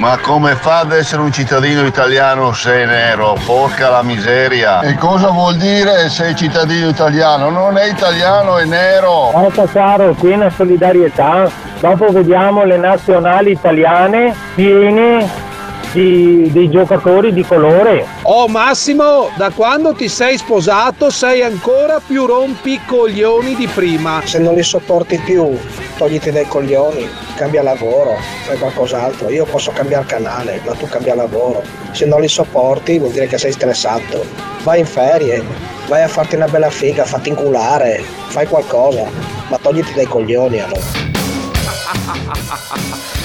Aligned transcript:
Ma 0.00 0.16
come 0.16 0.54
fa 0.54 0.78
ad 0.78 0.92
essere 0.92 1.20
un 1.20 1.30
cittadino 1.30 1.84
italiano 1.84 2.54
se 2.54 2.84
è 2.84 2.86
nero? 2.86 3.36
Porca 3.44 3.90
la 3.90 4.02
miseria. 4.02 4.80
E 4.80 4.94
cosa 4.94 5.28
vuol 5.28 5.56
dire 5.58 6.08
sei 6.08 6.34
cittadino 6.34 6.88
italiano? 6.88 7.50
Non 7.50 7.76
è 7.76 7.90
italiano, 7.90 8.56
è 8.56 8.64
nero. 8.64 9.28
Guarda 9.30 9.66
caro, 9.66 10.14
piena 10.18 10.48
solidarietà. 10.48 11.50
Dopo 11.80 12.10
vediamo 12.12 12.64
le 12.64 12.78
nazionali 12.78 13.50
italiane 13.50 14.34
piene 14.54 15.28
di, 15.92 16.50
dei 16.52 16.70
giocatori 16.70 17.32
di 17.32 17.42
colore. 17.44 18.06
Oh 18.22 18.48
Massimo, 18.48 19.30
da 19.36 19.50
quando 19.50 19.92
ti 19.92 20.08
sei 20.08 20.38
sposato 20.38 21.10
sei 21.10 21.42
ancora 21.42 22.00
più 22.04 22.26
rompicoglioni 22.26 23.54
di 23.54 23.66
prima. 23.66 24.20
Se 24.24 24.38
non 24.38 24.54
li 24.54 24.62
sopporti 24.62 25.18
più, 25.18 25.58
togliti 25.96 26.30
dai 26.30 26.46
coglioni, 26.46 27.08
cambia 27.34 27.62
lavoro, 27.62 28.16
fai 28.44 28.58
qualcos'altro. 28.58 29.30
Io 29.30 29.44
posso 29.44 29.70
cambiare 29.72 30.06
canale, 30.06 30.60
ma 30.64 30.74
tu 30.74 30.86
cambia 30.88 31.14
lavoro. 31.14 31.62
Se 31.92 32.06
non 32.06 32.20
li 32.20 32.28
sopporti 32.28 32.98
vuol 32.98 33.12
dire 33.12 33.26
che 33.26 33.38
sei 33.38 33.52
stressato. 33.52 34.24
Vai 34.62 34.80
in 34.80 34.86
ferie, 34.86 35.42
vai 35.88 36.02
a 36.02 36.08
farti 36.08 36.36
una 36.36 36.46
bella 36.46 36.70
figa, 36.70 37.04
fatti 37.04 37.30
inculare, 37.30 38.02
fai 38.26 38.46
qualcosa, 38.46 39.08
ma 39.48 39.58
togliti 39.58 39.94
dai 39.94 40.06
coglioni 40.06 40.60
allora. 40.60 41.08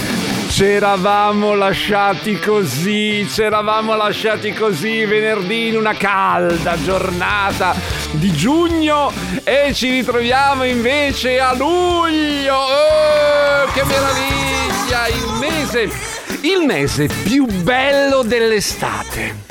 C'eravamo 0.55 1.53
lasciati 1.53 2.39
così, 2.39 3.27
c'eravamo 3.29 3.93
lasciati 3.93 4.53
così 4.53 5.03
venerdì 5.03 5.67
in 5.67 5.75
una 5.75 5.93
calda 5.95 6.81
giornata 6.81 7.75
di 8.11 8.31
giugno 8.31 9.11
e 9.43 9.73
ci 9.73 9.89
ritroviamo 9.89 10.63
invece 10.63 11.41
a 11.41 11.53
luglio. 11.53 12.55
Oh, 12.55 13.65
che 13.73 13.83
meraviglia! 13.83 15.07
Il 15.07 15.37
mese, 15.41 15.89
il 16.43 16.65
mese 16.65 17.07
più 17.07 17.45
bello 17.47 18.23
dell'estate 18.23 19.44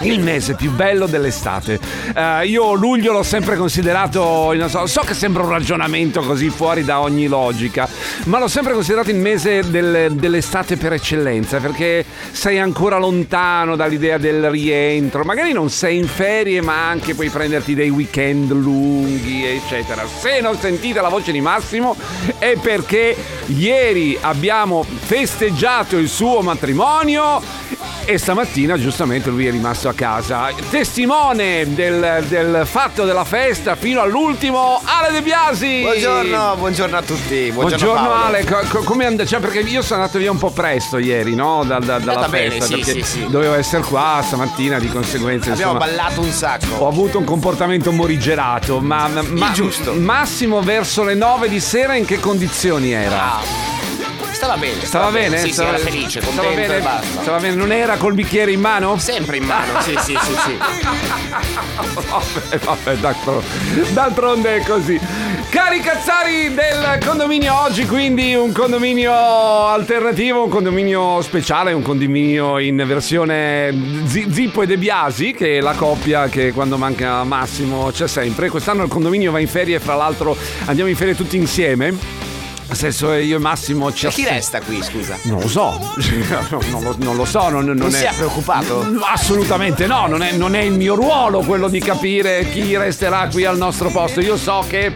il 0.00 0.20
mese 0.20 0.54
più 0.54 0.70
bello 0.70 1.06
dell'estate. 1.06 1.80
Uh, 2.14 2.44
io 2.44 2.74
luglio 2.74 3.12
l'ho 3.12 3.22
sempre 3.22 3.56
considerato, 3.56 4.54
so, 4.68 4.86
so, 4.86 5.00
che 5.00 5.14
sembra 5.14 5.42
un 5.42 5.48
ragionamento 5.48 6.20
così 6.20 6.50
fuori 6.50 6.84
da 6.84 7.00
ogni 7.00 7.26
logica, 7.26 7.88
ma 8.24 8.38
l'ho 8.38 8.48
sempre 8.48 8.74
considerato 8.74 9.10
il 9.10 9.16
mese 9.16 9.68
del, 9.68 10.12
dell'estate 10.12 10.76
per 10.76 10.92
eccellenza, 10.92 11.58
perché 11.58 12.04
sei 12.30 12.58
ancora 12.58 12.98
lontano 12.98 13.74
dall'idea 13.74 14.18
del 14.18 14.50
rientro, 14.50 15.24
magari 15.24 15.52
non 15.52 15.70
sei 15.70 15.98
in 15.98 16.06
ferie, 16.06 16.60
ma 16.60 16.88
anche 16.88 17.14
puoi 17.14 17.30
prenderti 17.30 17.74
dei 17.74 17.90
weekend 17.90 18.52
lunghi, 18.52 19.44
eccetera. 19.44 20.06
Se 20.06 20.40
non 20.40 20.56
sentite 20.58 21.00
la 21.00 21.08
voce 21.08 21.32
di 21.32 21.40
Massimo 21.40 21.96
è 22.38 22.56
perché 22.60 23.16
ieri 23.46 24.16
abbiamo 24.20 24.84
festeggiato 24.84 25.96
il 25.96 26.08
suo 26.08 26.40
matrimonio 26.40 27.57
e 28.04 28.16
stamattina 28.16 28.78
giustamente 28.78 29.28
lui 29.28 29.46
è 29.46 29.50
rimasto 29.50 29.88
a 29.88 29.92
casa. 29.92 30.50
Testimone 30.70 31.74
del, 31.74 32.24
del 32.26 32.62
fatto 32.64 33.04
della 33.04 33.24
festa 33.24 33.76
fino 33.76 34.00
all'ultimo, 34.00 34.80
Ale 34.82 35.12
De 35.12 35.22
Biasi. 35.22 35.80
Buongiorno, 35.82 36.56
buongiorno 36.56 36.96
a 36.96 37.02
tutti. 37.02 37.50
Buongiorno, 37.52 37.86
buongiorno 37.86 38.14
Ale, 38.14 38.44
co- 38.44 38.82
come 38.82 39.04
and- 39.04 39.24
cioè, 39.26 39.40
perché 39.40 39.60
io 39.60 39.82
sono 39.82 40.00
andato 40.00 40.18
via 40.18 40.30
un 40.30 40.38
po' 40.38 40.50
presto 40.50 40.98
ieri, 40.98 41.34
no? 41.34 41.64
Da, 41.64 41.78
da, 41.78 41.98
dalla 41.98 42.28
festa, 42.28 42.28
bene, 42.28 42.60
sì, 42.60 42.74
perché 42.76 42.92
sì, 42.92 43.02
sì. 43.02 43.26
dovevo 43.28 43.54
essere 43.54 43.82
qua 43.82 44.22
stamattina, 44.24 44.78
di 44.78 44.88
conseguenza. 44.88 45.52
Abbiamo 45.52 45.72
insomma, 45.72 45.90
ballato 45.90 46.20
un 46.20 46.30
sacco. 46.30 46.74
Ho 46.78 46.88
avuto 46.88 47.18
un 47.18 47.24
comportamento 47.24 47.92
morigerato, 47.92 48.80
ma, 48.80 49.08
ma 49.08 49.52
giusto. 49.52 49.92
Massimo 49.94 50.62
verso 50.62 51.04
le 51.04 51.14
9 51.14 51.48
di 51.48 51.60
sera 51.60 51.94
in 51.94 52.04
che 52.04 52.18
condizioni 52.20 52.92
era? 52.92 53.34
Ah, 53.34 53.67
Stava 54.38 54.56
bene. 54.56 54.84
Stava 54.84 55.10
bene? 55.10 55.36
Sì, 55.38 55.52
stava, 55.52 55.70
sì, 55.70 55.74
era 55.74 55.90
felice, 55.90 56.20
stava 56.20 56.36
contento 56.36 56.60
bene, 56.60 56.76
e 56.76 56.80
basta. 56.80 57.22
Stava 57.22 57.38
bene, 57.38 57.54
non 57.56 57.72
era 57.72 57.96
col 57.96 58.14
bicchiere 58.14 58.52
in 58.52 58.60
mano? 58.60 58.96
Sempre 58.96 59.38
in 59.38 59.42
mano, 59.42 59.80
sì, 59.80 59.96
sì, 60.00 60.16
sì, 60.22 60.34
sì. 60.44 60.56
vabbè, 62.08 62.58
vabbè, 62.58 62.96
d'altro- 62.98 63.42
d'altronde 63.90 64.58
è 64.58 64.62
così. 64.62 65.00
Cari 65.50 65.80
cazzari 65.80 66.54
del 66.54 67.04
condominio 67.04 67.58
oggi, 67.62 67.84
quindi 67.84 68.36
un 68.36 68.52
condominio 68.52 69.12
alternativo, 69.12 70.44
un 70.44 70.50
condominio 70.50 71.20
speciale, 71.20 71.72
un 71.72 71.82
condominio 71.82 72.60
in 72.60 72.76
versione 72.86 73.76
Zi- 74.04 74.28
Zippo 74.30 74.62
e 74.62 74.66
De 74.66 74.78
Biasi, 74.78 75.32
che 75.32 75.58
è 75.58 75.60
la 75.60 75.72
coppia 75.72 76.28
che 76.28 76.52
quando 76.52 76.76
manca 76.76 77.24
Massimo 77.24 77.90
c'è 77.90 78.06
sempre. 78.06 78.50
Quest'anno 78.50 78.84
il 78.84 78.88
condominio 78.88 79.32
va 79.32 79.40
in 79.40 79.48
ferie, 79.48 79.80
fra 79.80 79.96
l'altro 79.96 80.36
andiamo 80.66 80.88
in 80.88 80.94
ferie 80.94 81.16
tutti 81.16 81.36
insieme. 81.36 82.26
Nel 82.68 82.76
senso 82.76 83.12
io 83.14 83.36
e 83.36 83.38
Massimo 83.38 83.90
ci 83.94 84.06
E 84.06 84.10
chi 84.10 84.24
resta 84.24 84.60
qui, 84.60 84.82
scusa? 84.82 85.16
Non 85.22 85.40
lo 85.40 85.48
so, 85.48 85.78
non 86.70 86.82
lo, 86.82 86.94
non 86.98 87.16
lo 87.16 87.24
so, 87.24 87.48
non, 87.48 87.64
non 87.64 87.76
Non 87.76 87.88
è... 87.88 87.92
si 87.92 88.04
è 88.04 88.12
preoccupato? 88.14 88.86
Assolutamente 89.10 89.86
no, 89.86 90.06
non 90.06 90.22
è, 90.22 90.32
non 90.32 90.54
è 90.54 90.60
il 90.60 90.72
mio 90.72 90.94
ruolo 90.94 91.40
quello 91.40 91.68
di 91.68 91.80
capire 91.80 92.46
chi 92.50 92.76
resterà 92.76 93.26
qui 93.32 93.46
al 93.46 93.56
nostro 93.56 93.88
posto. 93.88 94.20
Io 94.20 94.36
so 94.36 94.62
che 94.68 94.84
eh, 94.86 94.94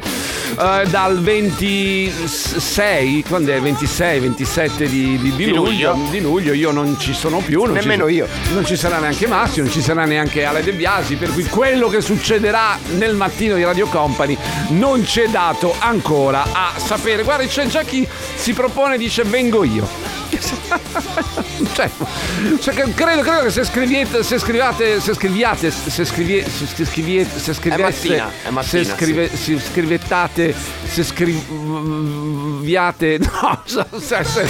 dal 0.91 1.19
26, 1.23 3.25
quando 3.27 3.53
è? 3.53 3.59
26, 3.61 4.21
27 4.21 4.87
di, 4.89 5.19
di- 5.19 5.35
di 5.35 5.37
Di 5.37 5.47
luglio, 5.47 5.63
luglio. 5.95 6.09
di 6.11 6.21
luglio 6.21 6.53
io 6.53 6.71
non 6.73 6.97
ci 7.01 7.15
sono 7.15 7.39
più. 7.39 7.63
Non 7.65 7.73
Nemmeno 7.73 8.07
ci, 8.07 8.13
io. 8.15 8.29
Non 8.53 8.67
ci 8.67 8.77
sarà 8.77 8.99
neanche 8.99 9.27
Massimo, 9.27 9.65
non 9.65 9.73
ci 9.75 9.81
sarà 9.81 10.05
neanche 10.05 10.45
Ale 10.45 10.63
De 10.63 10.73
Biasi, 10.73 11.15
per 11.17 11.33
cui 11.33 11.45
quello 11.47 11.89
che 11.89 12.03
succederà 12.03 12.79
nel 12.99 13.15
mattino 13.15 13.55
di 13.55 13.65
Radio 13.65 13.87
Company 13.87 14.37
non 14.69 15.03
c'è 15.05 15.27
dato 15.29 15.75
ancora 15.79 16.45
a 16.53 16.73
sapere. 16.77 17.23
Guarda, 17.23 17.47
c'è 17.47 17.61
già 17.67 17.83
chi 17.83 18.07
si 18.37 18.53
propone 18.53 18.97
dice 18.97 19.23
vengo 19.25 19.65
io. 19.65 20.22
cioè, 21.75 21.91
cioè 22.61 22.75
credo, 22.95 23.23
credo 23.23 23.43
che 23.45 23.51
se 23.51 23.65
scriviate, 23.65 24.23
se 24.23 24.39
scrivate, 24.39 25.01
se 25.01 25.15
scriviate, 25.15 25.71
se 25.71 26.05
scriviete, 26.05 26.51
se 26.51 26.85
scriviete, 26.85 27.39
se 27.39 27.55
mattina, 27.81 28.31
se 28.63 28.85
scrive, 28.85 29.37
se 29.37 29.59
scrivettate, 29.61 30.55
se 30.85 31.05
scriviate, 31.05 33.19
no, 33.21 33.61
se, 33.65 34.25
se- 34.25 34.47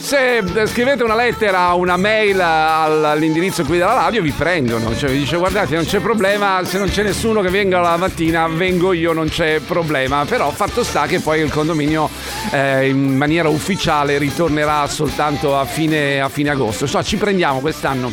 se 0.00 0.42
scrivete 0.66 1.02
una 1.02 1.16
lettera, 1.16 1.72
una 1.74 1.96
mail 1.96 2.40
al- 2.40 3.04
all'indirizzo 3.04 3.64
qui 3.64 3.78
della 3.78 3.94
radio 3.94 4.22
vi 4.22 4.32
prendono, 4.32 4.96
cioè 4.96 5.10
vi 5.10 5.18
dice 5.18 5.36
guardate 5.36 5.74
non 5.74 5.84
c'è 5.84 6.00
problema, 6.00 6.60
se 6.64 6.78
non 6.78 6.88
c'è 6.88 7.02
nessuno 7.02 7.40
che 7.40 7.50
venga 7.50 7.80
la 7.80 7.96
mattina 7.96 8.46
vengo 8.48 8.92
io, 8.92 9.12
non 9.12 9.28
c'è 9.28 9.60
problema, 9.60 10.24
però 10.24 10.50
fatto 10.50 10.82
sta 10.82 11.06
che 11.06 11.20
poi 11.20 11.40
il 11.40 11.50
condominio 11.50 12.08
eh, 12.50 12.88
in 12.88 13.16
maniera 13.16 13.48
ufficiale 13.48 14.18
ritornerà 14.18 14.86
soltanto 14.94 15.58
a 15.58 15.64
fine, 15.64 16.20
a 16.20 16.28
fine 16.28 16.50
agosto, 16.50 16.86
so, 16.86 17.02
ci 17.02 17.16
prendiamo 17.16 17.58
quest'anno 17.58 18.12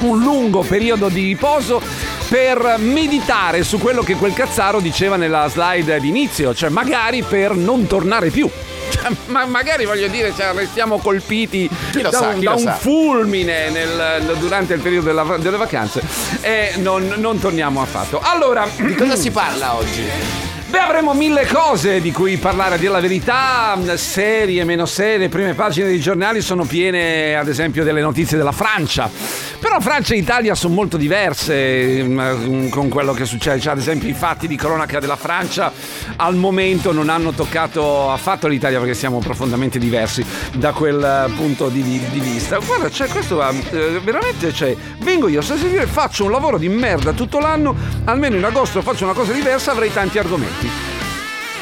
un 0.00 0.20
lungo 0.20 0.62
periodo 0.62 1.08
di 1.08 1.22
riposo 1.22 1.82
per 2.28 2.76
meditare 2.78 3.62
su 3.64 3.78
quello 3.78 4.02
che 4.02 4.14
quel 4.14 4.32
cazzaro 4.32 4.80
diceva 4.80 5.16
nella 5.16 5.48
slide 5.48 6.00
d'inizio, 6.00 6.54
cioè 6.54 6.68
magari 6.70 7.22
per 7.22 7.54
non 7.54 7.86
tornare 7.86 8.30
più. 8.30 8.48
Cioè, 8.90 9.10
ma 9.26 9.44
magari 9.44 9.84
voglio 9.84 10.08
dire, 10.08 10.32
cioè, 10.34 10.50
restiamo 10.54 10.96
colpiti 10.96 11.68
da, 12.00 12.10
sa, 12.10 12.28
un, 12.28 12.40
da 12.40 12.54
un 12.54 12.74
fulmine 12.78 13.68
nel- 13.68 14.34
durante 14.38 14.72
il 14.72 14.80
periodo 14.80 15.08
della- 15.08 15.36
delle 15.36 15.58
vacanze 15.58 16.00
e 16.40 16.72
non, 16.76 17.12
non 17.18 17.38
torniamo 17.38 17.82
affatto. 17.82 18.18
Allora, 18.18 18.66
Di 18.76 18.94
cosa 18.94 19.14
si 19.20 19.30
parla 19.30 19.74
oggi? 19.76 20.47
Beh, 20.70 20.80
avremo 20.80 21.14
mille 21.14 21.46
cose 21.46 21.98
di 21.98 22.12
cui 22.12 22.36
parlare, 22.36 22.74
a 22.74 22.76
dire 22.76 22.92
la 22.92 23.00
verità, 23.00 23.74
serie, 23.94 24.64
meno 24.64 24.84
serie, 24.84 25.16
le 25.16 25.28
prime 25.30 25.54
pagine 25.54 25.86
dei 25.86 25.98
giornali 25.98 26.42
sono 26.42 26.64
piene, 26.64 27.34
ad 27.36 27.48
esempio, 27.48 27.84
delle 27.84 28.02
notizie 28.02 28.36
della 28.36 28.52
Francia. 28.52 29.10
Però 29.60 29.80
Francia 29.80 30.14
e 30.14 30.18
Italia 30.18 30.54
sono 30.54 30.74
molto 30.74 30.96
diverse 30.96 32.02
mm, 32.02 32.68
con 32.68 32.88
quello 32.88 33.12
che 33.12 33.24
succede. 33.24 33.58
Cioè, 33.58 33.72
ad 33.72 33.78
esempio, 33.78 34.08
i 34.08 34.12
fatti 34.12 34.46
di 34.46 34.56
cronaca 34.56 35.00
della 35.00 35.16
Francia 35.16 35.72
al 36.16 36.36
momento 36.36 36.92
non 36.92 37.08
hanno 37.08 37.32
toccato 37.32 38.10
affatto 38.10 38.46
l'Italia 38.46 38.78
perché 38.78 38.94
siamo 38.94 39.18
profondamente 39.18 39.78
diversi 39.78 40.24
da 40.54 40.72
quel 40.72 41.02
eh, 41.02 41.32
punto 41.34 41.68
di, 41.68 41.82
di 41.82 42.20
vista. 42.20 42.58
Guarda, 42.58 42.88
c'è 42.88 43.08
questo, 43.08 43.42
eh, 43.46 44.00
veramente 44.02 44.52
c'è. 44.52 44.76
Vengo 44.98 45.26
io, 45.28 45.40
se 45.40 45.54
io 45.54 45.86
faccio 45.86 46.24
un 46.24 46.30
lavoro 46.30 46.56
di 46.56 46.68
merda 46.68 47.12
tutto 47.12 47.38
l'anno, 47.40 47.74
almeno 48.04 48.36
in 48.36 48.44
agosto 48.44 48.80
faccio 48.80 49.04
una 49.04 49.14
cosa 49.14 49.32
diversa, 49.32 49.72
avrei 49.72 49.92
tanti 49.92 50.18
argomenti. 50.18 50.87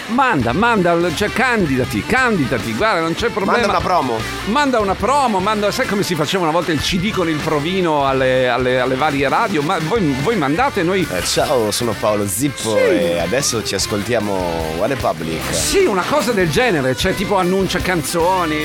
Manda, 0.08 0.52
manda, 0.52 0.96
cioè 1.14 1.30
candidati, 1.30 2.00
candidati, 2.04 2.72
guarda, 2.74 3.00
non 3.00 3.14
c'è 3.14 3.28
problema. 3.28 3.58
Manda 3.58 3.72
una 3.76 3.80
promo. 3.84 4.18
Manda 4.46 4.78
una 4.78 4.94
promo, 4.94 5.40
manda, 5.40 5.70
sai 5.72 5.86
come 5.86 6.04
si 6.04 6.14
faceva 6.14 6.44
una 6.44 6.52
volta 6.52 6.70
il 6.70 6.80
CD 6.80 7.10
con 7.10 7.28
il 7.28 7.36
provino 7.36 8.06
alle, 8.06 8.48
alle- 8.48 8.78
alle 8.78 8.94
varie 8.94 9.28
radio? 9.28 9.62
Ma 9.62 9.78
voi, 9.80 10.14
voi 10.22 10.36
mandate, 10.36 10.84
noi. 10.84 11.06
Eh, 11.10 11.22
ciao, 11.24 11.72
sono 11.72 11.92
Paolo 11.98 12.26
Zippo 12.26 12.76
e 12.78 13.18
adesso 13.18 13.64
ci 13.64 13.74
ascoltiamo 13.74 14.32
One 14.78 14.94
Republic. 14.94 15.40
Sì, 15.52 15.84
una 15.86 16.04
cosa 16.08 16.30
del 16.30 16.50
genere, 16.50 16.94
cioè 16.94 17.12
tipo 17.14 17.36
annuncia 17.36 17.80
canzoni, 17.80 18.56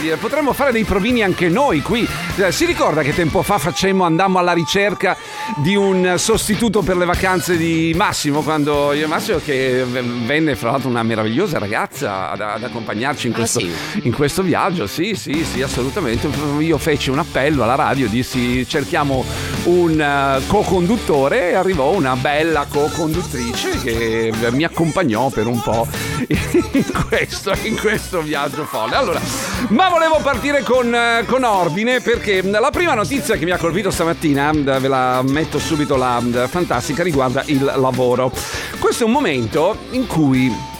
dire, 0.00 0.16
potremmo 0.16 0.54
fare 0.54 0.72
dei 0.72 0.84
provini 0.84 1.22
anche 1.22 1.48
noi 1.50 1.82
qui. 1.82 2.08
Eh, 2.36 2.50
Si 2.52 2.64
ricorda 2.64 3.02
che 3.02 3.12
tempo 3.14 3.42
fa 3.42 3.58
facemmo, 3.58 4.04
andammo 4.04 4.38
alla 4.38 4.52
ricerca 4.54 5.14
di 5.56 5.76
un 5.76 6.14
sostituto 6.16 6.80
per 6.80 6.96
le 6.96 7.04
vacanze 7.04 7.58
di 7.58 7.92
Massimo, 7.94 8.40
quando 8.40 8.92
io 8.94 9.04
e 9.04 9.08
Massimo 9.08 9.40
che 9.44 9.84
venne 9.86 10.56
fra 10.56 10.70
l'altro 10.70 10.84
stata 10.86 10.88
una 10.88 11.02
meravigliosa 11.02 11.58
ragazza 11.58 12.30
ad, 12.30 12.40
ad 12.40 12.62
accompagnarci 12.62 13.26
in 13.26 13.32
Ah, 13.32 13.36
questo, 13.36 13.60
sì? 13.60 13.72
in 14.02 14.12
questo 14.12 14.42
viaggio. 14.42 14.86
Sì, 14.86 15.14
sì, 15.14 15.44
sì, 15.44 15.62
assolutamente. 15.62 16.28
Io 16.60 16.78
feci 16.78 17.10
un 17.10 17.18
appello 17.18 17.62
alla 17.62 17.74
radio, 17.74 18.08
dissi 18.08 18.66
cerchiamo 18.68 19.24
un 19.64 20.00
eh, 20.00 20.40
co-conduttore 20.46 21.50
e 21.50 21.54
arrivò 21.54 21.92
una 21.92 22.14
bella 22.16 22.66
co-conduttrice 22.68 23.80
che 23.82 24.32
mi 24.50 24.64
accompagnò 24.64 25.28
per 25.30 25.46
un 25.46 25.60
po' 25.60 25.86
in 26.28 26.84
questo, 27.08 27.52
in 27.62 27.76
questo 27.78 28.22
viaggio 28.22 28.64
folle. 28.64 28.94
Allora, 28.94 29.20
ma 29.68 29.88
volevo 29.88 30.18
partire 30.22 30.62
con, 30.62 30.94
eh, 30.94 31.24
con 31.26 31.44
ordine 31.44 32.00
perché 32.00 32.42
la 32.42 32.70
prima 32.70 32.94
notizia 32.94 33.36
che 33.36 33.44
mi 33.44 33.50
ha 33.50 33.58
colpito 33.58 33.90
stamattina, 33.90 34.50
eh, 34.50 34.62
ve 34.80 34.88
la 34.88 35.22
metto 35.22 35.58
subito 35.58 35.96
la 35.96 36.22
fantastica, 36.48 37.02
riguarda 37.02 37.42
il 37.46 37.62
lavoro. 37.64 38.32
Questo 38.78 39.04
è 39.04 39.06
un 39.06 39.12
momento 39.12 39.76
in 39.90 40.06
cui 40.06 40.74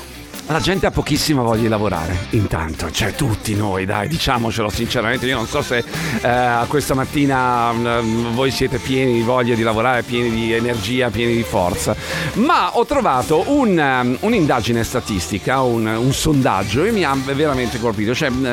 la 0.49 0.61
gente 0.61 0.87
ha 0.87 0.91
pochissima 0.93 1.43
voglia 1.43 1.63
di 1.63 1.69
lavorare, 1.69 2.27
intanto, 2.31 2.91
cioè 2.91 3.15
tutti 3.15 3.55
noi, 3.55 3.85
dai, 3.85 4.07
diciamocelo 4.07 4.69
sinceramente, 4.69 5.27
io 5.27 5.37
non 5.37 5.47
so 5.47 5.61
se 5.61 5.85
eh, 6.21 6.67
questa 6.69 6.95
mattina 6.95 7.73
mm, 7.73 8.35
voi 8.35 8.53
siete 8.53 8.79
pieni 8.79 9.15
di 9.15 9.23
voglia 9.23 9.57
di 9.57 9.63
lavorare, 9.63 10.03
pieni 10.03 10.31
di 10.31 10.53
energia, 10.53 11.11
pieni 11.11 11.35
di 11.35 11.43
forza, 11.43 11.97
ma 12.35 12.77
ho 12.77 12.87
trovato 12.87 13.45
un, 13.49 13.77
um, 13.77 14.17
un'indagine 14.21 14.85
statistica, 14.85 15.63
un, 15.63 15.85
un 15.85 16.13
sondaggio 16.13 16.85
e 16.85 16.93
mi 16.93 17.03
ha 17.03 17.15
veramente 17.15 17.81
colpito, 17.81 18.15
cioè 18.15 18.31
mm, 18.31 18.53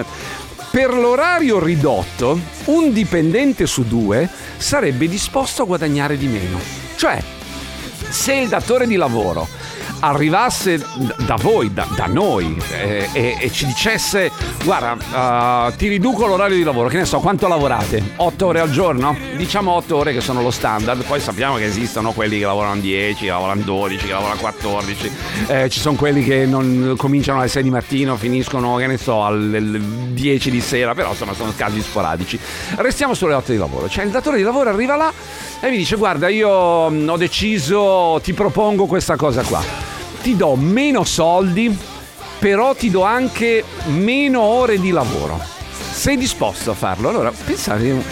per 0.72 0.92
l'orario 0.96 1.64
ridotto 1.64 2.40
un 2.66 2.92
dipendente 2.92 3.68
su 3.68 3.84
due 3.84 4.28
sarebbe 4.58 5.08
disposto 5.08 5.62
a 5.62 5.66
guadagnare 5.66 6.18
di 6.18 6.26
meno, 6.26 6.60
cioè 6.96 7.22
se 8.10 8.34
il 8.34 8.48
datore 8.48 8.88
di 8.88 8.96
lavoro 8.96 9.48
arrivasse 10.00 10.84
da 11.26 11.36
voi, 11.36 11.74
da, 11.74 11.88
da 11.96 12.06
noi 12.08 12.62
eh, 12.72 13.10
e, 13.12 13.38
e 13.40 13.52
ci 13.52 13.66
dicesse 13.66 14.32
guarda 14.64 15.68
uh, 15.70 15.76
ti 15.76 15.88
riduco 15.88 16.26
l'orario 16.26 16.56
di 16.56 16.64
lavoro, 16.64 16.88
che 16.88 16.98
ne 16.98 17.06
so 17.06 17.20
quanto 17.20 17.48
lavorate? 17.48 18.02
8 18.16 18.46
ore 18.46 18.60
al 18.60 18.72
giorno? 18.72 19.16
Diciamo 19.36 19.72
8 19.72 19.96
ore 19.96 20.14
che 20.14 20.22
sono 20.22 20.42
lo 20.42 20.52
standard, 20.52 21.04
poi 21.04 21.20
sappiamo 21.20 21.56
che 21.58 21.66
esistono 21.66 22.12
quelli 22.12 22.40
che 22.40 22.46
lavorano 22.46 22.80
10, 22.80 23.24
che 23.24 23.30
lavorano 23.30 23.62
12, 23.62 24.06
che 24.06 24.12
lavorano 24.12 24.40
14, 24.40 25.12
eh, 25.48 25.70
ci 25.70 25.80
sono 25.80 25.96
quelli 25.96 26.24
che 26.24 26.46
non 26.46 26.96
cominciano 26.98 27.40
alle 27.40 27.48
6 27.48 27.64
di 27.64 27.70
mattino, 27.70 28.16
finiscono 28.16 28.76
che 28.76 28.88
ne 28.88 28.98
so 28.98 29.26
alle 29.26 29.80
10 30.14 30.52
di 30.52 30.62
sera, 30.62 30.94
però 30.94 31.10
insomma 31.10 31.34
sono 31.34 31.54
casi 31.56 31.82
sporadici. 31.82 32.40
Restiamo 32.76 33.14
sulle 33.14 33.34
8 33.34 33.52
di 33.52 33.58
lavoro, 33.58 33.90
cioè 33.90 34.06
il 34.06 34.12
datore 34.12 34.38
di 34.38 34.44
lavoro 34.44 34.70
arriva 34.70 34.96
là 34.96 35.12
e 35.66 35.70
mi 35.70 35.78
dice 35.78 35.96
guarda 35.96 36.28
io 36.28 36.90
mm, 36.90 37.08
ho 37.08 37.16
deciso, 37.16 38.20
ti 38.22 38.34
propongo 38.34 38.86
questa 38.86 39.16
cosa 39.16 39.44
qua, 39.44 39.64
ti 40.22 40.36
do 40.36 40.58
meno 40.58 41.06
soldi, 41.06 41.74
però 42.38 42.76
ti 42.76 42.90
do 42.90 43.04
anche 43.04 43.64
meno 43.86 44.42
ore 44.42 44.78
di 44.78 44.90
lavoro. 44.90 45.40
Sei 45.72 46.18
disposto 46.18 46.72
a 46.72 46.74
farlo? 46.74 47.08
Allora, 47.08 47.32
pensate, 47.32 48.04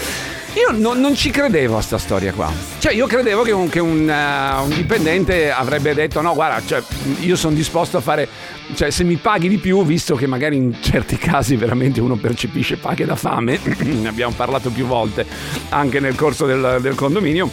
io 0.53 0.71
no- 0.77 0.93
non 0.93 1.15
ci 1.15 1.29
credevo 1.29 1.77
a 1.77 1.81
sta 1.81 1.97
storia 1.97 2.33
qua. 2.33 2.51
Cioè, 2.79 2.93
io 2.93 3.07
credevo 3.07 3.43
che 3.43 3.51
un, 3.51 3.69
che 3.69 3.79
un, 3.79 4.09
eh, 4.09 4.61
un 4.61 4.69
dipendente 4.69 5.51
avrebbe 5.51 5.93
detto: 5.93 6.21
no, 6.21 6.33
guarda, 6.33 6.61
cioè, 6.65 6.83
io 7.19 7.35
sono 7.35 7.55
disposto 7.55 7.97
a 7.97 8.01
fare. 8.01 8.27
Cioè, 8.73 8.89
se 8.89 9.03
mi 9.03 9.15
paghi 9.15 9.47
di 9.47 9.57
più, 9.57 9.83
visto 9.85 10.15
che 10.15 10.27
magari 10.27 10.57
in 10.57 10.75
certi 10.81 11.17
casi 11.17 11.55
veramente 11.55 12.01
uno 12.01 12.15
percepisce 12.15 12.77
paghe 12.77 13.05
da 13.05 13.15
fame, 13.15 13.59
ne 13.79 14.07
abbiamo 14.07 14.33
parlato 14.35 14.69
più 14.69 14.85
volte 14.85 15.25
anche 15.69 15.99
nel 15.99 16.15
corso 16.15 16.45
del, 16.45 16.79
del 16.81 16.95
condominio. 16.95 17.49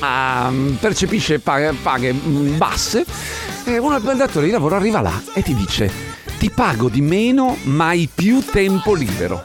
ah, 0.00 0.52
percepisce 0.80 1.38
paghe, 1.40 1.74
paghe, 1.80 2.12
basse 2.12 3.04
e 3.64 3.78
un 3.78 4.00
datore 4.16 4.46
di 4.46 4.52
lavoro 4.52 4.76
arriva 4.76 5.00
là 5.00 5.22
e 5.34 5.42
ti 5.42 5.54
dice 5.54 5.90
ti 6.38 6.50
pago 6.50 6.88
di 6.88 7.00
meno 7.00 7.56
ma 7.64 7.88
hai 7.88 8.08
più 8.12 8.40
tempo 8.40 8.94
libero. 8.94 9.44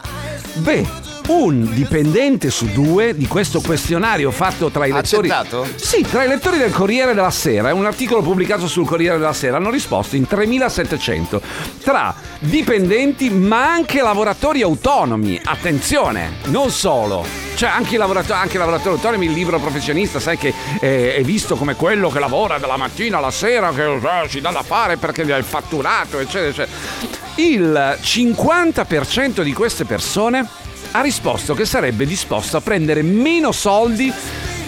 Beh, 0.54 0.86
un 1.28 1.72
dipendente 1.72 2.50
su 2.50 2.66
due 2.66 3.16
di 3.16 3.26
questo 3.26 3.60
questionario 3.60 4.30
fatto 4.30 4.70
tra 4.70 4.84
i 4.84 4.92
lettori. 4.92 5.30
accettato? 5.30 5.66
Sì, 5.76 6.02
tra 6.02 6.24
i 6.24 6.28
lettori 6.28 6.58
del 6.58 6.70
Corriere 6.70 7.14
della 7.14 7.30
Sera, 7.30 7.70
è 7.70 7.72
un 7.72 7.86
articolo 7.86 8.20
pubblicato 8.20 8.68
sul 8.68 8.86
Corriere 8.86 9.16
della 9.16 9.32
Sera, 9.32 9.56
hanno 9.56 9.70
risposto 9.70 10.16
in 10.16 10.26
3700 10.26 11.40
tra 11.82 12.14
dipendenti 12.40 13.30
ma 13.30 13.72
anche 13.72 14.02
lavoratori 14.02 14.60
autonomi. 14.62 15.40
Attenzione, 15.42 16.34
non 16.46 16.70
solo. 16.70 17.24
Cioè 17.54 17.70
anche 17.70 17.94
i 17.94 17.98
lavoratori, 17.98 18.38
anche 18.38 18.58
lavoratori 18.58 18.96
autonomi, 18.96 19.26
il 19.26 19.32
libro 19.32 19.58
professionista, 19.58 20.20
sai 20.20 20.36
che 20.36 20.52
eh, 20.80 21.14
è 21.14 21.22
visto 21.22 21.56
come 21.56 21.74
quello 21.74 22.10
che 22.10 22.18
lavora 22.18 22.58
dalla 22.58 22.76
mattina 22.76 23.18
alla 23.18 23.30
sera, 23.30 23.72
che 23.72 23.94
eh, 23.94 24.28
si 24.28 24.40
dà 24.40 24.50
da 24.50 24.62
fare 24.62 24.96
perché 24.96 25.22
ha 25.32 25.36
il 25.36 25.44
fatturato, 25.44 26.18
eccetera, 26.18 26.48
eccetera. 26.48 27.22
Il 27.36 27.98
50% 28.02 29.42
di 29.42 29.52
queste 29.52 29.84
persone 29.84 30.46
ha 30.96 31.00
risposto 31.00 31.54
che 31.54 31.64
sarebbe 31.64 32.06
disposto 32.06 32.56
a 32.56 32.60
prendere 32.60 33.02
meno 33.02 33.50
soldi 33.50 34.12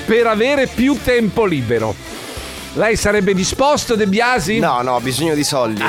per 0.04 0.26
avere 0.26 0.66
più 0.66 0.98
tempo 1.02 1.44
libero. 1.44 1.94
Lei 2.74 2.96
sarebbe 2.96 3.32
disposto, 3.32 3.94
De 3.94 4.08
Biasi? 4.08 4.58
No, 4.58 4.82
no, 4.82 4.94
ho 4.94 5.00
bisogno 5.00 5.34
di 5.34 5.44
soldi. 5.44 5.82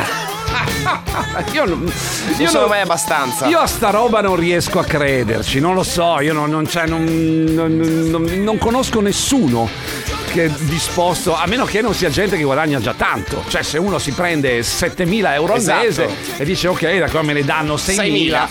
Io 1.53 1.65
non, 1.65 1.79
non 1.81 1.91
io 2.39 2.47
sono 2.47 2.61
non- 2.61 2.69
mai 2.69 2.81
abbastanza. 2.81 3.47
Io 3.47 3.59
a 3.59 3.67
sta 3.67 3.89
roba 3.89 4.21
non 4.21 4.35
riesco 4.35 4.79
a 4.79 4.83
crederci, 4.83 5.59
non 5.59 5.73
lo 5.73 5.83
so, 5.83 6.19
io 6.21 6.33
non, 6.33 6.49
non- 6.49 6.67
cioè, 6.67 6.85
non- 6.87 8.57
conosco 8.57 9.01
nessuno 9.01 9.69
che 10.31 10.45
è 10.45 10.49
disposto, 10.49 11.35
a 11.35 11.45
meno 11.47 11.65
che 11.65 11.81
non 11.81 11.93
sia 11.93 12.09
gente 12.09 12.35
che 12.37 12.43
guadagna 12.43 12.79
già 12.79 12.93
tanto. 12.93 13.43
Cioè 13.47 13.63
se 13.63 13.77
uno 13.77 13.97
si 13.97 14.11
prende 14.11 14.59
7.000 14.59 15.33
euro 15.33 15.53
al 15.53 15.59
Esatto. 15.59 15.83
mese 15.85 16.09
e 16.37 16.45
dice 16.45 16.67
ok, 16.67 16.97
da 16.97 17.07
come 17.09 17.23
me 17.27 17.33
ne 17.33 17.43
danno 17.43 17.75
6.000, 17.75 18.47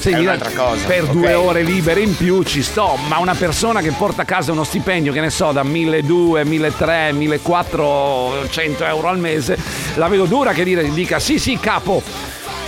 6.000. 0.00 0.14
È 0.14 0.18
un'altra 0.18 0.50
cosa, 0.50 0.86
per 0.86 1.02
ok. 1.04 1.10
due 1.10 1.34
ore 1.34 1.62
libere 1.62 2.00
in 2.00 2.16
più 2.16 2.42
ci 2.44 2.62
sto, 2.62 2.96
ma 3.08 3.18
una 3.18 3.34
persona 3.34 3.80
che 3.80 3.90
porta 3.90 4.22
a 4.22 4.24
casa 4.24 4.52
uno 4.52 4.62
stipendio, 4.64 5.12
che 5.12 5.20
ne 5.20 5.30
so, 5.30 5.50
da 5.52 5.62
1.200, 5.62 6.44
1.300, 6.44 7.40
1.400 7.40 8.82
euro 8.86 9.08
al 9.08 9.18
mese, 9.18 9.58
la 9.94 10.06
vedo 10.08 10.26
dura 10.26 10.52
che 10.52 10.62
dire, 10.64 10.88
dica 10.92 11.18
sì 11.18 11.38
sì 11.46 11.56
capo, 11.60 12.02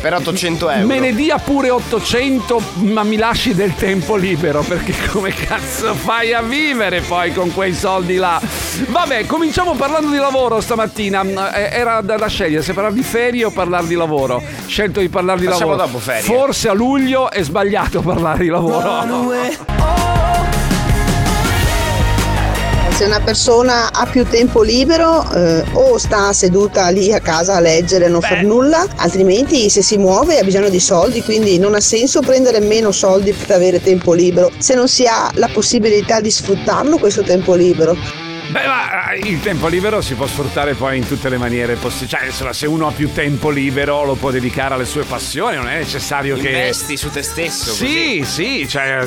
Per 0.00 0.14
800 0.14 0.70
euro. 0.70 0.86
Me 0.86 1.00
ne 1.00 1.12
dia 1.12 1.36
pure 1.38 1.68
800, 1.68 2.62
ma 2.74 3.02
mi 3.02 3.16
lasci 3.16 3.52
del 3.52 3.74
tempo 3.74 4.14
libero 4.14 4.62
perché 4.62 4.94
come 5.10 5.30
cazzo 5.30 5.94
fai 5.94 6.32
a 6.32 6.42
vivere 6.42 7.00
poi 7.00 7.32
con 7.32 7.52
quei 7.52 7.74
soldi 7.74 8.14
là? 8.14 8.40
Vabbè, 8.86 9.26
cominciamo 9.26 9.74
parlando 9.74 10.10
di 10.12 10.18
lavoro 10.18 10.60
stamattina. 10.60 11.52
Eh, 11.54 11.76
Era 11.76 12.00
da, 12.02 12.14
da 12.14 12.28
scegliere 12.28 12.62
se 12.62 12.72
parlare 12.72 12.94
di 12.94 13.02
ferie 13.02 13.46
o 13.46 13.50
parlare 13.50 13.88
di 13.88 13.96
lavoro. 13.96 14.40
Scelto 14.68 15.00
di 15.00 15.08
parlare 15.08 15.40
di 15.40 15.46
Facciamo 15.46 15.70
lavoro. 15.70 15.86
dopo 15.86 15.98
ferie. 15.98 16.22
Forse 16.22 16.68
a 16.68 16.72
luglio 16.72 17.32
è 17.32 17.42
sbagliato 17.42 18.00
parlare 18.00 18.44
di 18.44 18.48
lavoro. 18.50 19.66
Se 22.98 23.04
una 23.04 23.20
persona 23.20 23.92
ha 23.92 24.06
più 24.06 24.24
tempo 24.24 24.60
libero 24.60 25.24
eh, 25.30 25.62
o 25.74 25.98
sta 25.98 26.32
seduta 26.32 26.88
lì 26.88 27.12
a 27.12 27.20
casa 27.20 27.54
a 27.54 27.60
leggere 27.60 28.06
e 28.06 28.08
non 28.08 28.20
far 28.20 28.42
nulla, 28.42 28.84
altrimenti 28.96 29.70
se 29.70 29.82
si 29.82 29.96
muove 29.98 30.40
ha 30.40 30.42
bisogno 30.42 30.68
di 30.68 30.80
soldi, 30.80 31.22
quindi 31.22 31.60
non 31.60 31.76
ha 31.76 31.80
senso 31.80 32.22
prendere 32.22 32.58
meno 32.58 32.90
soldi 32.90 33.32
per 33.32 33.54
avere 33.54 33.80
tempo 33.80 34.14
libero 34.14 34.50
se 34.58 34.74
non 34.74 34.88
si 34.88 35.06
ha 35.06 35.30
la 35.34 35.48
possibilità 35.52 36.20
di 36.20 36.32
sfruttarlo 36.32 36.98
questo 36.98 37.22
tempo 37.22 37.54
libero. 37.54 38.27
Beh, 38.50 38.66
ma 38.66 39.10
eh, 39.10 39.18
il 39.28 39.40
tempo 39.40 39.66
libero 39.68 40.00
si 40.00 40.14
può 40.14 40.26
sfruttare 40.26 40.72
poi 40.74 40.96
in 40.98 41.06
tutte 41.06 41.28
le 41.28 41.36
maniere 41.36 41.74
possibili. 41.74 42.08
Cioè, 42.08 42.24
insomma, 42.26 42.52
se 42.54 42.66
uno 42.66 42.86
ha 42.86 42.92
più 42.92 43.12
tempo 43.12 43.50
libero 43.50 44.04
lo 44.04 44.14
può 44.14 44.30
dedicare 44.30 44.72
alle 44.74 44.86
sue 44.86 45.04
passioni, 45.04 45.56
non 45.56 45.68
è 45.68 45.76
necessario 45.76 46.36
che. 46.36 46.48
Investi 46.48 46.96
su 46.96 47.10
te 47.10 47.22
stesso. 47.22 47.72
Sì, 47.72 48.22
sì, 48.24 48.66
cioè 48.66 49.04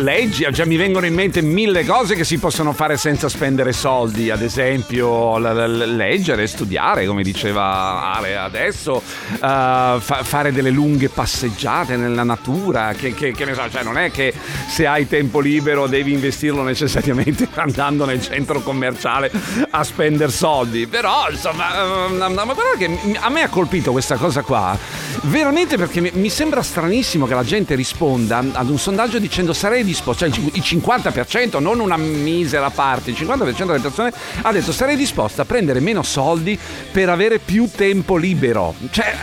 leggi, 0.00 0.46
cioè, 0.52 0.64
mi 0.64 0.76
vengono 0.76 1.04
in 1.04 1.12
mente 1.14 1.42
mille 1.42 1.84
cose 1.84 2.14
che 2.14 2.24
si 2.24 2.38
possono 2.38 2.72
fare 2.72 2.96
senza 2.96 3.28
spendere 3.28 3.72
soldi, 3.72 4.30
ad 4.30 4.40
esempio 4.42 5.36
l- 5.38 5.42
l- 5.42 5.94
leggere, 5.96 6.46
studiare, 6.46 7.04
come 7.06 7.22
diceva 7.22 8.12
Ale 8.14 8.36
adesso, 8.38 9.02
eh, 9.34 9.38
fa- 9.38 10.22
fare 10.22 10.52
delle 10.52 10.70
lunghe 10.70 11.10
passeggiate 11.10 11.96
nella 11.96 12.22
natura, 12.24 12.94
che, 12.96 13.12
che- 13.14 13.32
che 13.32 13.44
ne 13.44 13.52
so, 13.54 13.68
cioè 13.70 13.82
non 13.82 13.98
è 13.98 14.10
che 14.10 14.32
se 14.68 14.86
hai 14.86 15.06
tempo 15.06 15.40
libero 15.40 15.86
devi 15.86 16.12
investirlo 16.12 16.62
necessariamente 16.62 17.46
andando 17.56 18.04
nel 18.06 18.22
centro 18.22 18.60
commerciale 18.70 19.30
a 19.70 19.82
spendere 19.82 20.30
soldi, 20.30 20.86
però 20.86 21.28
insomma, 21.28 22.08
eh, 22.08 22.28
ma 22.28 22.44
guarda 22.44 22.76
che 22.78 23.18
a 23.18 23.28
me 23.28 23.42
ha 23.42 23.48
colpito 23.48 23.90
questa 23.90 24.14
cosa 24.14 24.42
qua, 24.42 24.78
veramente 25.22 25.76
perché 25.76 26.00
mi, 26.00 26.30
sembra 26.30 26.62
stranissimo 26.62 27.26
che 27.26 27.34
la 27.34 27.42
gente 27.42 27.74
risponda 27.74 28.44
ad 28.52 28.68
un 28.68 28.78
sondaggio 28.78 29.18
dicendo 29.18 29.52
sarei 29.52 29.82
disposto, 29.82 30.20
cioè 30.20 30.28
il 30.28 30.34
cin- 30.34 30.50
il 30.52 30.62
50%, 30.62 31.60
non 31.60 31.80
una 31.80 31.96
misera 31.96 32.70
parte, 32.70 33.10
il 33.10 33.16
50% 33.16 33.66
delle 33.66 33.80
persone 33.80 34.12
ha 34.42 34.52
detto 34.52 34.72
sarei 34.72 34.96
disposto 34.96 35.42
a 35.42 35.44
prendere 35.44 35.80
meno 35.80 36.02
soldi 36.02 36.58
per 36.92 37.08
avere 37.08 37.38
più 37.38 37.68
tempo 37.74 38.16
libero. 38.16 38.74
Cioè, 38.90 39.14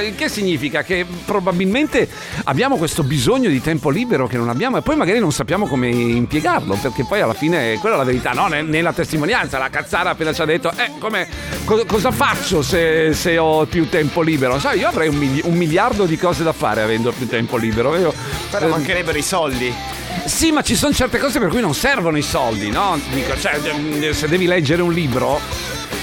eh, 0.00 0.14
che 0.14 0.28
significa? 0.28 0.82
Che 0.82 1.04
probabilmente 1.26 2.08
abbiamo 2.44 2.76
questo 2.76 3.02
bisogno 3.02 3.50
di 3.50 3.60
tempo 3.60 3.90
libero 3.90 4.26
che 4.26 4.38
non 4.38 4.48
abbiamo 4.48 4.78
e 4.78 4.82
poi 4.82 4.96
magari 4.96 5.18
non 5.18 5.32
sappiamo 5.32 5.66
come 5.66 5.88
impiegarlo, 5.88 6.74
perché 6.80 7.04
poi 7.04 7.20
alla 7.20 7.34
fine 7.34 7.76
quella 7.78 7.96
è 7.96 7.98
la 7.98 8.04
verità, 8.04 8.32
no? 8.32 8.48
Nella 8.78 8.92
testimonianza, 8.92 9.58
la 9.58 9.70
cazzara 9.70 10.10
appena 10.10 10.32
ci 10.32 10.40
ha 10.40 10.44
detto, 10.44 10.70
eh, 10.70 10.92
come, 11.00 11.26
co- 11.64 11.84
cosa 11.84 12.12
faccio 12.12 12.62
se, 12.62 13.12
se, 13.12 13.36
ho 13.36 13.66
più 13.66 13.88
tempo 13.88 14.22
libero? 14.22 14.60
Sai, 14.60 14.78
io 14.78 14.86
avrei 14.86 15.08
un, 15.08 15.16
mili- 15.16 15.40
un, 15.42 15.54
miliardo 15.54 16.04
di 16.04 16.16
cose 16.16 16.44
da 16.44 16.52
fare 16.52 16.80
avendo 16.82 17.10
più 17.10 17.26
tempo 17.26 17.56
libero. 17.56 17.96
Io, 17.96 18.14
Però 18.48 18.66
eh, 18.66 18.68
mancherebbero 18.68 19.18
i 19.18 19.22
soldi. 19.22 19.74
Sì, 20.26 20.52
ma 20.52 20.62
ci 20.62 20.76
sono 20.76 20.94
certe 20.94 21.18
cose 21.18 21.40
per 21.40 21.48
cui 21.48 21.60
non 21.60 21.74
servono 21.74 22.18
i 22.18 22.22
soldi, 22.22 22.70
no? 22.70 23.00
Dico, 23.12 23.36
cioè, 23.36 23.58
se 24.12 24.28
devi 24.28 24.46
leggere 24.46 24.80
un 24.82 24.92
libro 24.92 25.40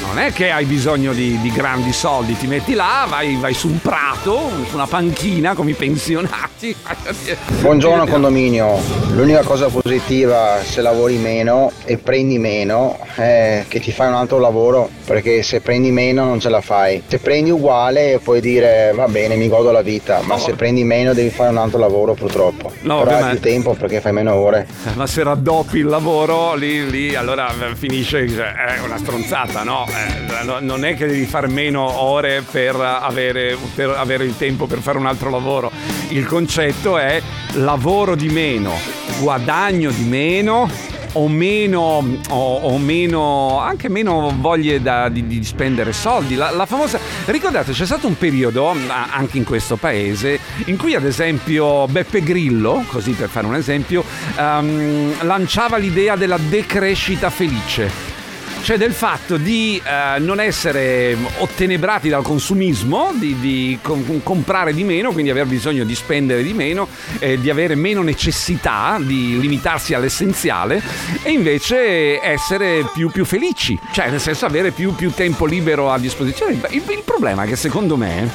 non 0.05 0.19
è 0.19 0.31
che 0.31 0.51
hai 0.51 0.65
bisogno 0.65 1.13
di, 1.13 1.39
di 1.41 1.51
grandi 1.51 1.91
soldi, 1.91 2.37
ti 2.37 2.47
metti 2.47 2.73
là, 2.73 3.05
vai, 3.09 3.35
vai, 3.37 3.53
su 3.53 3.67
un 3.67 3.79
prato, 3.79 4.49
su 4.67 4.75
una 4.75 4.85
panchina 4.85 5.53
come 5.55 5.71
i 5.71 5.73
pensionati. 5.73 6.75
Buongiorno 7.59 8.05
condominio, 8.05 8.79
l'unica 9.13 9.41
cosa 9.41 9.67
positiva 9.67 10.59
se 10.63 10.81
lavori 10.81 11.17
meno 11.17 11.71
e 11.85 11.97
prendi 11.97 12.37
meno 12.37 12.97
è 13.15 13.65
che 13.67 13.79
ti 13.79 13.91
fai 13.91 14.07
un 14.07 14.13
altro 14.13 14.39
lavoro, 14.39 14.89
perché 15.05 15.41
se 15.43 15.61
prendi 15.61 15.91
meno 15.91 16.23
non 16.23 16.39
ce 16.39 16.49
la 16.49 16.61
fai. 16.61 17.01
Se 17.07 17.17
prendi 17.19 17.49
uguale 17.49 18.19
puoi 18.23 18.41
dire 18.41 18.91
va 18.93 19.07
bene, 19.07 19.35
mi 19.35 19.47
godo 19.47 19.71
la 19.71 19.81
vita, 19.81 20.21
ma 20.23 20.37
se 20.37 20.53
prendi 20.53 20.83
meno 20.83 21.13
devi 21.13 21.29
fare 21.29 21.49
un 21.49 21.57
altro 21.57 21.79
lavoro 21.79 22.13
purtroppo. 22.13 22.71
No, 22.81 23.03
Però 23.03 23.17
hai 23.17 23.31
più 23.31 23.39
tempo 23.39 23.73
perché 23.73 24.01
fai 24.01 24.13
meno 24.13 24.33
ore. 24.35 24.67
Ma 24.93 25.07
se 25.07 25.23
raddoppi 25.23 25.79
il 25.79 25.85
lavoro 25.85 26.53
lì, 26.53 26.89
lì 26.89 27.15
allora 27.15 27.51
finisce, 27.73 28.29
cioè, 28.29 28.53
è 28.53 28.79
una 28.83 28.97
stronzata, 28.97 29.63
no? 29.63 29.85
Eh, 29.95 30.59
non 30.61 30.85
è 30.85 30.95
che 30.95 31.07
devi 31.07 31.25
fare 31.25 31.47
meno 31.47 31.81
ore 32.01 32.43
per 32.49 32.75
avere, 32.75 33.57
per 33.73 33.89
avere 33.89 34.25
il 34.25 34.37
tempo 34.37 34.65
per 34.65 34.79
fare 34.79 34.97
un 34.97 35.05
altro 35.05 35.29
lavoro. 35.29 35.71
Il 36.09 36.25
concetto 36.25 36.97
è 36.97 37.21
lavoro 37.53 38.15
di 38.15 38.29
meno, 38.29 38.73
guadagno 39.19 39.91
di 39.91 40.03
meno 40.03 40.69
o 41.13 41.29
meno, 41.29 42.05
o, 42.29 42.55
o 42.55 42.77
meno, 42.77 43.59
anche 43.59 43.87
meno 43.89 44.33
voglie 44.37 44.81
da, 44.81 45.07
di, 45.09 45.25
di, 45.25 45.43
spendere 45.43 45.93
soldi. 45.93 46.35
La, 46.35 46.51
la, 46.51 46.65
famosa, 46.65 46.99
ricordate, 47.25 47.71
c'è 47.71 47.85
stato 47.85 48.07
un 48.07 48.17
periodo 48.17 48.75
anche 48.89 49.37
in 49.37 49.45
questo 49.45 49.77
paese 49.77 50.39
in 50.65 50.77
cui, 50.77 50.93
ad 50.93 51.05
esempio, 51.05 51.87
Beppe 51.87 52.21
Grillo, 52.21 52.83
così 52.87 53.11
per 53.11 53.29
fare 53.29 53.47
un 53.47 53.55
esempio, 53.55 54.03
um, 54.37 55.13
lanciava 55.21 55.77
l'idea 55.77 56.15
della 56.15 56.37
decrescita 56.37 57.29
felice 57.29 58.14
cioè 58.61 58.77
del 58.77 58.93
fatto 58.93 59.37
di 59.37 59.81
eh, 59.83 60.19
non 60.19 60.39
essere 60.39 61.15
ottenebrati 61.37 62.09
dal 62.09 62.23
consumismo, 62.23 63.11
di, 63.13 63.39
di 63.39 63.79
com- 63.81 64.21
comprare 64.23 64.73
di 64.73 64.83
meno, 64.83 65.11
quindi 65.11 65.29
aver 65.29 65.45
bisogno 65.45 65.83
di 65.83 65.95
spendere 65.95 66.43
di 66.43 66.53
meno, 66.53 66.87
eh, 67.19 67.39
di 67.39 67.49
avere 67.49 67.75
meno 67.75 68.01
necessità, 68.01 68.97
di 68.99 69.39
limitarsi 69.39 69.93
all'essenziale 69.93 70.81
e 71.21 71.31
invece 71.31 72.19
essere 72.21 72.89
più, 72.93 73.09
più 73.09 73.25
felici, 73.25 73.77
cioè 73.91 74.09
nel 74.09 74.19
senso 74.19 74.45
avere 74.45 74.71
più, 74.71 74.95
più 74.95 75.11
tempo 75.11 75.45
libero 75.45 75.91
a 75.91 75.99
disposizione. 75.99 76.53
Il, 76.69 76.83
il 76.89 77.03
problema 77.03 77.43
è 77.43 77.47
che 77.47 77.55
secondo 77.55 77.97
me, 77.97 78.29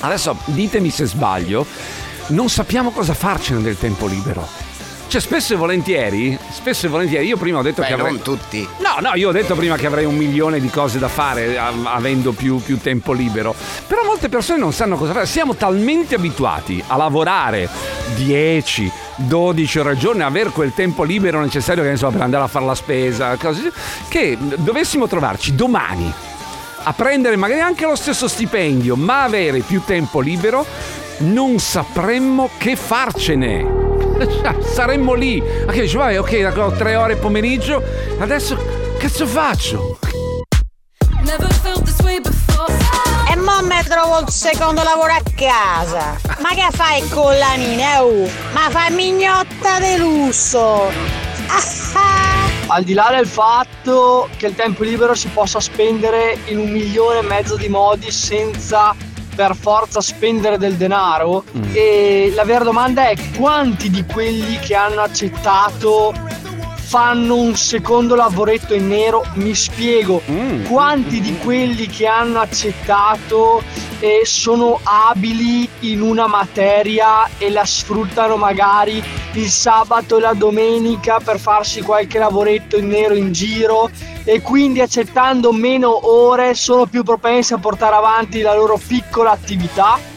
adesso 0.00 0.36
ditemi 0.46 0.90
se 0.90 1.06
sbaglio, 1.06 1.66
non 2.28 2.48
sappiamo 2.48 2.90
cosa 2.90 3.14
farcene 3.14 3.62
del 3.62 3.78
tempo 3.78 4.06
libero. 4.06 4.66
Cioè, 5.08 5.20
spesso 5.20 5.54
e 5.54 5.56
volentieri, 5.56 6.36
spesso 6.50 6.86
e 6.86 6.88
volentieri, 6.88 7.26
io 7.26 7.36
prima 7.36 7.58
ho 7.58 7.62
detto 7.62 7.80
Beh, 7.80 7.86
che 7.86 7.92
avrei. 7.92 8.12
Non 8.12 8.22
tutti. 8.22 8.68
No, 8.78 8.96
no, 9.00 9.14
io 9.14 9.28
ho 9.28 9.32
detto 9.32 9.54
prima 9.54 9.76
che 9.76 9.86
avrei 9.86 10.04
un 10.04 10.16
milione 10.16 10.58
di 10.58 10.68
cose 10.68 10.98
da 10.98 11.08
fare 11.08 11.56
avendo 11.58 12.32
più, 12.32 12.60
più 12.60 12.78
tempo 12.78 13.12
libero. 13.12 13.54
Però 13.86 14.02
molte 14.04 14.28
persone 14.28 14.58
non 14.58 14.72
sanno 14.72 14.96
cosa 14.96 15.12
fare. 15.12 15.26
Siamo 15.26 15.54
talmente 15.54 16.16
abituati 16.16 16.82
a 16.86 16.96
lavorare 16.96 17.68
10, 18.16 18.90
12 19.16 19.78
ore 19.78 19.90
al 19.90 19.96
giorno 19.96 20.22
e 20.22 20.24
avere 20.24 20.50
quel 20.50 20.72
tempo 20.74 21.04
libero 21.04 21.40
necessario 21.40 21.82
che, 21.84 21.90
insomma, 21.90 22.12
per 22.12 22.22
andare 22.22 22.44
a 22.44 22.48
fare 22.48 22.64
la 22.66 22.74
spesa, 22.74 23.36
cose, 23.36 23.72
che 24.08 24.36
dovessimo 24.56 25.06
trovarci 25.06 25.54
domani 25.54 26.12
a 26.88 26.92
prendere 26.92 27.34
magari 27.34 27.60
anche 27.60 27.84
lo 27.84 27.96
stesso 27.96 28.28
stipendio, 28.28 28.94
ma 28.94 29.24
avere 29.24 29.60
più 29.60 29.82
tempo 29.84 30.20
libero, 30.20 30.64
non 31.18 31.58
sapremmo 31.58 32.50
che 32.58 32.76
farcene. 32.76 33.95
saremmo 34.62 35.14
lì. 35.14 35.42
Che 35.42 35.80
dici, 35.80 35.96
vai, 35.96 36.16
ok, 36.16 36.52
ho 36.56 36.72
tre 36.72 36.96
ore 36.96 37.16
pomeriggio, 37.16 37.82
adesso 38.18 38.56
cazzo 38.98 39.26
faccio? 39.26 39.98
E 43.28 43.36
mo 43.36 43.60
mi 43.62 43.82
trovo 43.84 44.20
il 44.20 44.28
secondo 44.28 44.82
lavoro 44.82 45.12
a 45.12 45.22
casa. 45.34 46.16
Ma 46.40 46.50
che 46.50 46.68
fai 46.70 47.06
con 47.08 47.36
la 47.36 47.54
mia? 47.56 48.02
Uh? 48.02 48.28
Ma 48.52 48.70
fai 48.70 48.92
mignotta 48.92 49.80
di 49.80 49.96
lusso. 49.98 50.90
Al 52.68 52.82
di 52.82 52.94
là 52.94 53.12
del 53.14 53.26
fatto 53.26 54.28
che 54.36 54.46
il 54.46 54.54
tempo 54.54 54.82
libero 54.82 55.14
si 55.14 55.28
possa 55.28 55.60
spendere 55.60 56.38
in 56.46 56.58
un 56.58 56.70
milione 56.70 57.20
e 57.20 57.22
mezzo 57.22 57.56
di 57.56 57.68
modi 57.68 58.10
senza 58.10 58.94
per 59.36 59.54
forza 59.54 60.00
spendere 60.00 60.56
del 60.56 60.74
denaro 60.74 61.44
mm. 61.56 61.62
e 61.74 62.32
la 62.34 62.44
vera 62.44 62.64
domanda 62.64 63.08
è 63.08 63.16
quanti 63.36 63.90
di 63.90 64.04
quelli 64.04 64.58
che 64.58 64.74
hanno 64.74 65.02
accettato 65.02 66.12
fanno 66.86 67.34
un 67.34 67.56
secondo 67.56 68.14
lavoretto 68.14 68.72
in 68.72 68.86
nero 68.86 69.24
mi 69.34 69.56
spiego 69.56 70.22
mm. 70.30 70.66
quanti 70.66 71.20
di 71.20 71.36
quelli 71.38 71.88
che 71.88 72.06
hanno 72.06 72.38
accettato 72.38 73.60
eh, 73.98 74.20
sono 74.22 74.78
abili 74.84 75.68
in 75.80 76.00
una 76.00 76.28
materia 76.28 77.28
e 77.38 77.50
la 77.50 77.64
sfruttano 77.64 78.36
magari 78.36 79.02
il 79.32 79.48
sabato 79.48 80.18
e 80.18 80.20
la 80.20 80.34
domenica 80.34 81.18
per 81.18 81.40
farsi 81.40 81.82
qualche 81.82 82.20
lavoretto 82.20 82.76
in 82.76 82.86
nero 82.86 83.14
in 83.14 83.32
giro 83.32 83.90
e 84.22 84.40
quindi 84.40 84.80
accettando 84.80 85.50
meno 85.52 86.08
ore 86.08 86.54
sono 86.54 86.86
più 86.86 87.02
propensi 87.02 87.52
a 87.52 87.58
portare 87.58 87.96
avanti 87.96 88.42
la 88.42 88.54
loro 88.54 88.78
piccola 88.78 89.32
attività? 89.32 90.14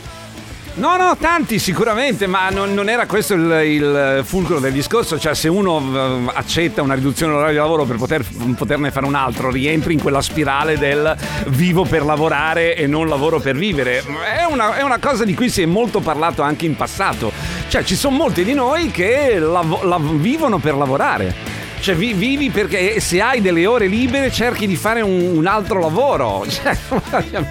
No, 0.79 0.95
no, 0.95 1.17
tanti 1.19 1.59
sicuramente, 1.59 2.25
ma 2.25 2.47
non, 2.49 2.73
non 2.73 2.87
era 2.87 3.05
questo 3.05 3.33
il, 3.33 3.51
il, 3.65 4.21
fulcro 4.23 4.61
del 4.61 4.71
discorso, 4.71 5.19
cioè 5.19 5.35
se 5.35 5.49
uno 5.49 5.75
uh, 5.75 6.31
accetta 6.33 6.81
una 6.81 6.93
riduzione 6.93 7.33
dell'orario 7.33 7.59
di 7.59 7.61
lavoro 7.61 7.83
per 7.83 7.97
poter, 7.97 8.25
poterne 8.55 8.89
fare 8.89 9.05
un 9.05 9.13
altro, 9.13 9.51
rientri 9.51 9.91
in 9.91 10.01
quella 10.01 10.21
spirale 10.21 10.77
del 10.77 11.17
vivo 11.47 11.83
per 11.83 12.05
lavorare 12.05 12.77
e 12.77 12.87
non 12.87 13.09
lavoro 13.09 13.41
per 13.41 13.57
vivere. 13.57 13.97
È 13.97 14.45
una, 14.49 14.77
è 14.77 14.81
una 14.81 14.99
cosa 14.99 15.25
di 15.25 15.33
cui 15.33 15.49
si 15.49 15.61
è 15.61 15.65
molto 15.65 15.99
parlato 15.99 16.43
anche 16.43 16.65
in 16.65 16.77
passato, 16.77 17.33
cioè 17.67 17.83
ci 17.83 17.97
sono 17.97 18.15
molti 18.15 18.45
di 18.45 18.53
noi 18.53 18.89
che 18.89 19.37
la, 19.37 19.61
la 19.81 19.99
vivono 19.99 20.59
per 20.59 20.75
lavorare. 20.75 21.58
Cioè, 21.79 21.95
vi, 21.95 22.13
vivi 22.13 22.49
perché 22.49 22.99
se 22.99 23.21
hai 23.21 23.41
delle 23.41 23.65
ore 23.65 23.87
libere 23.87 24.31
cerchi 24.31 24.67
di 24.67 24.75
fare 24.75 25.01
un, 25.01 25.37
un 25.37 25.45
altro 25.45 25.79
lavoro. 25.79 26.45
Cioè, 26.49 26.77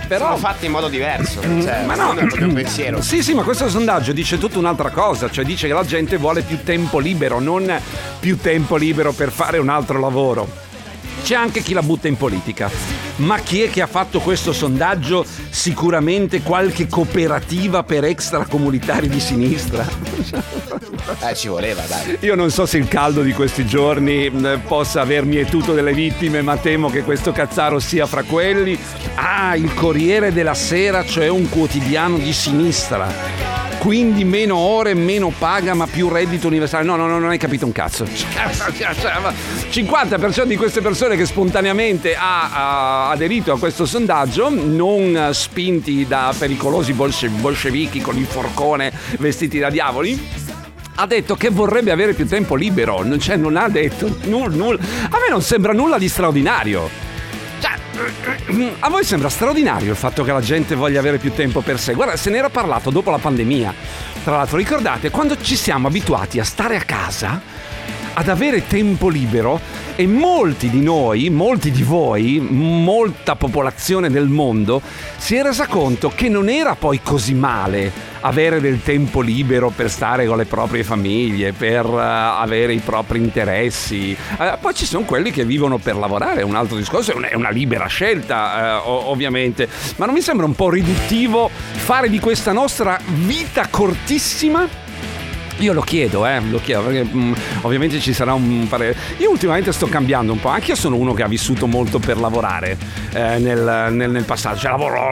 però... 0.07 0.27
Sono 0.27 0.37
fatti 0.37 0.67
in 0.67 0.73
modo 0.73 0.89
diverso. 0.89 1.41
Cioè, 1.41 1.85
ma 1.85 1.95
no, 1.95 2.13
è 2.13 2.27
proprio 2.27 2.47
un 2.47 2.55
pensiero. 2.55 3.01
Sì, 3.01 3.23
sì, 3.23 3.35
ma 3.35 3.43
questo 3.43 3.69
sondaggio 3.69 4.13
dice 4.13 4.39
tutta 4.39 4.59
un'altra 4.59 4.91
cosa. 4.91 5.31
Cioè, 5.31 5.45
dice 5.45 5.67
che 5.67 5.73
la 5.73 5.85
gente 5.85 6.17
vuole 6.17 6.43
più 6.43 6.63
tempo 6.63 6.99
libero, 6.99 7.41
non 7.41 7.81
più 8.21 8.39
tempo 8.39 8.77
libero 8.77 9.13
per 9.13 9.31
fare 9.31 9.59
un 9.59 9.69
altro 9.69 9.99
lavoro. 9.99 10.68
C'è 11.29 11.35
anche 11.35 11.61
chi 11.61 11.75
la 11.75 11.83
butta 11.83 12.09
in 12.09 12.17
politica. 12.17 12.71
Ma 13.17 13.39
chi 13.41 13.61
è 13.61 13.69
che 13.69 13.83
ha 13.83 13.87
fatto 13.87 14.19
questo 14.19 14.55
sondaggio? 14.55 15.27
Sicuramente 15.51 16.41
qualche 16.41 16.87
cooperativa 16.87 17.83
per 17.83 18.05
extracomunitari 18.05 19.11
di 19.11 19.21
sinistra. 19.21 19.87
Eh, 21.21 21.35
ci 21.35 21.49
voleva, 21.49 21.83
dai. 21.87 22.19
Io 22.21 22.35
non 22.35 22.51
so 22.51 22.67
se 22.67 22.77
il 22.77 22.87
caldo 22.87 23.23
di 23.23 23.33
questi 23.33 23.67
giorni 23.67 24.31
possa 24.67 25.01
aver 25.01 25.25
mietuto 25.25 25.73
delle 25.73 25.95
vittime, 25.95 26.43
ma 26.43 26.57
temo 26.59 26.91
che 26.91 27.03
questo 27.03 27.33
cazzaro 27.33 27.79
sia 27.79 28.07
fra 28.07 28.23
quelli. 28.23 28.79
Ah, 29.15 29.57
il 29.57 29.73
Corriere 29.73 30.33
della 30.33 30.55
Sera, 30.55 31.05
cioè 31.05 31.29
un 31.29 31.49
quotidiano 31.49 32.19
di 32.19 32.33
sinistra 32.33 33.59
quindi 33.79 34.25
meno 34.25 34.57
ore, 34.57 34.93
meno 34.95 35.33
paga, 35.37 35.73
ma 35.75 35.87
più 35.87 36.09
reddito 36.09 36.47
universale. 36.47 36.85
No, 36.85 36.97
no, 36.97 37.07
no, 37.07 37.19
non 37.19 37.31
hai 37.31 37.39
capito 37.39 37.65
un 37.65 37.73
cazzo. 37.73 38.05
50% 39.71 40.43
di 40.45 40.57
queste 40.57 40.81
persone 40.81 41.17
che 41.19 41.27
spontaneamente 41.27 42.15
ha, 42.15 42.51
ha 42.53 43.11
aderito 43.11 43.53
a 43.53 43.59
questo 43.59 43.87
sondaggio, 43.87 44.51
non 44.51 45.31
spinti 45.33 46.07
da 46.07 46.33
pericolosi 46.39 46.93
bolsce, 46.93 47.29
bolscevichi 47.29 48.01
con 48.01 48.17
il 48.17 48.25
forcone 48.25 48.93
vestiti 49.19 49.59
da 49.59 49.69
diavoli, 49.69 50.17
ha 50.95 51.07
detto 51.07 51.35
che 51.35 51.51
vorrebbe 51.51 51.91
avere 51.91 52.15
più 52.15 52.25
tempo 52.25 52.55
libero, 52.55 53.05
cioè 53.19 53.35
non 53.35 53.57
ha 53.57 53.69
detto 53.69 54.17
nulla, 54.27 54.55
nulla. 54.55 54.79
A 55.11 55.19
me 55.19 55.29
non 55.29 55.43
sembra 55.43 55.73
nulla 55.73 55.99
di 55.99 56.09
straordinario. 56.09 56.89
Cioè, 57.59 58.75
a 58.79 58.89
voi 58.89 59.03
sembra 59.03 59.29
straordinario 59.29 59.91
il 59.91 59.97
fatto 59.97 60.23
che 60.23 60.31
la 60.31 60.41
gente 60.41 60.77
voglia 60.77 61.01
avere 61.01 61.19
più 61.19 61.33
tempo 61.33 61.63
per 61.63 61.81
sé? 61.81 61.95
Guarda, 61.95 62.17
se 62.17 62.31
ne 62.31 62.39
era 62.39 62.49
parlato 62.49 62.91
dopo 62.91 63.11
la 63.11 63.19
pandemia. 63.19 63.75
Tra 64.23 64.37
l'altro, 64.37 64.57
ricordate, 64.57 65.11
quando 65.11 65.37
ci 65.41 65.57
siamo 65.57 65.89
abituati 65.89 66.39
a 66.39 66.45
stare 66.45 66.77
a 66.77 66.83
casa, 66.83 67.43
ad 68.15 68.29
avere 68.29 68.67
tempo 68.67 69.09
libero 69.09 69.61
e 69.95 70.07
molti 70.07 70.71
di 70.71 70.81
noi, 70.81 71.29
molti 71.29 71.71
di 71.71 71.83
voi, 71.83 72.39
molta 72.41 73.35
popolazione 73.35 74.11
del 74.11 74.29
mondo 74.29 74.81
si 75.17 75.35
è 75.35 75.43
resa 75.43 75.67
conto 75.67 76.13
che 76.15 76.29
non 76.29 76.49
era 76.49 76.77
poi 76.77 77.01
così 77.03 77.35
male 77.35 78.09
avere 78.21 78.61
del 78.61 78.83
tempo 78.83 79.21
libero 79.21 79.71
per 79.71 79.91
stare 79.91 80.27
con 80.27 80.37
le 80.37 80.45
proprie 80.45 80.85
famiglie, 80.85 81.53
per 81.53 81.85
uh, 81.85 81.97
avere 81.99 82.75
i 82.75 82.79
propri 82.79 83.19
interessi. 83.19 84.17
Uh, 84.39 84.59
poi 84.61 84.75
ci 84.75 84.87
sono 84.87 85.05
quelli 85.05 85.31
che 85.31 85.45
vivono 85.45 85.79
per 85.79 85.97
lavorare, 85.97 86.41
è 86.41 86.45
un 86.45 86.55
altro 86.55 86.77
discorso, 86.77 87.13
è 87.21 87.35
una, 87.35 87.51
libera 87.51 87.87
scelta 87.87 88.83
uh, 88.85 88.89
ovviamente, 88.89 89.69
ma 89.97 90.07
non 90.07 90.15
mi 90.15 90.21
sembra 90.21 90.47
un 90.47 90.55
po' 90.55 90.71
riduttivo 90.71 91.51
fare 91.53 92.09
di 92.09 92.19
questa 92.19 92.53
nostra 92.53 92.99
vita 93.05 93.67
cortissima 93.69 94.87
io 95.59 95.73
lo 95.73 95.81
chiedo, 95.81 96.27
eh, 96.27 96.41
lo 96.41 96.61
chiedo 96.61 96.83
perché 96.83 97.05
mh, 97.05 97.19
mm, 97.19 97.33
ovviamente 97.63 98.01
ci 98.01 98.13
sarà 98.13 98.35
un 98.35 98.67
parere. 98.69 98.97
Io 99.19 99.31
ultimamente 99.31 99.73
sto 99.73 99.87
cambiando 99.87 100.33
un 100.33 100.41
po', 100.41 100.49
anche 100.49 100.71
io 100.71 100.77
sono 100.77 100.97
uno 100.97 101.13
che 101.13 101.23
ha 101.23 101.29
vissuto 101.29 101.67
molto 101.67 101.99
per 101.99 102.19
lavorare 102.19 102.77
eh, 103.13 103.39
nel, 103.39 103.89
nel, 103.93 104.11
nel 104.11 104.25
passato, 104.25 104.57
cioè 104.59 104.71
lavoro 104.71 105.09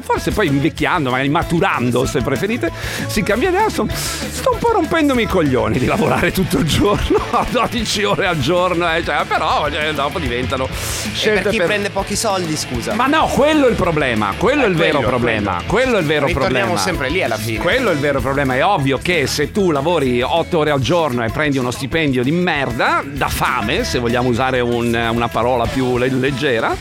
forse 0.00 0.30
poi 0.30 0.46
invecchiando, 0.46 1.10
magari 1.10 1.28
maturando 1.28 2.06
se 2.06 2.20
preferite, 2.22 2.70
si 3.06 3.22
cambia 3.22 3.48
idea. 3.48 3.68
Sto, 3.68 3.86
sto 3.90 4.52
un 4.52 4.58
po' 4.58 4.72
rompendomi 4.72 5.22
i 5.22 5.26
coglioni 5.26 5.78
di 5.78 5.86
lavorare 5.86 6.32
tutto 6.32 6.58
il 6.58 6.66
giorno, 6.66 7.18
a 7.30 7.46
12 7.50 8.04
ore 8.04 8.26
al 8.26 8.38
giorno, 8.40 8.92
eh, 8.92 9.02
cioè, 9.04 9.24
però 9.26 9.70
cioè, 9.70 9.92
dopo 9.92 10.18
diventano 10.18 10.68
scelte. 11.12 11.40
E 11.40 11.42
per 11.42 11.50
chi 11.50 11.58
per... 11.58 11.66
prende 11.66 11.90
pochi 11.90 12.16
soldi, 12.16 12.56
scusa. 12.56 12.94
Ma 12.94 13.06
no, 13.06 13.26
quello 13.26 13.66
è 13.66 13.70
il 13.70 13.76
problema, 13.76 14.32
quello 14.36 14.62
eh, 14.62 14.66
è 14.66 14.68
il 14.68 14.76
quello, 14.76 14.98
vero 14.98 15.08
problema. 15.08 15.52
Quello. 15.66 15.68
quello 15.68 15.96
è 15.96 16.00
il 16.00 16.06
vero 16.06 16.26
Ritorniamo 16.26 16.72
problema. 16.72 16.80
sempre 16.80 17.08
lì 17.10 17.22
alla 17.22 17.36
fine. 17.36 17.58
Quello 17.58 17.90
è 17.90 17.92
il 17.92 17.98
vero 17.98 18.20
problema. 18.20 18.54
È 18.54 18.64
ovvio 18.64 18.98
che 18.98 19.26
se 19.26 19.50
tu 19.52 19.70
lavori 19.70 20.22
8 20.22 20.58
ore 20.58 20.70
al 20.70 20.80
giorno 20.80 21.24
e 21.24 21.30
prendi 21.30 21.58
uno 21.58 21.70
stipendio 21.70 22.22
di 22.22 22.30
merda, 22.30 23.02
da 23.04 23.28
fame, 23.28 23.84
se 23.84 23.98
vogliamo 23.98 24.28
usare 24.28 24.60
un, 24.60 24.94
una 25.12 25.28
parola 25.28 25.66
più 25.66 25.96
leggera, 25.98 26.74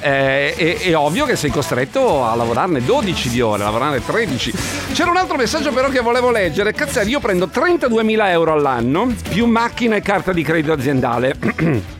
eh, 0.00 0.54
è, 0.54 0.78
è 0.78 0.96
ovvio 0.96 1.24
che 1.24 1.36
sei 1.36 1.50
costretto 1.50 2.24
a 2.24 2.34
lavorarne 2.58 2.84
12 2.84 3.28
di 3.28 3.40
ore, 3.40 3.62
lavorarne 3.62 4.04
13. 4.04 4.52
C'era 4.92 5.10
un 5.10 5.16
altro 5.16 5.36
messaggio 5.36 5.72
però 5.72 5.88
che 5.88 6.00
volevo 6.00 6.30
leggere. 6.30 6.72
Cazzelli, 6.72 7.10
io 7.10 7.20
prendo 7.20 7.46
32.000 7.46 8.28
euro 8.30 8.52
all'anno 8.52 9.14
più 9.28 9.46
macchina 9.46 9.94
e 9.94 10.00
carta 10.00 10.32
di 10.32 10.42
credito 10.42 10.72
aziendale. 10.72 11.36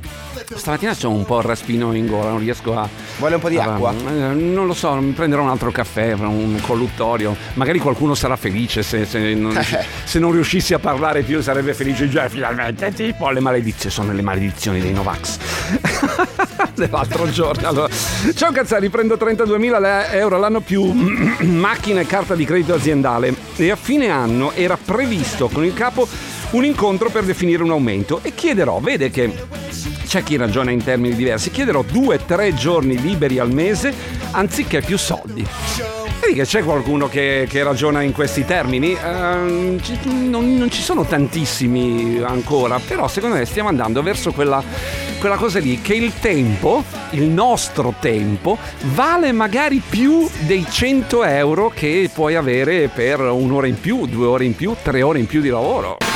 Stamattina 0.54 0.94
c'ho 0.94 1.10
un 1.10 1.26
po' 1.26 1.38
il 1.38 1.44
raspino 1.44 1.92
in 1.92 2.06
gola, 2.06 2.30
non 2.30 2.38
riesco 2.38 2.74
a. 2.74 2.88
Vuole 3.18 3.34
un 3.34 3.40
po' 3.40 3.50
di 3.50 3.58
acqua? 3.58 3.92
Eh, 3.92 4.32
non 4.32 4.66
lo 4.66 4.72
so, 4.72 4.98
prenderò 5.14 5.42
un 5.42 5.50
altro 5.50 5.70
caffè, 5.70 6.12
un 6.12 6.58
colluttorio. 6.62 7.36
Magari 7.54 7.78
qualcuno 7.78 8.14
sarà 8.14 8.34
felice 8.36 8.82
se, 8.82 9.04
se, 9.04 9.34
non, 9.34 9.52
se 10.04 10.18
non, 10.18 10.32
riuscissi 10.32 10.72
a 10.72 10.78
parlare 10.78 11.20
più, 11.20 11.42
sarebbe 11.42 11.74
felice 11.74 12.08
già 12.08 12.30
finalmente. 12.30 12.90
Tipo 12.94 13.28
le 13.30 13.40
maledizioni, 13.40 13.94
sono 13.94 14.12
le 14.12 14.22
maledizioni 14.22 14.80
dei 14.80 14.92
Novax. 14.92 15.36
Dell'altro 16.74 17.30
giorno. 17.30 17.68
Allora, 17.68 17.92
ciao 18.34 18.50
Cazzari, 18.50 18.88
prendo 18.88 19.16
32.000 19.16 20.14
euro 20.14 20.38
l'anno 20.38 20.60
più 20.60 20.82
macchina 21.44 22.00
e 22.00 22.06
carta 22.06 22.34
di 22.34 22.46
credito 22.46 22.72
aziendale. 22.72 23.34
E 23.56 23.70
a 23.70 23.76
fine 23.76 24.08
anno 24.08 24.52
era 24.52 24.78
previsto 24.82 25.48
con 25.48 25.66
il 25.66 25.74
capo 25.74 26.08
un 26.52 26.64
incontro 26.64 27.10
per 27.10 27.24
definire 27.24 27.62
un 27.62 27.70
aumento 27.70 28.20
e 28.22 28.34
chiederò, 28.34 28.80
vede 28.80 29.10
che 29.10 29.30
c'è 30.08 30.22
chi 30.22 30.36
ragiona 30.38 30.70
in 30.70 30.82
termini 30.82 31.14
diversi, 31.14 31.50
chiederò 31.50 31.82
due 31.82 32.16
o 32.16 32.18
tre 32.24 32.54
giorni 32.54 32.98
liberi 32.98 33.38
al 33.38 33.52
mese 33.52 33.92
anziché 34.30 34.80
più 34.80 34.96
soldi. 34.96 35.46
Che 36.20 36.44
c'è 36.44 36.62
qualcuno 36.62 37.08
che, 37.08 37.46
che, 37.46 37.62
ragiona 37.62 38.00
in 38.00 38.12
questi 38.12 38.44
termini? 38.46 38.92
Uh, 38.92 39.78
ci, 39.80 39.98
non, 40.04 40.56
non, 40.56 40.70
ci 40.70 40.80
sono 40.80 41.04
tantissimi 41.04 42.20
ancora, 42.22 42.78
però 42.78 43.06
secondo 43.06 43.36
me 43.36 43.44
stiamo 43.44 43.68
andando 43.68 44.02
verso 44.02 44.32
quella, 44.32 44.62
quella 45.20 45.36
cosa 45.36 45.58
lì 45.58 45.80
che 45.82 45.94
il 45.94 46.14
tempo, 46.20 46.84
il 47.10 47.24
nostro 47.24 47.94
tempo, 48.00 48.56
vale 48.94 49.32
magari 49.32 49.82
più 49.86 50.28
dei 50.40 50.64
100 50.68 51.24
euro 51.24 51.70
che 51.74 52.10
puoi 52.12 52.34
avere 52.34 52.88
per 52.88 53.20
un'ora 53.20 53.66
in 53.66 53.78
più, 53.78 54.06
due 54.06 54.26
ore 54.26 54.44
in 54.46 54.56
più, 54.56 54.74
tre 54.82 55.02
ore 55.02 55.18
in 55.18 55.26
più 55.26 55.42
di 55.42 55.48
lavoro. 55.48 56.07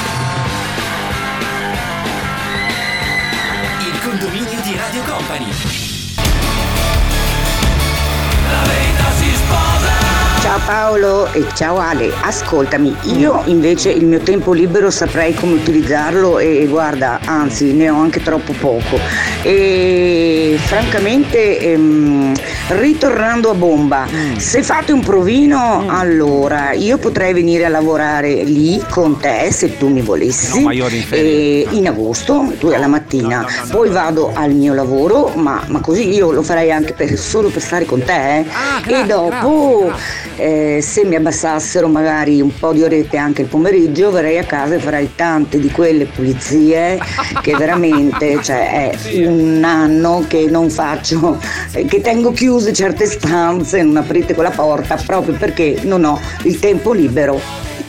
Ciao 10.42 10.60
Paolo 10.66 11.32
e 11.32 11.46
ciao 11.54 11.78
Ale, 11.78 12.12
ascoltami, 12.20 12.94
io 13.16 13.42
invece 13.46 13.90
il 13.90 14.04
mio 14.04 14.18
tempo 14.18 14.52
libero 14.52 14.90
saprei 14.90 15.32
come 15.32 15.54
utilizzarlo 15.54 16.38
e 16.38 16.66
guarda, 16.66 17.20
anzi 17.24 17.72
ne 17.72 17.88
ho 17.88 17.98
anche 17.98 18.20
troppo 18.22 18.52
poco. 18.52 18.98
E 19.42 20.58
francamente, 20.58 21.58
ehm, 21.60 22.34
ritornando 22.72 23.50
a 23.50 23.54
bomba, 23.54 24.06
mm. 24.10 24.36
se 24.36 24.62
fate 24.62 24.92
un 24.92 25.00
provino, 25.00 25.82
mm. 25.82 25.88
allora 25.90 26.72
io 26.72 26.98
potrei 26.98 27.32
venire 27.32 27.64
a 27.64 27.68
lavorare 27.68 28.42
lì 28.44 28.82
con 28.90 29.18
te 29.18 29.50
se 29.52 29.76
tu 29.76 29.88
mi 29.88 30.00
volessi. 30.00 30.62
No, 30.62 30.72
in, 30.72 31.66
in 31.70 31.86
agosto, 31.86 32.52
tu 32.58 32.68
alla 32.68 32.86
mattina, 32.86 33.46
poi 33.70 33.88
vado 33.90 34.32
al 34.34 34.52
mio 34.52 34.74
lavoro, 34.74 35.32
ma, 35.34 35.62
ma 35.68 35.80
così 35.80 36.12
io 36.12 36.30
lo 36.32 36.42
farei 36.42 36.70
anche 36.70 36.92
per, 36.92 37.16
solo 37.18 37.48
per 37.48 37.62
stare 37.62 37.84
con 37.84 38.02
te. 38.02 38.12
Eh? 38.12 38.44
Ah, 38.52 38.80
grazie, 38.80 39.02
e 39.02 39.06
dopo. 39.06 39.84
Grazie 39.86 40.32
eh, 40.36 40.80
se 40.82 41.04
mi 41.04 41.14
abbassassero 41.14 41.88
magari 41.88 42.40
un 42.40 42.54
po' 42.58 42.72
di 42.72 42.82
orette 42.82 43.16
anche 43.16 43.42
il 43.42 43.48
pomeriggio 43.48 44.10
verrei 44.10 44.38
a 44.38 44.44
casa 44.44 44.74
e 44.74 44.78
farei 44.78 45.10
tante 45.14 45.58
di 45.58 45.70
quelle 45.70 46.06
pulizie 46.06 46.98
che 47.40 47.54
veramente 47.56 48.42
cioè, 48.42 48.90
è 48.90 49.26
un 49.26 49.62
anno 49.64 50.24
che 50.26 50.46
non 50.50 50.70
faccio, 50.70 51.38
che 51.70 52.00
tengo 52.00 52.32
chiuse 52.62 52.72
certe 52.72 53.06
stanze, 53.06 53.82
non 53.82 53.96
aprite 53.96 54.34
quella 54.34 54.50
porta 54.50 54.94
proprio 55.04 55.34
perché 55.34 55.80
non 55.82 56.04
ho 56.04 56.20
il 56.44 56.60
tempo 56.60 56.92
libero 56.92 57.40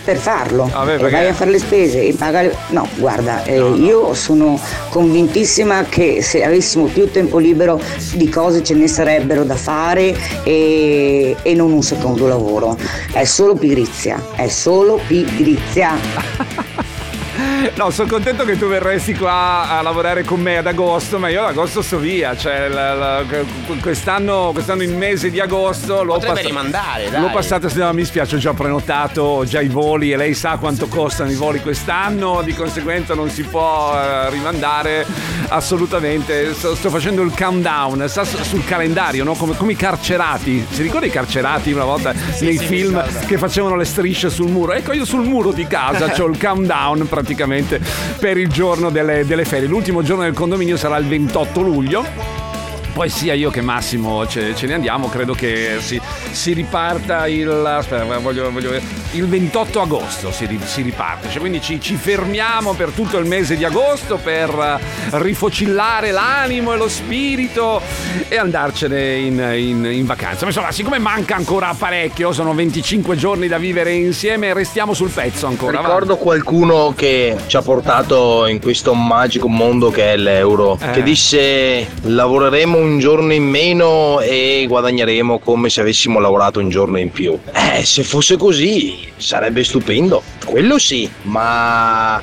per 0.03 0.17
farlo. 0.17 0.69
Ah, 0.73 0.83
beh, 0.83 0.97
vai 0.97 1.27
a 1.27 1.33
fare 1.33 1.51
le 1.51 1.59
spese 1.59 2.07
e 2.07 2.13
paga 2.13 2.41
le... 2.41 2.55
No, 2.69 2.87
guarda, 2.95 3.43
eh, 3.43 3.57
no, 3.57 3.69
no. 3.69 3.75
io 3.75 4.13
sono 4.15 4.59
convintissima 4.89 5.83
che 5.83 6.23
se 6.23 6.43
avessimo 6.43 6.85
più 6.85 7.09
tempo 7.11 7.37
libero 7.37 7.79
di 8.15 8.27
cose 8.29 8.63
ce 8.63 8.73
ne 8.73 8.87
sarebbero 8.87 9.43
da 9.43 9.55
fare 9.55 10.15
e, 10.43 11.35
e 11.41 11.53
non 11.53 11.71
un 11.71 11.83
secondo 11.83 12.27
lavoro. 12.27 12.75
È 13.11 13.23
solo 13.23 13.53
pigrizia, 13.53 14.21
è 14.35 14.47
solo 14.47 14.99
pigrizia. 15.07 16.91
No, 17.75 17.89
sono 17.89 18.07
contento 18.07 18.45
che 18.45 18.57
tu 18.57 18.67
verresti 18.67 19.13
qua 19.15 19.69
a 19.69 19.81
lavorare 19.81 20.23
con 20.23 20.39
me 20.39 20.57
ad 20.57 20.67
agosto, 20.67 21.17
ma 21.17 21.29
io 21.29 21.41
ad 21.41 21.49
agosto 21.49 21.81
sto 21.81 21.97
via. 21.97 22.35
Cioè, 22.35 22.67
la, 22.67 22.93
la, 22.93 23.23
quest'anno, 23.81 24.51
quest'anno, 24.53 24.83
il 24.83 24.93
mese 24.95 25.29
di 25.29 25.39
agosto 25.39 26.03
l'ho 26.03 26.19
passato. 26.19 26.47
rimandare, 26.47 27.09
dai. 27.09 27.21
L'ho 27.21 27.29
passato, 27.31 27.69
se 27.69 27.79
no, 27.79 27.91
mi 27.93 28.05
spiace, 28.05 28.35
ho 28.35 28.39
già 28.39 28.53
prenotato 28.53 29.21
ho 29.23 29.45
già 29.45 29.59
i 29.59 29.67
voli 29.67 30.11
e 30.11 30.17
lei 30.17 30.33
sa 30.33 30.57
quanto 30.57 30.87
costano 30.87 31.31
i 31.31 31.35
voli 31.35 31.61
quest'anno, 31.61 32.41
di 32.43 32.53
conseguenza 32.53 33.15
non 33.15 33.29
si 33.29 33.43
può 33.43 33.93
uh, 33.93 34.29
rimandare 34.29 35.05
assolutamente. 35.49 36.53
Sto, 36.53 36.75
sto, 36.75 36.89
facendo 36.89 37.21
il 37.21 37.33
countdown, 37.35 38.07
sta 38.07 38.23
sul 38.23 38.63
calendario, 38.65 39.23
no? 39.23 39.33
come, 39.33 39.55
come, 39.55 39.71
i 39.71 39.75
carcerati. 39.75 40.65
Si 40.69 40.81
ricorda 40.81 41.07
i 41.07 41.11
carcerati 41.11 41.71
una 41.71 41.85
volta 41.85 42.13
sì, 42.13 42.45
nei 42.45 42.57
sì, 42.57 42.65
film 42.65 43.03
che 43.25 43.37
facevano 43.37 43.75
le 43.75 43.85
strisce 43.85 44.29
sul 44.29 44.49
muro? 44.49 44.73
Ecco, 44.73 44.93
io 44.93 45.05
sul 45.05 45.23
muro 45.23 45.51
di 45.51 45.65
casa 45.67 46.13
ho 46.17 46.25
il 46.25 46.39
countdown 46.39 47.07
praticamente 47.07 47.32
praticamente 47.33 47.81
per 48.19 48.37
il 48.37 48.47
giorno 48.49 48.89
delle, 48.89 49.25
delle 49.25 49.45
ferie. 49.45 49.67
L'ultimo 49.67 50.01
giorno 50.03 50.23
del 50.23 50.33
condominio 50.33 50.77
sarà 50.77 50.97
il 50.97 51.05
28 51.05 51.61
luglio 51.61 52.05
poi 52.93 53.09
sia 53.09 53.33
io 53.33 53.49
che 53.49 53.61
Massimo 53.61 54.27
ce, 54.27 54.53
ce 54.53 54.67
ne 54.67 54.75
andiamo, 54.75 55.09
credo 55.09 55.33
che 55.33 55.77
si, 55.79 55.99
si 56.29 56.53
riparta 56.53 57.25
il, 57.25 57.49
aspetta, 57.49 58.03
voglio, 58.19 58.51
voglio, 58.51 58.79
il 59.13 59.27
28 59.27 59.81
agosto, 59.81 60.31
si, 60.31 60.47
si 60.65 60.81
riparte, 60.81 61.29
cioè, 61.29 61.39
quindi 61.39 61.61
ci, 61.61 61.79
ci, 61.79 61.95
fermiamo 61.95 62.73
per 62.73 62.89
tutto 62.89 63.17
il 63.17 63.25
mese 63.25 63.55
di 63.55 63.63
agosto 63.63 64.17
per 64.17 64.49
eh, 64.49 65.21
rifocillare 65.21 66.11
l'animo 66.11 66.73
e 66.73 66.77
lo 66.77 66.89
spirito 66.89 67.81
e 68.27 68.37
andarcene 68.37 69.15
in, 69.15 69.53
in, 69.55 69.85
in 69.85 70.05
vacanza. 70.05 70.41
Ma 70.41 70.47
insomma, 70.47 70.71
siccome 70.71 70.97
manca 70.97 71.35
ancora 71.35 71.75
parecchio, 71.77 72.31
sono 72.31 72.53
25 72.53 73.15
giorni 73.15 73.47
da 73.47 73.57
vivere 73.57 73.93
insieme, 73.93 74.53
restiamo 74.53 74.93
sul 74.93 75.09
pezzo 75.09 75.45
ancora. 75.45 75.77
Ricordo 75.77 76.15
va. 76.15 76.19
qualcuno 76.19 76.93
che 76.95 77.35
ci 77.45 77.55
ha 77.55 77.61
portato 77.61 78.47
in 78.47 78.59
questo 78.59 78.93
magico 78.95 79.47
mondo 79.47 79.91
che 79.91 80.13
è 80.13 80.17
l'euro, 80.17 80.77
eh. 80.81 80.91
che 80.91 81.03
disse 81.03 81.87
lavoreremo 82.01 82.77
un 82.77 82.97
giorno 82.97 83.33
in 83.33 83.43
meno 83.43 84.19
e 84.21 84.65
guadagneremo 84.67 85.37
come 85.39 85.69
se 85.69 85.81
avessimo 85.81 86.19
lavorato 86.19 86.59
un 86.59 86.69
giorno 86.69 86.97
in 86.97 87.11
più. 87.11 87.37
Eh, 87.53 87.85
se 87.85 88.03
fosse 88.03 88.37
così 88.37 89.02
sarebbe 89.17 89.63
stupendo. 89.63 90.23
Quello 90.43 90.77
sì, 90.77 91.09
ma 91.23 92.21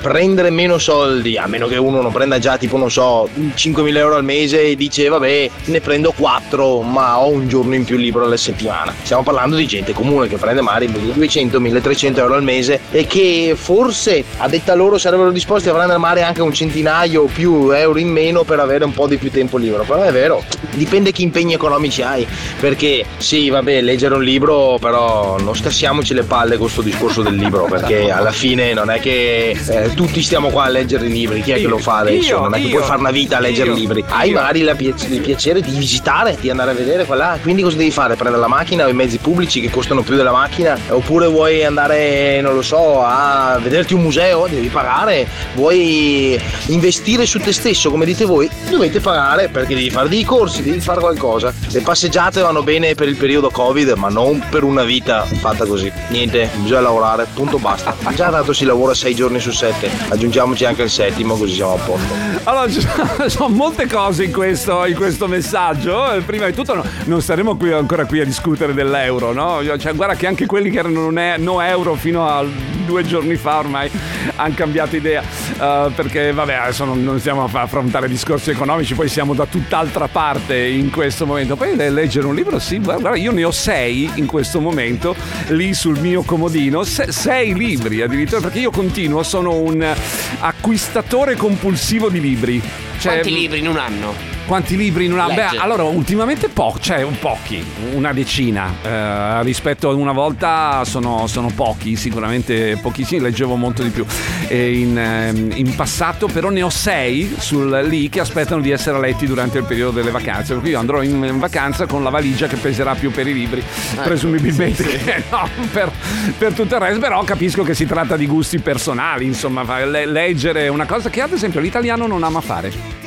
prendere 0.00 0.50
meno 0.50 0.78
soldi, 0.78 1.36
a 1.36 1.46
meno 1.46 1.66
che 1.66 1.76
uno 1.76 2.00
non 2.00 2.12
prenda 2.12 2.38
già 2.38 2.56
tipo, 2.56 2.76
non 2.76 2.90
so, 2.90 3.28
5.000 3.54 3.96
euro 3.96 4.16
al 4.16 4.24
mese 4.24 4.62
e 4.62 4.76
dice 4.76 5.08
vabbè 5.08 5.50
ne 5.64 5.80
prendo 5.80 6.12
4 6.16 6.80
ma 6.82 7.18
ho 7.20 7.28
un 7.28 7.48
giorno 7.48 7.74
in 7.74 7.84
più 7.84 7.96
libero 7.96 8.24
alla 8.24 8.36
settimana. 8.36 8.94
Stiamo 9.02 9.22
parlando 9.22 9.56
di 9.56 9.66
gente 9.66 9.92
comune 9.92 10.28
che 10.28 10.36
prende 10.36 10.60
magari 10.60 10.88
1.200-1.300 10.88 12.18
euro 12.18 12.34
al 12.34 12.42
mese 12.42 12.80
e 12.90 13.06
che 13.06 13.54
forse 13.56 14.24
a 14.38 14.48
detta 14.48 14.74
loro 14.74 14.98
sarebbero 14.98 15.30
disposti 15.30 15.68
a 15.68 15.72
prendere 15.72 15.98
magari 15.98 16.22
anche 16.22 16.42
un 16.42 16.52
centinaio 16.52 17.22
o 17.22 17.26
più 17.26 17.70
euro 17.70 17.98
in 17.98 18.08
meno 18.08 18.44
per 18.44 18.60
avere 18.60 18.84
un 18.84 18.92
po' 18.92 19.06
di 19.06 19.16
più 19.16 19.30
tempo 19.30 19.56
libero. 19.56 19.84
Però 19.84 20.02
è 20.02 20.12
vero, 20.12 20.44
dipende 20.72 21.12
che 21.12 21.22
impegni 21.22 21.54
economici 21.54 22.02
hai, 22.02 22.26
perché 22.60 23.04
sì 23.16 23.50
vabbè 23.50 23.80
leggere 23.80 24.14
un 24.14 24.22
libro 24.22 24.78
però 24.80 25.38
non 25.38 25.54
stassiamoci 25.54 26.14
le 26.14 26.22
palle 26.22 26.56
con 26.56 26.62
questo 26.62 26.82
discorso 26.82 27.22
del 27.22 27.34
libro 27.34 27.57
perché 27.64 28.10
alla 28.10 28.30
fine 28.30 28.72
non 28.72 28.90
è 28.90 29.00
che 29.00 29.50
eh, 29.50 29.94
tutti 29.94 30.22
stiamo 30.22 30.50
qua 30.50 30.64
a 30.64 30.68
leggere 30.68 31.06
i 31.06 31.10
libri, 31.10 31.42
chi 31.42 31.52
è 31.52 31.56
che 31.56 31.66
lo 31.66 31.78
fa 31.78 31.98
adesso? 31.98 32.28
Io, 32.28 32.40
non 32.40 32.54
è 32.54 32.58
che 32.58 32.66
io, 32.66 32.76
puoi 32.76 32.82
fare 32.82 33.00
una 33.00 33.10
vita 33.10 33.36
a 33.36 33.40
leggere 33.40 33.70
io, 33.70 33.74
libri. 33.74 34.04
Hai 34.08 34.30
io. 34.30 34.34
magari 34.34 34.62
la 34.62 34.74
pi- 34.74 34.94
il 35.08 35.20
piacere 35.20 35.60
di 35.60 35.70
visitare, 35.70 36.36
di 36.40 36.50
andare 36.50 36.72
a 36.72 36.74
vedere 36.74 37.04
qua 37.04 37.16
là. 37.16 37.38
Quindi 37.40 37.62
cosa 37.62 37.76
devi 37.76 37.90
fare? 37.90 38.14
Prendere 38.14 38.40
la 38.40 38.48
macchina 38.48 38.84
o 38.84 38.88
i 38.88 38.92
mezzi 38.92 39.18
pubblici 39.18 39.60
che 39.60 39.70
costano 39.70 40.02
più 40.02 40.16
della 40.16 40.32
macchina? 40.32 40.78
Oppure 40.88 41.26
vuoi 41.26 41.64
andare, 41.64 42.40
non 42.40 42.54
lo 42.54 42.62
so, 42.62 43.02
a 43.02 43.58
vederti 43.62 43.94
un 43.94 44.02
museo? 44.02 44.46
Devi 44.46 44.68
pagare. 44.68 45.26
Vuoi 45.54 46.40
investire 46.66 47.26
su 47.26 47.38
te 47.38 47.52
stesso, 47.52 47.90
come 47.90 48.04
dite 48.04 48.24
voi? 48.24 48.48
Dovete 48.68 49.00
pagare 49.00 49.48
perché 49.48 49.74
devi 49.74 49.90
fare 49.90 50.08
dei 50.08 50.24
corsi, 50.24 50.62
devi 50.62 50.80
fare 50.80 51.00
qualcosa. 51.00 51.52
Le 51.70 51.80
passeggiate 51.80 52.40
vanno 52.40 52.62
bene 52.62 52.94
per 52.94 53.08
il 53.08 53.16
periodo 53.16 53.50
Covid, 53.50 53.90
ma 53.92 54.08
non 54.08 54.44
per 54.50 54.62
una 54.62 54.82
vita 54.82 55.24
fatta 55.24 55.64
così. 55.64 55.90
Niente, 56.08 56.50
bisogna 56.56 56.80
lavorare, 56.80 57.26
punto 57.32 57.47
basta. 57.56 57.96
Già 58.14 58.28
dato 58.28 58.52
si 58.52 58.66
lavora 58.66 58.92
sei 58.92 59.14
giorni 59.14 59.40
su 59.40 59.50
sette, 59.50 59.90
aggiungiamoci 60.10 60.66
anche 60.66 60.82
il 60.82 60.90
settimo 60.90 61.36
così 61.36 61.54
siamo 61.54 61.72
a 61.74 61.78
posto. 61.78 62.14
Allora, 62.44 62.70
ci 62.70 62.86
sono, 63.28 63.48
molte 63.48 63.86
cose 63.86 64.24
in 64.24 64.32
questo, 64.32 64.84
in 64.84 64.94
questo 64.94 65.26
messaggio. 65.26 66.12
Eh, 66.12 66.20
Prima 66.20 66.44
di 66.46 66.52
tutto, 66.52 66.74
no- 66.74 66.84
non 67.04 67.22
staremo 67.22 67.56
qui, 67.56 67.72
ancora 67.72 68.04
qui 68.04 68.20
a 68.20 68.24
discutere 68.24 68.74
dell'euro, 68.74 69.32
no? 69.32 69.60
Cioè, 69.78 69.94
guarda 69.94 70.14
che 70.14 70.26
anche 70.26 70.44
quelli 70.46 70.70
che 70.70 70.78
erano 70.78 71.10
no 71.10 71.60
euro 71.62 71.94
fino 71.94 72.26
a 72.28 72.44
due 72.84 73.04
giorni 73.04 73.36
fa 73.36 73.58
ormai 73.58 73.90
hanno 74.36 74.54
cambiato 74.54 74.96
idea. 74.96 75.22
Eh, 75.22 75.90
perché, 75.94 76.32
vabbè, 76.32 76.54
adesso 76.54 76.84
non, 76.84 77.02
non 77.04 77.18
stiamo 77.20 77.44
a 77.50 77.60
affrontare 77.60 78.08
discorsi 78.08 78.50
economici, 78.50 78.94
poi 78.94 79.08
siamo 79.08 79.34
da 79.34 79.46
tutt'altra 79.46 80.08
parte 80.08 80.56
in 80.66 80.90
questo 80.90 81.24
momento. 81.26 81.54
Poi 81.56 81.76
le- 81.76 81.90
leggere 81.90 82.26
un 82.26 82.34
libro, 82.34 82.58
sì, 82.58 82.78
guarda, 82.78 83.14
io 83.16 83.30
ne 83.32 83.44
ho 83.44 83.50
sei 83.52 84.10
in 84.16 84.26
questo 84.26 84.60
momento 84.60 85.14
lì 85.48 85.72
sul 85.74 85.98
mio 86.00 86.22
comodino, 86.22 86.82
se- 86.82 87.12
sei 87.12 87.37
libri 87.46 88.02
addirittura, 88.02 88.40
perché 88.40 88.60
io 88.60 88.70
continuo, 88.70 89.22
sono 89.22 89.54
un 89.54 89.94
acquistatore 90.40 91.36
compulsivo 91.36 92.08
di 92.08 92.20
libri. 92.20 92.60
Cioè, 92.98 93.12
Quanti 93.12 93.32
libri 93.32 93.58
in 93.58 93.68
un 93.68 93.76
anno? 93.76 94.37
Quanti 94.48 94.78
libri 94.78 95.04
in 95.04 95.12
una... 95.12 95.26
Beh, 95.26 95.34
Legge. 95.34 95.58
allora, 95.58 95.82
ultimamente 95.82 96.48
pochi, 96.48 96.80
cioè 96.80 97.02
un 97.02 97.18
pochi, 97.18 97.62
una 97.92 98.14
decina. 98.14 98.76
Eh, 98.80 99.42
rispetto 99.42 99.90
ad 99.90 99.96
una 99.96 100.12
volta 100.12 100.86
sono, 100.86 101.26
sono 101.26 101.50
pochi, 101.54 101.96
sicuramente 101.96 102.78
pochissimi, 102.80 103.20
leggevo 103.20 103.56
molto 103.56 103.82
di 103.82 103.90
più. 103.90 104.06
E 104.46 104.78
in, 104.78 104.96
ehm, 104.96 105.50
in 105.54 105.74
passato 105.74 106.28
però 106.28 106.48
ne 106.48 106.62
ho 106.62 106.70
sei 106.70 107.36
sul, 107.38 107.68
lì 107.86 108.08
che 108.08 108.20
aspettano 108.20 108.62
di 108.62 108.70
essere 108.70 108.98
letti 108.98 109.26
durante 109.26 109.58
il 109.58 109.64
periodo 109.64 109.90
delle 109.90 110.10
vacanze. 110.10 110.54
Per 110.54 110.62
cui 110.62 110.70
io 110.70 110.78
andrò 110.78 111.02
in, 111.02 111.22
in 111.22 111.38
vacanza 111.38 111.84
con 111.84 112.02
la 112.02 112.08
valigia 112.08 112.46
che 112.46 112.56
peserà 112.56 112.94
più 112.94 113.10
per 113.10 113.26
i 113.26 113.34
libri, 113.34 113.62
presumibilmente 114.02 114.82
sì, 114.82 114.98
sì. 114.98 115.12
no, 115.30 115.46
per, 115.70 115.92
per 116.38 116.54
tutto 116.54 116.74
il 116.74 116.80
resto. 116.80 117.00
Però 117.00 117.22
capisco 117.22 117.62
che 117.64 117.74
si 117.74 117.84
tratta 117.84 118.16
di 118.16 118.26
gusti 118.26 118.60
personali, 118.60 119.26
insomma, 119.26 119.84
leggere 119.84 120.64
è 120.64 120.68
una 120.68 120.86
cosa 120.86 121.10
che 121.10 121.20
ad 121.20 121.32
esempio 121.32 121.60
l'italiano 121.60 122.06
non 122.06 122.22
ama 122.22 122.40
fare. 122.40 122.97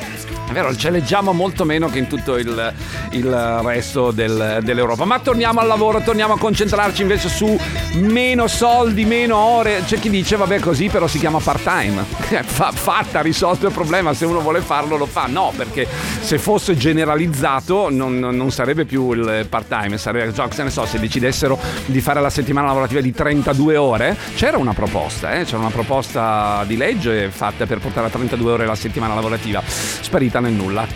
È 0.52 0.54
vero, 0.54 0.76
ce 0.76 0.90
leggiamo 0.90 1.32
molto 1.32 1.64
meno 1.64 1.88
che 1.88 1.96
in 1.96 2.08
tutto 2.08 2.36
il, 2.36 2.74
il 3.12 3.60
resto 3.64 4.10
del- 4.10 4.58
dell'Europa. 4.62 5.06
Ma 5.06 5.18
torniamo 5.18 5.60
al 5.60 5.66
lavoro, 5.66 6.02
torniamo 6.02 6.34
a 6.34 6.38
concentrarci 6.38 7.00
invece 7.00 7.30
su 7.30 7.58
meno 7.94 8.46
soldi, 8.48 9.06
meno 9.06 9.34
ore. 9.38 9.82
C'è 9.86 9.98
chi 9.98 10.10
dice, 10.10 10.36
vabbè, 10.36 10.60
così 10.60 10.88
però 10.88 11.06
si 11.06 11.18
chiama 11.18 11.38
part-time. 11.38 12.04
Fa- 12.44 12.70
fatta, 12.70 13.22
risolto 13.22 13.66
il 13.66 13.72
problema. 13.72 14.12
Se 14.12 14.26
uno 14.26 14.40
vuole 14.40 14.60
farlo, 14.60 14.98
lo 14.98 15.06
fa. 15.06 15.24
No, 15.26 15.54
perché 15.56 15.88
se 16.20 16.36
fosse 16.36 16.76
generalizzato 16.76 17.88
non, 17.88 18.18
non 18.18 18.50
sarebbe 18.50 18.84
più 18.84 19.10
il 19.12 19.46
part-time. 19.48 19.96
Sarebbe, 19.96 20.34
cioè, 20.34 20.48
se 20.52 20.64
ne 20.64 20.70
so, 20.70 20.84
se 20.84 21.00
decidessero 21.00 21.58
di 21.86 22.02
fare 22.02 22.20
la 22.20 22.28
settimana 22.28 22.66
lavorativa 22.66 23.00
di 23.00 23.10
32 23.10 23.78
ore, 23.78 24.18
c'era 24.34 24.58
una 24.58 24.74
proposta, 24.74 25.32
eh? 25.32 25.44
c'era 25.44 25.56
una 25.60 25.70
proposta 25.70 26.62
di 26.66 26.76
legge 26.76 27.30
fatta 27.30 27.64
per 27.64 27.78
portare 27.78 28.08
a 28.08 28.10
32 28.10 28.52
ore 28.52 28.66
la 28.66 28.74
settimana 28.74 29.14
lavorativa, 29.14 29.62
sparita 29.64 30.40
nel 30.42 30.52
nulla. 30.52 30.86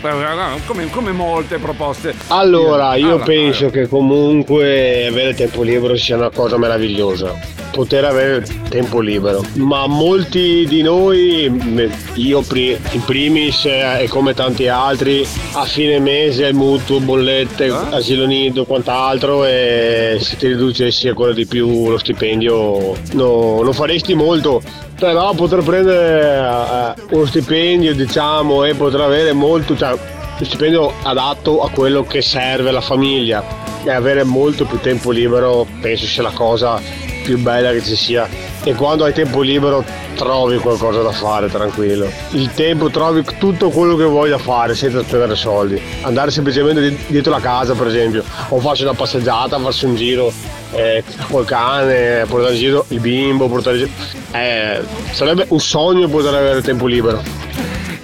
Come, 0.65 0.89
come 0.89 1.11
molte 1.11 1.57
proposte. 1.57 2.13
Allora, 2.27 2.95
io 2.95 3.07
Allora, 3.07 3.23
penso 3.23 3.69
che 3.69 3.87
comunque 3.87 5.07
avere 5.07 5.33
tempo 5.33 5.63
libero 5.63 5.95
sia 5.97 6.15
una 6.15 6.29
cosa 6.29 6.57
meravigliosa. 6.57 7.55
Poter 7.71 8.05
avere 8.05 8.45
tempo 8.69 8.99
libero. 8.99 9.43
Ma 9.55 9.87
molti 9.87 10.65
di 10.67 10.81
noi, 10.81 11.89
io 12.15 12.43
in 12.49 13.03
primis 13.05 13.65
eh, 13.65 14.03
e 14.03 14.07
come 14.07 14.33
tanti 14.33 14.67
altri, 14.67 15.25
a 15.53 15.63
fine 15.63 15.99
mese 15.99 16.51
mutuo, 16.53 16.99
bollette, 16.99 17.67
asilo 17.67 18.25
nido, 18.25 18.65
quant'altro 18.65 19.45
e 19.45 20.17
se 20.19 20.37
ti 20.37 20.47
riducessi 20.47 21.07
ancora 21.07 21.33
di 21.33 21.45
più 21.45 21.89
lo 21.89 21.97
stipendio 21.97 22.95
no, 23.13 23.61
non 23.61 23.73
faresti 23.73 24.13
molto. 24.15 24.61
Però 24.99 25.31
poter 25.33 25.61
prendere 25.61 26.95
eh, 26.97 27.15
uno 27.15 27.25
stipendio, 27.25 27.93
diciamo, 27.93 28.63
e 28.63 28.73
poter 28.73 29.01
avere 29.01 29.31
molto, 29.31 29.77
cioè 29.77 29.91
lo 29.91 30.45
stipendio 30.45 30.91
adatto 31.03 31.61
a 31.61 31.69
quello 31.69 32.03
che 32.03 32.21
serve 32.21 32.69
alla 32.69 32.81
famiglia. 32.81 33.43
E 33.83 33.91
avere 33.91 34.23
molto 34.23 34.65
più 34.65 34.79
tempo 34.79 35.11
libero 35.11 35.65
penso 35.81 36.05
sia 36.05 36.23
la 36.23 36.31
cosa 36.31 36.81
più 37.23 37.37
bella 37.37 37.71
che 37.71 37.83
ci 37.83 37.95
sia. 37.95 38.27
E 38.63 38.73
quando 38.73 39.03
hai 39.03 39.13
tempo 39.13 39.41
libero 39.41 39.85
trovi 40.15 40.57
qualcosa 40.57 41.01
da 41.01 41.11
fare 41.11 41.47
tranquillo. 41.49 42.09
Il 42.31 42.51
tempo 42.53 42.89
trovi 42.89 43.23
tutto 43.37 43.69
quello 43.69 43.95
che 43.95 44.03
vuoi 44.03 44.29
da 44.29 44.37
fare 44.39 44.75
senza 44.75 45.03
spendere 45.03 45.35
soldi. 45.35 45.79
Andare 46.01 46.31
semplicemente 46.31 46.81
di- 46.81 46.97
dietro 47.07 47.31
la 47.31 47.39
casa 47.39 47.73
per 47.75 47.87
esempio. 47.87 48.23
O 48.49 48.59
farsi 48.59 48.81
una 48.81 48.93
passeggiata 48.93 49.59
farsi 49.59 49.85
un 49.85 49.95
giro 49.95 50.33
eh, 50.71 51.03
col 51.29 51.45
cane 51.45 52.25
portare 52.27 52.53
in 52.53 52.59
giro 52.59 52.85
il 52.89 52.99
bimbo 52.99 53.47
portare 53.47 53.77
in 53.77 53.85
giro. 53.85 54.37
Eh, 54.37 54.81
sarebbe 55.11 55.45
un 55.49 55.59
sogno 55.59 56.07
poter 56.07 56.33
avere 56.33 56.61
tempo 56.61 56.85
libero 56.85 57.46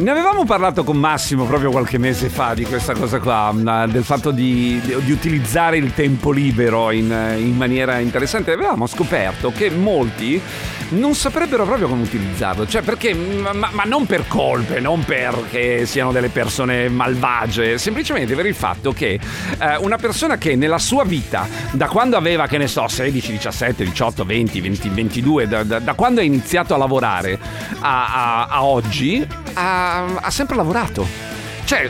Ne 0.04 0.12
avevamo 0.12 0.44
parlato 0.44 0.84
con 0.84 0.98
Massimo 0.98 1.46
proprio 1.46 1.72
qualche 1.72 1.98
mese 1.98 2.28
fa 2.28 2.54
di 2.54 2.66
questa 2.66 2.92
cosa 2.94 3.20
qua, 3.20 3.54
mh, 3.54 3.90
del 3.90 4.04
fatto 4.04 4.32
di, 4.32 4.82
di- 4.84 5.12
utilizzare 5.14 5.78
il 5.78 5.94
tempo 5.94 6.32
libero 6.32 6.92
in, 6.92 7.06
in 7.38 7.56
maniera 7.56 8.00
interessante. 8.00 8.52
Avevamo 8.52 8.86
scoperto 8.86 9.54
che 9.56 9.70
molti 9.70 10.42
non 10.90 11.16
saprebbero 11.16 11.64
proprio 11.64 11.88
come 11.88 12.02
utilizzarlo, 12.04 12.68
cioè 12.68 12.82
perché, 12.82 13.14
ma, 13.14 13.54
ma 13.72 13.84
non 13.86 14.06
per 14.06 14.28
colpe, 14.28 14.82
non 14.82 15.06
perché 15.06 15.86
siano 15.86 16.12
delle 16.12 16.28
persone 16.28 16.90
malvagie, 16.90 17.78
semplicemente 17.78 18.36
per 18.36 18.46
il 18.46 18.54
fatto 18.54 18.92
che 18.92 19.18
eh, 19.58 19.78
una 19.78 19.96
persona 19.96 20.38
che 20.38 20.58
nella 20.58 20.80
sua 20.80 21.06
vita, 21.06 21.48
da 21.72 21.88
quando 21.88 22.18
aveva, 22.18 22.46
che 22.48 22.58
ne 22.58 22.68
so, 22.68 22.90
16, 22.90 23.32
17, 23.32 23.86
18, 23.86 24.26
20, 24.26 24.60
20 24.62 24.90
22, 24.90 25.48
da, 25.48 25.64
da- 25.64 25.80
da 25.80 25.94
quando 25.94 26.20
ha 26.20 26.24
iniziato 26.24 26.74
a 26.74 26.78
lavorare 26.78 27.40
a, 27.80 28.42
a- 28.42 28.48
a 28.48 28.64
oggi, 28.66 29.26
ha, 29.56 29.93
ha 30.22 30.32
sempre 30.32 30.56
lavorato. 30.56 31.33
Cioè, 31.66 31.90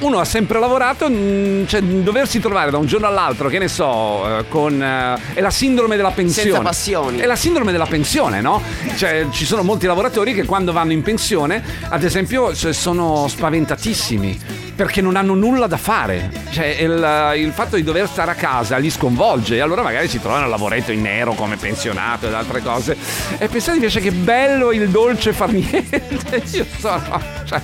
uno 0.00 0.18
ha 0.18 0.24
sempre 0.24 0.58
lavorato, 0.58 1.08
mm, 1.08 1.66
cioè, 1.66 1.82
doversi 1.82 2.40
trovare 2.40 2.70
da 2.70 2.78
un 2.78 2.86
giorno 2.86 3.06
all'altro, 3.06 3.48
che 3.48 3.58
ne 3.58 3.68
so, 3.68 4.38
eh, 4.38 4.48
con... 4.48 4.82
eh, 4.82 5.18
è 5.34 5.40
la 5.40 5.50
sindrome 5.50 5.96
della 5.96 6.10
pensione. 6.10 6.48
Senza 6.48 6.62
passioni. 6.62 7.18
È 7.18 7.26
la 7.26 7.36
sindrome 7.36 7.72
della 7.72 7.86
pensione, 7.86 8.40
no? 8.40 8.62
Cioè, 8.96 9.26
ci 9.30 9.44
sono 9.44 9.62
molti 9.62 9.86
lavoratori 9.86 10.34
che 10.34 10.44
quando 10.44 10.72
vanno 10.72 10.92
in 10.92 11.02
pensione, 11.02 11.62
ad 11.88 12.02
esempio, 12.02 12.54
cioè, 12.54 12.72
sono 12.72 13.28
spaventatissimi. 13.28 14.62
Perché 14.74 15.00
non 15.00 15.14
hanno 15.14 15.34
nulla 15.34 15.68
da 15.68 15.76
fare. 15.76 16.32
Cioè, 16.50 16.66
il, 16.80 17.32
il 17.36 17.52
fatto 17.52 17.76
di 17.76 17.84
dover 17.84 18.08
stare 18.08 18.32
a 18.32 18.34
casa 18.34 18.76
li 18.76 18.90
sconvolge. 18.90 19.54
E 19.54 19.60
allora 19.60 19.82
magari 19.82 20.08
si 20.08 20.20
trovano 20.20 20.46
a 20.46 20.48
lavoretto 20.48 20.90
in 20.90 21.00
nero 21.00 21.34
come 21.34 21.54
pensionato 21.56 22.26
ed 22.26 22.34
altre 22.34 22.60
cose. 22.60 22.96
E 23.38 23.46
pensate 23.46 23.76
invece 23.76 24.00
che 24.00 24.10
bello 24.10 24.72
il 24.72 24.88
dolce 24.88 25.32
far 25.32 25.52
niente. 25.54 26.02
Io 26.50 26.66
sono. 26.80 27.22
Cioè, 27.44 27.62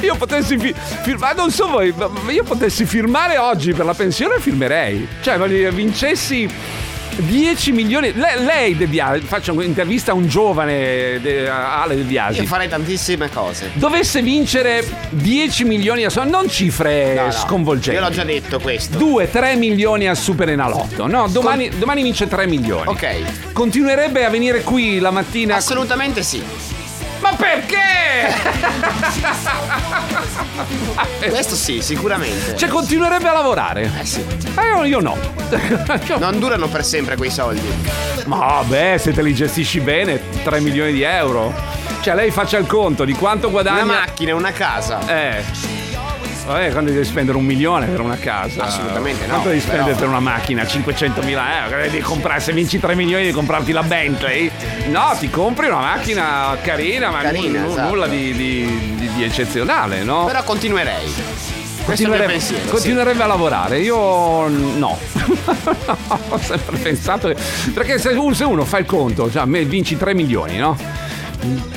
io 0.00 0.14
potessi 0.16 0.58
fi- 0.58 0.74
firmare, 1.02 1.34
non 1.36 1.50
so 1.50 1.68
voi, 1.68 1.92
ma 1.96 2.30
io 2.30 2.44
potessi 2.44 2.84
firmare 2.84 3.38
oggi 3.38 3.72
per 3.72 3.84
la 3.84 3.94
pensione, 3.94 4.38
firmerei. 4.40 5.06
Cioè, 5.22 5.36
ma 5.36 5.46
vincessi 5.46 6.48
10 7.16 7.72
milioni. 7.72 8.12
Lei, 8.14 8.44
lei 8.44 8.76
De 8.76 8.86
Biasi, 8.86 9.20
faccio 9.20 9.52
un'intervista 9.52 10.12
a 10.12 10.14
un 10.14 10.28
giovane, 10.28 11.18
de, 11.20 11.48
a 11.48 11.82
Ale 11.82 11.96
De 11.96 12.02
Biasi. 12.02 12.40
Io 12.40 12.46
farei 12.46 12.68
tantissime 12.68 13.30
cose. 13.30 13.70
Dovesse 13.74 14.22
vincere 14.22 14.84
10 15.10 15.64
milioni 15.64 16.04
a 16.04 16.10
soldi, 16.10 16.30
non 16.30 16.48
cifre 16.48 17.14
No, 17.14 17.24
no, 17.26 17.32
sconvolgenti. 17.32 17.98
Io 17.98 18.04
l'ho 18.04 18.12
già 18.12 18.24
detto 18.24 18.60
questo. 18.60 18.98
2-3 18.98 19.56
milioni 19.56 20.08
al 20.08 20.16
Super 20.16 20.50
Enalotto. 20.50 21.06
No, 21.06 21.26
domani, 21.28 21.70
domani 21.78 22.02
vince 22.02 22.28
3 22.28 22.46
milioni. 22.46 22.88
Ok. 22.88 23.52
Continuerebbe 23.52 24.24
a 24.24 24.28
venire 24.28 24.62
qui 24.62 24.98
la 24.98 25.10
mattina. 25.10 25.56
Assolutamente 25.56 26.22
sì. 26.22 26.42
Ma 27.20 27.34
perché? 27.34 28.34
Questo 31.28 31.54
sì, 31.54 31.80
sicuramente. 31.82 32.56
Cioè, 32.56 32.68
continuerebbe 32.68 33.28
a 33.28 33.32
lavorare. 33.32 33.90
Eh 34.00 34.04
sì. 34.04 34.24
Eh, 34.24 34.86
io 34.86 35.00
no. 35.00 35.16
Non 36.18 36.38
durano 36.38 36.68
per 36.68 36.84
sempre 36.84 37.16
quei 37.16 37.30
soldi. 37.30 37.68
Ma 38.26 38.38
vabbè, 38.38 38.98
se 38.98 39.12
te 39.12 39.22
li 39.22 39.34
gestisci 39.34 39.80
bene, 39.80 40.20
3 40.42 40.60
milioni 40.60 40.92
di 40.92 41.02
euro. 41.02 41.52
Cioè, 42.00 42.14
lei 42.14 42.30
faccia 42.30 42.58
il 42.58 42.66
conto 42.66 43.04
di 43.04 43.14
quanto 43.14 43.50
guadagna. 43.50 43.82
Una 43.82 43.92
macchina, 43.94 44.34
una 44.34 44.52
casa. 44.52 45.00
Eh. 45.06 45.75
Vabbè, 46.46 46.70
quando 46.70 46.92
devi 46.92 47.04
spendere 47.04 47.36
un 47.36 47.44
milione 47.44 47.86
per 47.86 48.00
una 48.00 48.16
casa? 48.16 48.64
Assolutamente 48.64 49.22
no, 49.26 49.32
Quanto 49.32 49.48
devi 49.48 49.60
però- 49.60 49.72
spendere 49.74 49.96
per 49.98 50.08
una 50.08 50.20
macchina? 50.20 50.64
500 50.66 51.22
mila 51.22 51.64
euro? 51.64 51.80
Devi 51.82 52.00
comprare, 52.00 52.40
se 52.40 52.52
vinci 52.52 52.78
3 52.78 52.94
milioni 52.94 53.22
devi 53.24 53.34
comprarti 53.34 53.72
la 53.72 53.82
Bentley? 53.82 54.50
No, 54.88 55.14
ti 55.18 55.28
compri 55.28 55.66
una 55.66 55.80
macchina 55.80 56.56
carina, 56.62 57.10
ma 57.10 57.20
Carina, 57.22 57.60
nu- 57.62 57.70
esatto. 57.72 57.88
nulla 57.88 58.06
di, 58.06 58.32
di- 58.32 58.94
di- 58.96 59.10
di 59.14 59.24
eccezionale, 59.24 60.04
no? 60.04 60.24
Però 60.26 60.42
continuerei. 60.44 61.12
Continuerebbe, 61.84 62.32
pensiero. 62.32 62.68
continuerebbe 62.70 63.22
a 63.22 63.26
lavorare, 63.26 63.78
io 63.80 64.48
no. 64.48 64.98
Ho 66.30 66.38
sempre 66.38 66.76
pensato 66.78 67.28
che- 67.28 67.36
Perché 67.72 67.98
se 67.98 68.08
uno, 68.10 68.34
se 68.34 68.44
uno 68.44 68.64
fa 68.64 68.78
il 68.78 68.86
conto, 68.86 69.30
cioè, 69.30 69.44
me- 69.44 69.64
vinci 69.64 69.96
3 69.96 70.14
milioni, 70.14 70.56
no? 70.58 70.76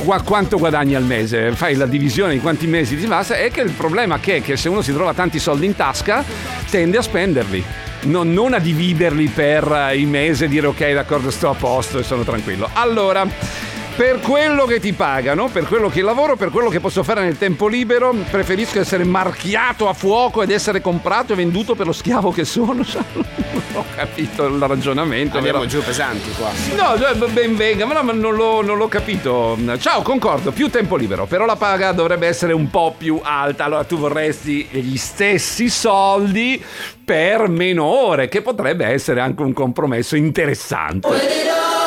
Qua- 0.04 0.22
quanto 0.22 0.58
guadagni 0.58 0.95
al 0.95 1.04
mese? 1.04 1.52
Fai 1.54 1.76
la 1.76 1.86
divisione 1.86 2.34
di 2.34 2.39
quanti 2.39 2.67
mesi 2.67 2.98
ti 2.98 3.06
basta. 3.06 3.36
È 3.36 3.52
che 3.52 3.62
il 3.62 3.72
problema 3.72 4.19
che 4.19 4.38
è 4.38 4.41
che 4.41 4.58
se 4.58 4.69
uno 4.69 4.82
si 4.82 4.93
trova 4.93 5.13
tanti 5.13 5.39
soldi 5.39 5.65
in 5.65 5.76
tasca, 5.76 6.24
tende 6.69 6.98
a 6.98 7.02
spenderli. 7.02 7.63
Non, 8.02 8.32
non 8.32 8.54
a 8.54 8.60
dividerli 8.60 9.28
per 9.28 9.69
eh, 9.72 9.98
il 9.98 10.08
mese 10.08 10.45
e 10.45 10.48
dire 10.48 10.67
ok, 10.67 10.93
d'accordo, 10.93 11.30
sto 11.32 11.50
a 11.50 11.54
posto 11.56 12.00
e 12.00 12.04
sono 12.04 12.24
tranquillo. 12.24 12.69
Allora. 12.74 13.79
Per 14.00 14.22
quello 14.22 14.66
che 14.66 14.80
ti 14.80 14.94
pagano, 14.94 15.50
per 15.50 15.66
quello 15.66 15.90
che 15.90 16.02
lavoro, 16.02 16.38
per 16.38 16.52
quello 16.52 16.70
che 16.70 16.80
posso 16.80 17.04
fare 17.04 17.22
nel 17.22 17.38
tempo 17.38 17.68
libero, 17.68 18.16
preferisco 18.32 18.80
essere 18.80 19.04
marchiato 19.04 19.90
a 19.90 19.94
fuoco 19.94 20.42
ed 20.42 20.52
essere 20.52 20.80
comprato 20.80 21.34
e 21.34 21.36
venduto 21.36 21.76
per 21.76 21.86
lo 21.86 21.92
schiavo 21.92 22.32
che 22.32 22.46
sono. 22.46 22.76
Non 22.76 22.86
ho 23.76 23.84
capito 23.94 24.46
il 24.46 24.58
ragionamento. 24.58 25.36
Andiamo 25.36 25.60
vero? 25.60 25.70
giù 25.70 25.84
pesanti 25.84 26.32
qua. 26.32 26.50
No, 26.78 27.28
ben 27.28 27.58
venga, 27.58 27.86
ma 27.86 27.96
no, 27.96 28.04
ma 28.04 28.14
non 28.14 28.36
l'ho, 28.36 28.62
non 28.62 28.78
l'ho 28.78 28.88
capito. 28.88 29.58
Ciao, 29.80 30.02
concordo, 30.02 30.52
più 30.52 30.70
tempo 30.70 30.96
libero, 30.96 31.26
però 31.26 31.44
la 31.46 31.58
paga 31.58 31.92
dovrebbe 31.92 32.26
essere 32.26 32.54
un 32.54 32.70
po' 32.70 32.96
più 32.98 33.20
alta. 33.22 33.66
Allora 33.66 33.84
tu 33.84 33.98
vorresti 33.98 34.66
gli 34.72 34.96
stessi 34.96 35.68
soldi 35.68 36.64
per 37.04 37.50
meno 37.50 37.84
ore, 37.84 38.30
che 38.30 38.42
potrebbe 38.42 38.86
essere 38.86 39.20
anche 39.20 39.42
un 39.42 39.52
compromesso 39.52 40.16
interessante. 40.16 41.79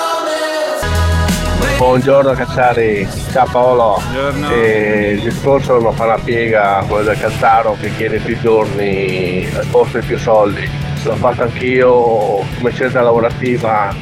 Buongiorno 1.76 2.32
Cazzari, 2.32 3.06
ciao 3.30 3.46
Paolo. 3.50 4.00
Buongiorno. 4.00 4.50
Eh, 4.50 5.10
il 5.12 5.20
discorso 5.20 5.78
non 5.78 5.92
fa 5.94 6.04
una 6.04 6.18
piega, 6.18 6.84
quello 6.86 7.04
del 7.04 7.18
Cazzaro 7.18 7.76
che 7.80 7.90
chiede 7.96 8.18
più 8.18 8.38
giorni 8.40 9.46
di 9.46 9.98
più 10.06 10.18
soldi. 10.18 10.68
L'ho 11.04 11.16
fatto 11.16 11.42
anch'io 11.42 12.44
come 12.56 12.70
scelta 12.72 13.00
lavorativa 13.00 13.94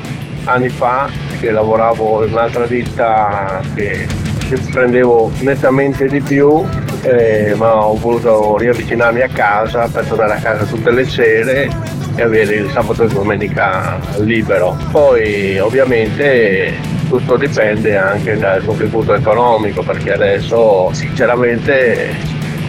anni 0.44 0.68
fa, 0.68 1.09
che 1.40 1.50
lavoravo 1.50 2.24
in 2.24 2.33
un'altra 2.33 2.66
ditta 2.66 3.61
che 3.74 4.28
che 4.50 4.59
prendevo 4.72 5.30
nettamente 5.42 6.09
di 6.09 6.20
più, 6.20 6.66
eh, 7.02 7.54
ma 7.56 7.87
ho 7.87 7.94
voluto 7.94 8.59
riavvicinarmi 8.59 9.20
a 9.20 9.28
casa 9.28 9.87
per 9.87 10.04
tornare 10.06 10.33
a 10.35 10.40
casa 10.40 10.64
tutte 10.64 10.90
le 10.90 11.04
sere 11.04 11.70
e 12.16 12.22
avere 12.22 12.56
il 12.56 12.70
sabato 12.72 13.04
e 13.04 13.06
domenica 13.06 14.00
libero. 14.18 14.76
Poi 14.90 15.56
ovviamente 15.61 16.74
tutto 17.11 17.37
dipende 17.37 17.96
anche 17.96 18.38
dal 18.38 18.64
contributo 18.64 19.14
economico 19.14 19.83
perché 19.83 20.12
adesso 20.12 20.90
sinceramente 20.92 22.14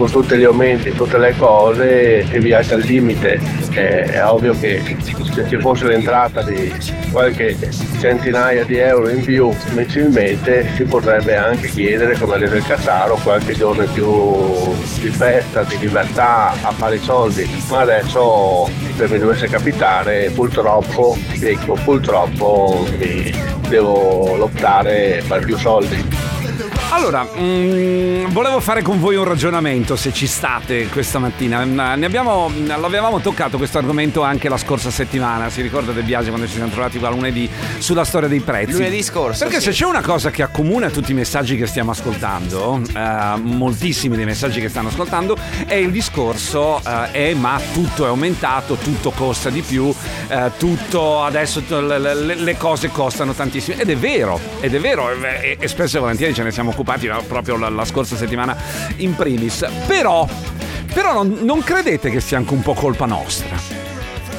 con 0.02 0.10
tutti 0.10 0.36
gli 0.36 0.44
aumenti, 0.44 0.92
tutte 0.94 1.20
le 1.20 1.36
cose 1.38 2.26
si 2.26 2.40
viaggia 2.40 2.74
al 2.74 2.82
limite. 2.82 3.40
Eh, 3.74 4.06
è 4.06 4.26
ovvio 4.26 4.58
che 4.60 4.82
se 5.00 5.48
ci 5.48 5.60
fosse 5.60 5.86
l'entrata 5.86 6.42
di 6.42 6.74
qualche 7.12 7.56
centinaia 8.00 8.64
di 8.64 8.78
euro 8.78 9.10
in 9.10 9.24
più 9.24 9.54
mensilmente 9.74 10.68
si 10.76 10.86
potrebbe 10.86 11.36
anche 11.36 11.68
chiedere, 11.68 12.18
come 12.18 12.34
ha 12.34 12.38
detto 12.40 12.56
il 12.56 12.66
Cassaro, 12.66 13.20
qualche 13.22 13.54
giorno 13.54 13.84
in 13.84 13.92
più 13.94 14.74
di 15.02 15.10
festa, 15.10 15.62
di 15.64 15.78
libertà 15.78 16.54
a 16.64 16.72
fare 16.72 16.96
i 16.96 17.00
soldi. 17.00 17.48
Ma 17.70 17.82
adesso 17.82 18.68
se 18.96 19.08
mi 19.08 19.20
dovesse 19.20 19.48
capitare 19.48 20.32
purtroppo, 20.34 21.16
dico 21.38 21.78
purtroppo 21.84 22.88
devo 23.70 24.36
lottare 24.36 25.22
per 25.28 25.46
più 25.46 25.56
soldi. 25.58 26.31
Allora, 26.94 27.26
mm, 27.40 28.26
volevo 28.32 28.60
fare 28.60 28.82
con 28.82 29.00
voi 29.00 29.16
un 29.16 29.24
ragionamento 29.24 29.96
se 29.96 30.12
ci 30.12 30.28
state 30.28 30.88
questa 30.88 31.20
mattina. 31.20 31.64
Mm, 31.64 31.80
Ne 32.02 32.06
abbiamo, 32.06 32.52
l'avevamo 32.66 33.22
toccato 33.22 33.56
questo 33.58 33.78
argomento 33.78 34.24
anche 34.24 34.50
la 34.50 34.58
scorsa 34.58 34.92
settimana, 34.92 35.50
si 35.50 35.62
ricorda 35.62 35.94
del 35.94 36.04
Biasi 36.04 36.28
quando 36.28 36.48
ci 36.48 36.56
siamo 36.56 36.70
trovati 36.70 37.00
qua 37.00 37.10
lunedì 37.10 37.50
sulla 37.78 38.04
storia 38.04 38.28
dei 38.28 38.42
prezzi. 38.42 38.74
Lunedì 38.74 39.02
scorso, 39.04 39.46
Perché 39.46 39.60
sì. 39.62 39.68
se 39.68 39.72
c'è 39.72 39.86
una 39.86 40.02
cosa 40.02 40.32
che 40.32 40.44
accomuna 40.44 40.90
tutti 40.90 41.12
i 41.12 41.14
messaggi 41.14 41.56
che 41.56 41.66
stiamo 41.66 41.92
ascoltando, 41.92 42.82
eh, 42.94 43.38
moltissimi 43.38 44.18
dei 44.18 44.26
messaggi 44.26 44.60
che 44.60 44.68
stanno 44.68 44.90
ascoltando, 44.90 45.38
è 45.66 45.76
il 45.76 45.92
discorso, 45.92 46.82
eh, 46.86 47.12
è 47.12 47.34
ma 47.34 47.60
tutto 47.74 48.04
è 48.04 48.08
aumentato, 48.10 48.76
tutto 48.76 49.12
costa 49.12 49.50
di 49.50 49.62
più, 49.62 49.94
eh, 50.28 50.52
tutto 50.58 51.24
adesso 51.24 51.64
le, 51.70 51.98
le- 52.00 52.36
le 52.36 52.58
cose 52.58 52.90
costano 52.90 53.34
tantissimo. 53.34 53.80
Ed 53.80 53.90
è 53.90 53.96
vero, 53.96 54.38
ed 54.60 54.76
è 54.76 54.80
vero, 54.80 55.10
e, 55.10 55.56
e 55.58 55.68
spesso 55.70 55.96
e 55.98 56.00
volentieri 56.02 56.34
ce 56.34 56.44
ne 56.44 56.52
siamo 56.52 56.74
occupati 56.82 57.08
no, 57.08 57.22
proprio 57.28 57.58
la, 57.58 57.70
la 57.70 57.86
scorsa 57.86 58.16
settimana 58.16 58.58
in 58.98 59.16
primis. 59.16 59.66
Però, 59.88 60.28
però 60.94 61.14
non, 61.14 61.40
non 61.42 61.62
credete 61.62 62.10
che 62.10 62.20
sia 62.20 62.38
anche 62.38 62.54
un 62.54 62.62
po' 62.62 62.74
colpa 62.74 63.06
nostra? 63.06 63.81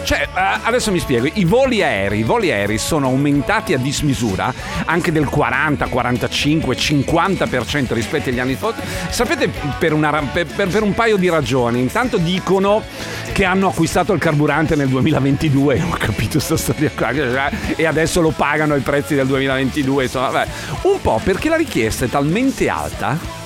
Cioè, 0.05 0.29
eh, 0.35 0.59
adesso 0.62 0.91
mi 0.91 0.99
spiego, 0.99 1.29
i 1.33 1.45
voli 1.45 1.83
aerei, 1.83 2.21
i 2.21 2.23
voli 2.23 2.51
aerei 2.51 2.79
sono 2.79 3.07
aumentati 3.07 3.73
a 3.73 3.79
dismisura 3.79 4.53
anche 4.85 5.12
del 5.12 5.27
40, 5.27 5.87
45, 5.87 6.77
50% 6.77 7.93
rispetto 7.93 8.29
agli 8.29 8.41
anni 8.41 8.57
scorsi. 8.59 8.81
Sapete 9.11 9.49
per, 9.79 9.93
una 9.93 10.11
per- 10.33 10.47
per- 10.47 10.83
un 10.83 10.95
paio 10.95 11.17
di 11.17 11.29
ragioni. 11.29 11.81
Intanto 11.81 12.17
dicono 12.17 12.83
che 13.33 13.45
hanno 13.45 13.69
acquistato 13.69 14.12
il 14.12 14.19
carburante 14.19 14.75
nel 14.75 14.88
2022, 14.88 15.83
ho 15.88 15.97
capito 15.97 16.33
questa 16.33 16.57
storia 16.57 16.91
qua, 16.95 17.11
e 17.77 17.87
adesso 17.87 18.21
lo 18.21 18.31
pagano 18.31 18.75
ai 18.75 18.81
prezzi 18.81 19.15
del 19.15 19.27
2022, 19.27 20.05
insomma, 20.05 20.29
vabbè. 20.31 20.51
Un 20.83 21.01
po' 21.01 21.21
perché 21.23 21.49
la 21.49 21.57
richiesta 21.57 22.05
è 22.05 22.09
talmente 22.09 22.69
alta 22.69 23.41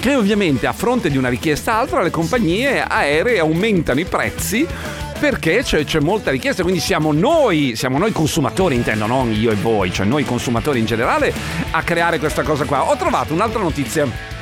che 0.00 0.16
ovviamente 0.16 0.66
a 0.66 0.72
fronte 0.72 1.08
di 1.08 1.16
una 1.16 1.30
richiesta 1.30 1.78
alta 1.78 2.02
le 2.02 2.10
compagnie 2.10 2.82
aeree 2.82 3.38
aumentano 3.38 4.00
i 4.00 4.04
prezzi 4.04 4.66
perché 5.30 5.62
c'è, 5.62 5.84
c'è 5.84 6.00
molta 6.00 6.30
richiesta, 6.30 6.62
quindi 6.62 6.80
siamo 6.80 7.10
noi, 7.10 7.76
siamo 7.76 7.96
noi 7.96 8.12
consumatori, 8.12 8.74
intendo, 8.74 9.06
non 9.06 9.32
io 9.32 9.52
e 9.52 9.54
voi, 9.54 9.90
cioè 9.90 10.04
noi 10.04 10.22
consumatori 10.22 10.80
in 10.80 10.84
generale 10.84 11.32
a 11.70 11.82
creare 11.82 12.18
questa 12.18 12.42
cosa 12.42 12.66
qua. 12.66 12.90
Ho 12.90 12.96
trovato 12.96 13.32
un'altra 13.32 13.62
notizia 13.62 14.32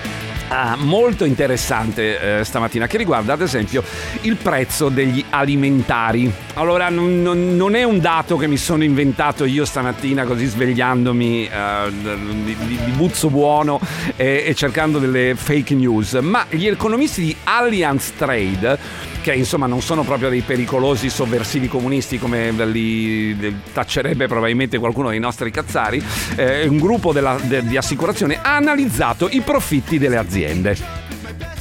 Ah, 0.48 0.76
molto 0.76 1.24
interessante 1.24 2.40
eh, 2.40 2.44
stamattina 2.44 2.86
che 2.86 2.98
riguarda 2.98 3.32
ad 3.32 3.40
esempio 3.40 3.82
il 4.22 4.36
prezzo 4.36 4.90
degli 4.90 5.24
alimentari. 5.30 6.30
Allora 6.54 6.90
non, 6.90 7.22
non- 7.22 7.56
non 7.56 7.74
è 7.74 7.84
un 7.84 8.00
dato 8.00 8.36
che 8.36 8.46
mi 8.48 8.58
sono 8.58 8.84
inventato 8.84 9.46
io 9.46 9.64
stamattina 9.64 10.24
così 10.24 10.44
svegliandomi 10.44 11.46
eh, 11.46 11.90
di, 11.90 12.56
di- 12.66 12.78
di 12.84 12.90
buzzo 12.90 13.30
buono 13.30 13.80
e, 14.14 14.44
e 14.46 14.54
cercando 14.54 14.98
delle 14.98 15.34
fake 15.36 15.74
news, 15.74 16.12
ma 16.20 16.44
gli 16.50 16.66
economisti 16.66 17.22
di 17.22 17.36
Allianz 17.44 18.12
Trade 18.18 18.78
che 19.22 19.32
insomma 19.32 19.66
non 19.66 19.80
sono 19.80 20.02
proprio 20.02 20.28
dei 20.28 20.40
pericolosi 20.42 21.08
sovversivi 21.08 21.68
comunisti 21.68 22.18
come 22.18 22.50
li 22.66 23.60
taccerebbe 23.72 24.26
probabilmente 24.26 24.78
qualcuno 24.78 25.10
dei 25.10 25.20
nostri 25.20 25.50
cazzari, 25.50 26.02
eh, 26.36 26.66
un 26.66 26.78
gruppo 26.78 27.12
della- 27.12 27.38
de- 27.40 27.64
di 27.64 27.76
assicurazione 27.76 28.40
ha 28.42 28.56
analizzato 28.56 29.28
i 29.30 29.40
profitti 29.40 29.98
delle 29.98 30.16
aziende, 30.16 30.76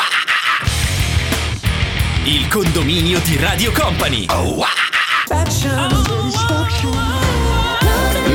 Il 2.25 2.47
condominio 2.49 3.21
di 3.21 3.38
Radio 3.38 3.71
Company. 3.73 4.27
Oh, 4.31 4.64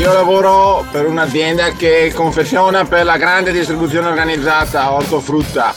io 0.03 0.11
lavoro 0.11 0.85
per 0.91 1.05
un'azienda 1.05 1.71
che 1.71 2.11
confeziona 2.13 2.83
per 2.83 3.05
la 3.05 3.15
grande 3.15 3.53
distribuzione 3.53 4.09
organizzata 4.09 4.91
ortofrutta 4.91 5.73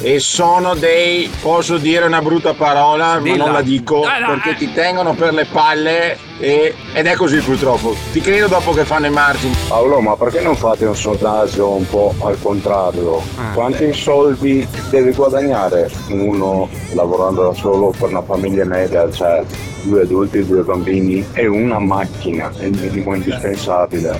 e 0.00 0.18
sono 0.18 0.74
dei, 0.74 1.30
posso 1.42 1.76
dire 1.76 2.06
una 2.06 2.22
brutta 2.22 2.54
parola, 2.54 3.18
Dilla. 3.20 3.36
ma 3.36 3.44
non 3.44 3.52
la 3.52 3.60
dico, 3.60 4.00
Dai, 4.00 4.20
dai. 4.20 4.30
perché 4.30 4.54
ti 4.54 4.72
tengono 4.72 5.12
per 5.12 5.34
le 5.34 5.44
palle 5.44 6.16
e- 6.38 6.74
ed 6.94 7.06
è 7.06 7.14
così 7.14 7.38
purtroppo. 7.40 7.94
Ti 8.12 8.20
credo 8.20 8.46
dopo 8.48 8.72
che 8.72 8.84
fanno 8.84 9.06
i 9.06 9.10
margini. 9.10 9.54
Paolo, 9.68 10.00
ma 10.00 10.16
perché 10.16 10.40
non 10.40 10.56
fate 10.56 10.84
un 10.86 10.96
sondaggio 10.96 11.68
un 11.70 11.86
po' 11.88 12.14
al 12.20 12.36
contrario? 12.40 13.20
Ah, 13.36 13.52
Quanti 13.54 13.92
soldi 13.92 14.66
deve 14.90 15.12
guadagnare 15.12 15.90
uno 16.08 16.68
lavorando 16.94 17.42
da 17.48 17.54
solo 17.54 17.92
per 17.98 18.08
una 18.10 18.22
famiglia 18.22 18.64
media, 18.64 19.10
cioè 19.10 19.42
due 19.82 20.02
adulti, 20.02 20.44
due 20.44 20.62
bambini 20.62 21.24
e 21.32 21.46
una 21.46 21.78
macchina, 21.78 22.50
è 22.58 22.64
il 22.64 22.78
minimo 22.78 23.14
indispensabile, 23.14 24.18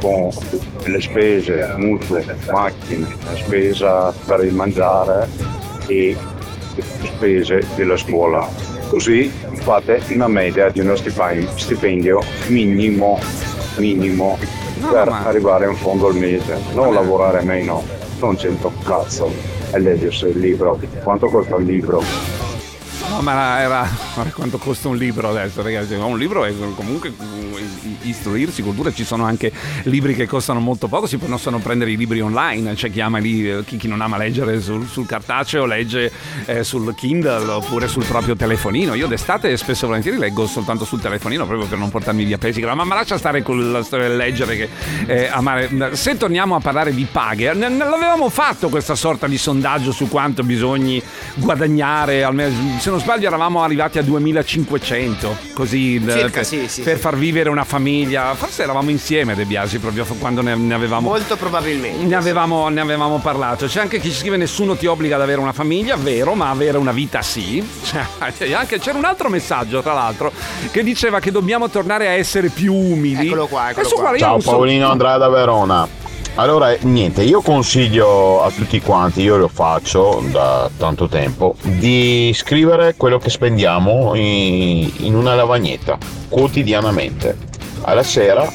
con 0.00 0.28
le 0.84 1.00
spese, 1.00 1.72
mutue, 1.76 2.24
macchine, 2.50 3.06
la 3.24 3.36
spesa 3.36 4.12
per 4.26 4.44
il 4.44 4.52
mangiare 4.52 5.28
e 5.86 6.16
le 6.74 6.82
spese 7.06 7.66
della 7.76 7.96
scuola. 7.96 8.72
Così 8.94 9.28
fate 9.54 10.00
una 10.10 10.28
media 10.28 10.68
di 10.68 10.78
uno 10.78 10.94
stipendio, 10.94 11.50
stipendio 11.56 12.22
minimo, 12.46 13.18
minimo 13.78 14.38
per 14.88 15.08
arrivare 15.08 15.66
in 15.66 15.74
fondo 15.74 16.06
al 16.06 16.14
mese, 16.14 16.60
non 16.74 16.94
lavorare 16.94 17.42
meno, 17.42 17.82
non 18.20 18.36
c'entra 18.36 18.68
un 18.68 18.80
cazzo. 18.84 19.32
E 19.72 19.80
leggersi 19.80 20.26
il 20.26 20.38
libro, 20.38 20.78
quanto 21.02 21.26
costa 21.26 21.56
un 21.56 21.64
libro? 21.64 22.04
No, 23.08 23.20
ma 23.20 23.60
era. 23.60 23.84
Guarda 24.14 24.30
quanto 24.30 24.58
costa 24.58 24.86
un 24.86 24.96
libro 24.96 25.28
adesso, 25.28 25.60
ragazzi. 25.60 25.94
Un 25.94 26.16
libro 26.16 26.44
è 26.44 26.52
comunque 26.76 27.12
istruirsi, 28.02 28.62
cultura. 28.62 28.92
Ci 28.92 29.04
sono 29.04 29.24
anche 29.24 29.52
libri 29.84 30.14
che 30.14 30.26
costano 30.26 30.60
molto 30.60 30.88
poco. 30.88 31.06
Si 31.06 31.16
possono 31.16 31.58
prendere 31.58 31.92
i 31.92 31.96
libri 31.96 32.20
online. 32.20 32.74
C'è 32.74 32.90
chi 32.90 33.00
ama 33.00 33.18
lì, 33.18 33.62
chi, 33.64 33.76
chi 33.76 33.88
non 33.88 34.00
ama 34.00 34.16
leggere 34.16 34.60
sul, 34.60 34.86
sul 34.86 35.06
cartaceo, 35.06 35.66
legge 35.66 36.10
eh, 36.46 36.64
sul 36.64 36.94
Kindle 36.94 37.50
oppure 37.50 37.88
sul 37.88 38.04
proprio 38.04 38.36
telefonino. 38.36 38.94
Io 38.94 39.06
d'estate 39.06 39.56
spesso 39.56 39.84
e 39.84 39.88
volentieri 39.88 40.18
leggo 40.18 40.46
soltanto 40.46 40.84
sul 40.84 41.00
telefonino 41.00 41.46
proprio 41.46 41.66
per 41.68 41.78
non 41.78 41.90
portarmi 41.90 42.24
via 42.24 42.38
pesi. 42.38 42.60
Ma, 42.62 42.74
ma 42.74 42.94
lascia 42.94 43.18
stare 43.18 43.42
con 43.42 43.72
la 43.72 43.82
storia 43.82 44.08
del 44.08 44.16
leggere 44.16 44.56
che 44.56 44.68
eh, 45.06 45.26
amare. 45.26 45.96
Se 45.96 46.16
torniamo 46.16 46.54
a 46.54 46.60
parlare 46.60 46.94
di 46.94 47.06
paghe, 47.10 47.52
ne- 47.54 47.68
l'avevamo 47.68 48.28
fatto 48.28 48.68
questa 48.68 48.94
sorta 48.94 49.26
di 49.26 49.38
sondaggio 49.38 49.92
su 49.92 50.08
quanto 50.08 50.42
bisogni 50.42 51.02
guadagnare. 51.34 52.22
Almeno, 52.22 52.78
se 52.78 52.90
non 52.90 53.00
sbaglio, 53.00 53.26
eravamo 53.26 53.62
arrivati 53.62 53.98
a 53.98 54.02
2500 54.02 55.52
così 55.54 55.96
eh, 55.96 56.10
Circa, 56.10 56.30
per, 56.30 56.44
sì, 56.44 56.68
sì, 56.68 56.82
per 56.82 56.96
sì. 56.96 57.00
far 57.00 57.16
vivere 57.16 57.48
una 57.48 57.63
famiglia. 57.64 58.34
Forse 58.34 58.62
eravamo 58.62 58.90
insieme, 58.90 59.34
De 59.34 59.44
Biasi, 59.44 59.78
proprio 59.78 60.04
quando 60.18 60.42
ne, 60.42 60.54
ne 60.54 60.74
avevamo. 60.74 61.08
Molto 61.08 61.36
probabilmente. 61.36 62.04
Ne 62.04 62.14
avevamo, 62.14 62.68
ne 62.68 62.80
avevamo 62.80 63.18
parlato. 63.18 63.66
C'è 63.66 63.80
anche 63.80 63.98
chi 64.00 64.10
ci 64.10 64.16
scrive: 64.16 64.36
Nessuno 64.36 64.76
ti 64.76 64.86
obbliga 64.86 65.16
ad 65.16 65.22
avere 65.22 65.40
una 65.40 65.52
famiglia, 65.52 65.96
vero, 65.96 66.34
ma 66.34 66.50
avere 66.50 66.78
una 66.78 66.92
vita 66.92 67.22
sì. 67.22 67.66
Cioè, 67.84 68.04
anche- 68.54 68.78
c'era 68.78 68.98
un 68.98 69.04
altro 69.04 69.28
messaggio, 69.28 69.82
tra 69.82 69.92
l'altro, 69.92 70.32
che 70.70 70.82
diceva 70.82 71.20
che 71.20 71.30
dobbiamo 71.30 71.68
tornare 71.68 72.06
a 72.08 72.12
essere 72.12 72.48
più 72.48 72.72
umili. 72.74 73.26
Eccolo 73.26 73.46
qua, 73.46 73.70
eccolo 73.70 73.80
Adesso, 73.80 73.94
qua. 73.94 74.02
guarda, 74.04 74.18
Ciao 74.18 74.30
non 74.32 74.40
so- 74.40 74.50
Paolino 74.50 74.88
Andrea 74.90 75.16
da 75.16 75.28
Verona. 75.28 75.88
Allora, 76.36 76.74
niente, 76.80 77.22
io 77.22 77.40
consiglio 77.42 78.42
a 78.42 78.50
tutti 78.50 78.80
quanti, 78.80 79.22
io 79.22 79.36
lo 79.36 79.46
faccio 79.46 80.20
da 80.32 80.68
tanto 80.76 81.06
tempo, 81.06 81.54
di 81.62 82.32
scrivere 82.34 82.94
quello 82.96 83.18
che 83.18 83.30
spendiamo 83.30 84.16
in, 84.16 84.90
in 84.96 85.14
una 85.14 85.36
lavagnetta 85.36 85.96
quotidianamente. 86.28 87.36
Alla 87.84 88.02
sera 88.02 88.50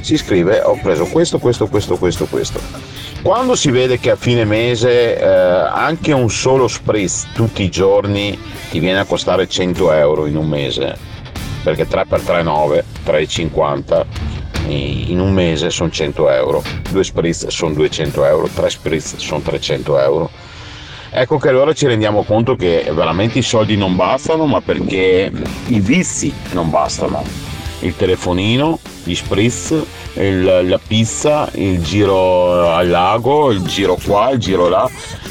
si 0.00 0.16
scrive 0.16 0.60
ho 0.60 0.78
preso 0.80 1.06
questo, 1.06 1.38
questo, 1.38 1.66
questo, 1.66 1.96
questo, 1.96 2.26
questo. 2.26 2.60
Quando 3.22 3.56
si 3.56 3.70
vede 3.70 3.98
che 3.98 4.12
a 4.12 4.16
fine 4.16 4.44
mese 4.44 5.18
eh, 5.18 5.24
anche 5.26 6.12
un 6.12 6.30
solo 6.30 6.68
spritz 6.68 7.26
tutti 7.34 7.64
i 7.64 7.70
giorni 7.70 8.38
ti 8.70 8.78
viene 8.78 9.00
a 9.00 9.04
costare 9.04 9.48
100 9.48 9.92
euro 9.92 10.26
in 10.26 10.36
un 10.36 10.46
mese, 10.46 10.96
perché 11.64 11.88
3x3 11.88 12.42
9, 12.44 12.84
3,50 13.04 14.04
in 14.68 15.18
un 15.18 15.32
mese 15.32 15.70
sono 15.70 15.90
100 15.90 16.30
euro, 16.30 16.62
due 16.90 17.02
spritz 17.02 17.46
sono 17.48 17.72
200 17.74 18.24
euro, 18.24 18.48
tre 18.54 18.70
spritz 18.70 19.16
sono 19.16 19.40
300 19.40 19.98
euro. 19.98 20.30
Ecco 21.10 21.38
che 21.38 21.48
allora 21.48 21.72
ci 21.72 21.86
rendiamo 21.86 22.22
conto 22.22 22.54
che 22.54 22.86
veramente 22.92 23.38
i 23.38 23.42
soldi 23.42 23.76
non 23.76 23.96
bastano, 23.96 24.46
ma 24.46 24.60
perché 24.60 25.32
i 25.66 25.80
vizi 25.80 26.32
non 26.52 26.70
bastano. 26.70 27.47
Il 27.80 27.94
telefonino, 27.96 28.78
gli 29.04 29.14
spritz, 29.14 29.74
il- 30.14 30.66
la 30.68 30.80
pizza, 30.84 31.48
il 31.54 31.82
giro 31.82 32.72
al 32.72 32.88
lago, 32.88 33.50
il 33.50 33.62
giro 33.62 33.96
qua, 34.04 34.30
il 34.30 34.38
giro 34.38 34.68
là. 34.68 34.88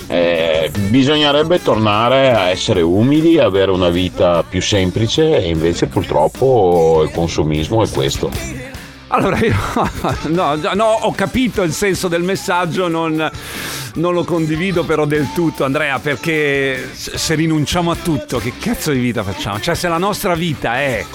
Eh, 0.07 0.71
bisognerebbe 0.87 1.61
tornare 1.61 2.33
a 2.33 2.49
essere 2.49 2.81
umili, 2.81 3.37
avere 3.39 3.71
una 3.71 3.89
vita 3.89 4.43
più 4.47 4.61
semplice 4.61 5.43
e 5.43 5.49
invece 5.49 5.87
purtroppo 5.87 7.01
il 7.03 7.11
consumismo 7.11 7.83
è 7.83 7.89
questo. 7.89 8.31
Allora 9.09 9.37
io 9.39 9.55
no, 10.27 10.55
no, 10.73 10.85
ho 10.85 11.11
capito 11.13 11.61
il 11.63 11.71
senso 11.71 12.07
del 12.07 12.23
messaggio, 12.23 12.87
non, 12.89 13.29
non 13.95 14.13
lo 14.13 14.23
condivido 14.25 14.83
però 14.83 15.05
del 15.05 15.29
tutto 15.33 15.63
Andrea 15.63 15.99
perché 15.99 16.89
se 16.93 17.35
rinunciamo 17.35 17.91
a 17.91 17.95
tutto 17.95 18.37
che 18.39 18.53
cazzo 18.59 18.91
di 18.91 18.99
vita 18.99 19.23
facciamo? 19.23 19.59
Cioè 19.61 19.75
se 19.75 19.87
la 19.87 19.97
nostra 19.97 20.35
vita 20.35 20.75
è 20.79 21.05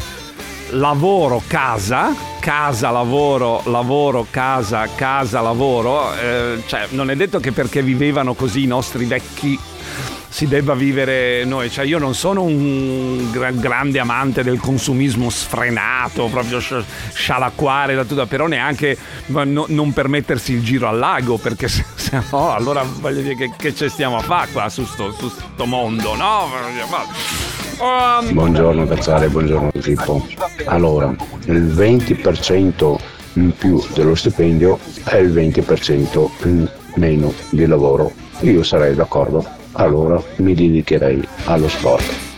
lavoro, 0.72 1.42
casa, 1.46 2.14
casa, 2.40 2.90
lavoro, 2.90 3.62
lavoro, 3.66 4.26
casa, 4.30 4.88
casa, 4.94 5.40
lavoro, 5.40 6.14
eh, 6.14 6.62
cioè 6.66 6.86
non 6.90 7.10
è 7.10 7.16
detto 7.16 7.40
che 7.40 7.52
perché 7.52 7.82
vivevano 7.82 8.34
così 8.34 8.62
i 8.62 8.66
nostri 8.66 9.04
vecchi 9.04 9.58
si 10.28 10.48
debba 10.48 10.72
vivere 10.72 11.44
noi, 11.44 11.70
cioè 11.70 11.84
io 11.84 11.98
non 11.98 12.14
sono 12.14 12.42
un 12.42 13.30
gra- 13.30 13.50
grande 13.50 13.98
amante 13.98 14.42
del 14.42 14.58
consumismo 14.58 15.28
sfrenato, 15.28 16.28
proprio 16.28 16.58
sci- 16.58 16.82
scialacquare 17.12 17.94
da 17.94 18.04
tutto, 18.04 18.24
però 18.24 18.46
neanche 18.46 18.96
no- 19.26 19.66
non 19.68 19.92
permettersi 19.92 20.54
il 20.54 20.62
giro 20.62 20.88
al 20.88 20.98
lago, 20.98 21.36
perché 21.36 21.68
se, 21.68 21.84
se 21.94 22.22
no 22.30 22.54
allora 22.54 22.82
voglio 22.82 23.20
dire 23.20 23.34
che, 23.34 23.52
che 23.58 23.74
ci 23.74 23.90
stiamo 23.90 24.16
a 24.16 24.22
fare 24.22 24.50
qua 24.52 24.70
su 24.70 24.86
sto, 24.86 25.12
su 25.12 25.28
sto 25.28 25.66
mondo, 25.66 26.16
no? 26.16 26.48
Um, 27.82 28.32
Buongiorno 28.34 28.86
Cazzare, 28.86 29.28
buongiorno 29.28 29.72
Filippo. 29.74 30.24
Allora, 30.66 31.12
il 31.46 31.64
20% 31.64 32.96
in 33.32 33.52
più 33.56 33.84
dello 33.92 34.14
stipendio 34.14 34.78
è 35.02 35.16
il 35.16 35.32
20% 35.32 36.28
in 36.44 36.70
meno 36.94 37.32
di 37.50 37.66
lavoro. 37.66 38.12
Io 38.42 38.62
sarei 38.62 38.94
d'accordo. 38.94 39.44
Allora 39.72 40.22
mi 40.36 40.54
dedicherei 40.54 41.26
allo 41.46 41.66
sport. 41.66 42.31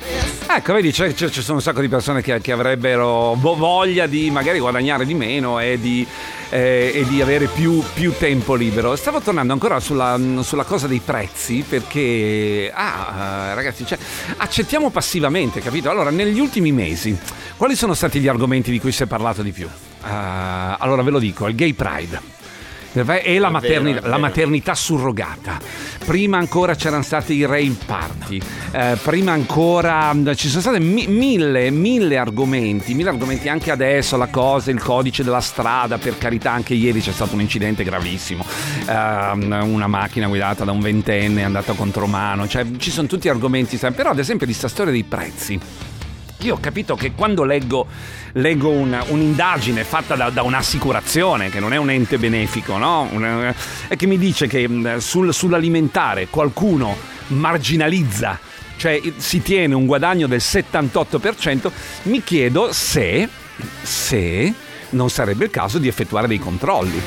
Ecco, 0.46 0.74
vedi, 0.74 0.92
ci 0.92 1.12
sono 1.42 1.56
un 1.56 1.62
sacco 1.62 1.80
di 1.80 1.88
persone 1.88 2.20
che, 2.22 2.40
che 2.40 2.52
avrebbero 2.52 3.34
vo- 3.34 3.56
voglia 3.56 4.06
di 4.06 4.30
magari 4.30 4.58
guadagnare 4.60 5.04
di 5.04 5.14
meno 5.14 5.58
e 5.58 5.80
di, 5.80 6.06
eh, 6.50 6.92
e 6.94 7.04
di 7.08 7.20
avere 7.22 7.46
più, 7.46 7.82
più 7.94 8.12
tempo 8.16 8.54
libero. 8.54 8.94
Stavo 8.94 9.20
tornando 9.20 9.52
ancora 9.52 9.80
sulla, 9.80 10.20
sulla 10.42 10.64
cosa 10.64 10.86
dei 10.86 11.00
prezzi 11.04 11.64
perché, 11.66 12.70
ah, 12.72 13.48
eh, 13.50 13.54
ragazzi, 13.54 13.86
cioè, 13.86 13.98
accettiamo 14.36 14.90
passivamente, 14.90 15.60
capito? 15.60 15.90
Allora, 15.90 16.10
negli 16.10 16.38
ultimi 16.38 16.72
mesi, 16.72 17.18
quali 17.56 17.74
sono 17.74 17.94
stati 17.94 18.20
gli 18.20 18.28
argomenti 18.28 18.70
di 18.70 18.78
cui 18.78 18.92
si 18.92 19.02
è 19.02 19.06
parlato 19.06 19.42
di 19.42 19.50
più? 19.50 19.66
Ah, 20.02 20.76
allora, 20.76 21.02
ve 21.02 21.10
lo 21.10 21.18
dico, 21.18 21.48
il 21.48 21.54
gay 21.54 21.72
pride. 21.72 22.43
E 22.94 23.38
la, 23.38 23.48
È 23.48 23.50
materni- 23.50 23.92
vero, 23.94 24.08
la 24.08 24.18
maternità 24.18 24.74
surrogata. 24.74 25.58
Prima 26.04 26.38
ancora 26.38 26.74
c'erano 26.76 27.02
stati 27.02 27.34
i 27.34 27.44
rave 27.44 27.74
party. 27.86 28.40
Eh, 28.72 28.96
prima 29.02 29.32
ancora 29.32 30.12
mh, 30.12 30.34
ci 30.36 30.48
sono 30.48 30.60
stati 30.60 30.78
mi- 30.80 31.06
mille, 31.08 31.70
mille 31.70 32.16
argomenti. 32.18 32.94
Mille 32.94 33.08
argomenti 33.08 33.48
anche 33.48 33.70
adesso. 33.70 34.16
La 34.16 34.28
cosa, 34.28 34.70
il 34.70 34.80
codice 34.80 35.24
della 35.24 35.40
strada. 35.40 35.98
Per 35.98 36.16
carità, 36.18 36.52
anche 36.52 36.74
ieri 36.74 37.00
c'è 37.00 37.12
stato 37.12 37.34
un 37.34 37.40
incidente 37.40 37.82
gravissimo. 37.82 38.44
Ehm, 38.88 39.60
una 39.72 39.86
macchina 39.88 40.28
guidata 40.28 40.64
da 40.64 40.70
un 40.72 40.80
ventenne 40.80 41.40
è 41.40 41.44
andata 41.44 41.72
contro 41.72 42.06
mano. 42.06 42.46
Cioè, 42.46 42.64
ci 42.78 42.90
sono 42.90 43.08
tutti 43.08 43.28
argomenti. 43.28 43.76
Però, 43.76 44.10
ad 44.10 44.18
esempio, 44.18 44.46
di 44.46 44.52
sta 44.52 44.68
storia 44.68 44.92
dei 44.92 45.04
prezzi. 45.04 45.58
Io 46.44 46.56
ho 46.56 46.58
capito 46.60 46.94
che 46.94 47.12
quando 47.12 47.42
leggo, 47.42 47.86
leggo 48.32 48.68
un- 48.68 49.02
un'indagine 49.08 49.82
fatta 49.82 50.14
da, 50.14 50.28
da 50.28 50.42
un'assicurazione, 50.42 51.48
che 51.48 51.58
non 51.58 51.72
è 51.72 51.76
un 51.78 51.88
ente 51.88 52.18
benefico, 52.18 52.76
no? 52.76 53.08
Un- 53.10 53.54
e 53.88 53.96
che 53.96 54.06
mi 54.06 54.18
dice 54.18 54.46
che 54.46 54.68
mh, 54.68 54.98
sul- 54.98 55.32
sull'alimentare 55.32 56.26
qualcuno 56.28 56.94
marginalizza, 57.28 58.38
cioè 58.76 59.00
si 59.16 59.40
tiene 59.40 59.74
un 59.74 59.86
guadagno 59.86 60.26
del 60.26 60.40
78%, 60.44 61.70
mi 62.02 62.22
chiedo 62.22 62.74
se, 62.74 63.26
se 63.80 64.52
non 64.90 65.08
sarebbe 65.08 65.46
il 65.46 65.50
caso 65.50 65.78
di 65.78 65.88
effettuare 65.88 66.26
dei 66.28 66.38
controlli. 66.38 67.00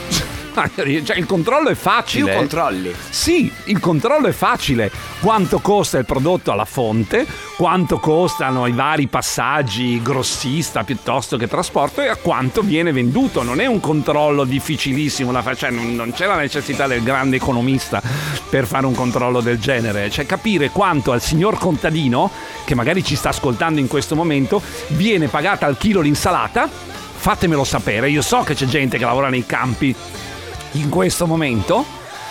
Cioè, 1.07 1.17
il 1.17 1.25
controllo 1.25 1.69
è 1.69 1.75
facile. 1.75 2.31
Più 2.31 2.33
controlli. 2.33 2.93
Sì, 3.09 3.51
il 3.65 3.79
controllo 3.79 4.27
è 4.27 4.31
facile. 4.31 4.91
Quanto 5.19 5.59
costa 5.59 5.97
il 5.97 6.05
prodotto 6.05 6.51
alla 6.51 6.65
fonte, 6.65 7.25
quanto 7.55 7.99
costano 7.99 8.65
i 8.67 8.71
vari 8.71 9.07
passaggi 9.07 10.01
grossista 10.01 10.83
piuttosto 10.83 11.37
che 11.37 11.47
trasporto 11.47 12.01
e 12.01 12.07
a 12.07 12.15
quanto 12.15 12.61
viene 12.61 12.91
venduto. 12.91 13.43
Non 13.43 13.59
è 13.59 13.65
un 13.65 13.79
controllo 13.79 14.43
difficilissimo, 14.43 15.31
da 15.31 15.41
fare, 15.41 15.55
cioè 15.55 15.69
non, 15.69 15.95
non 15.95 16.11
c'è 16.11 16.25
la 16.25 16.35
necessità 16.35 16.87
del 16.87 17.03
grande 17.03 17.35
economista 17.35 18.01
per 18.49 18.65
fare 18.65 18.85
un 18.85 18.95
controllo 18.95 19.41
del 19.41 19.59
genere. 19.59 20.09
Cioè 20.09 20.25
capire 20.25 20.69
quanto 20.69 21.11
al 21.11 21.21
signor 21.21 21.57
contadino, 21.57 22.31
che 22.65 22.75
magari 22.75 23.03
ci 23.03 23.15
sta 23.15 23.29
ascoltando 23.29 23.79
in 23.79 23.87
questo 23.87 24.15
momento, 24.15 24.61
viene 24.89 25.27
pagata 25.27 25.65
al 25.65 25.77
chilo 25.77 26.01
l'insalata. 26.01 26.69
Fatemelo 27.19 27.63
sapere, 27.63 28.09
io 28.09 28.21
so 28.21 28.43
che 28.43 28.53
c'è 28.53 28.65
gente 28.65 28.97
che 28.97 29.03
lavora 29.03 29.29
nei 29.29 29.45
campi 29.45 29.93
in 30.73 30.89
questo 30.89 31.25
momento 31.25 31.85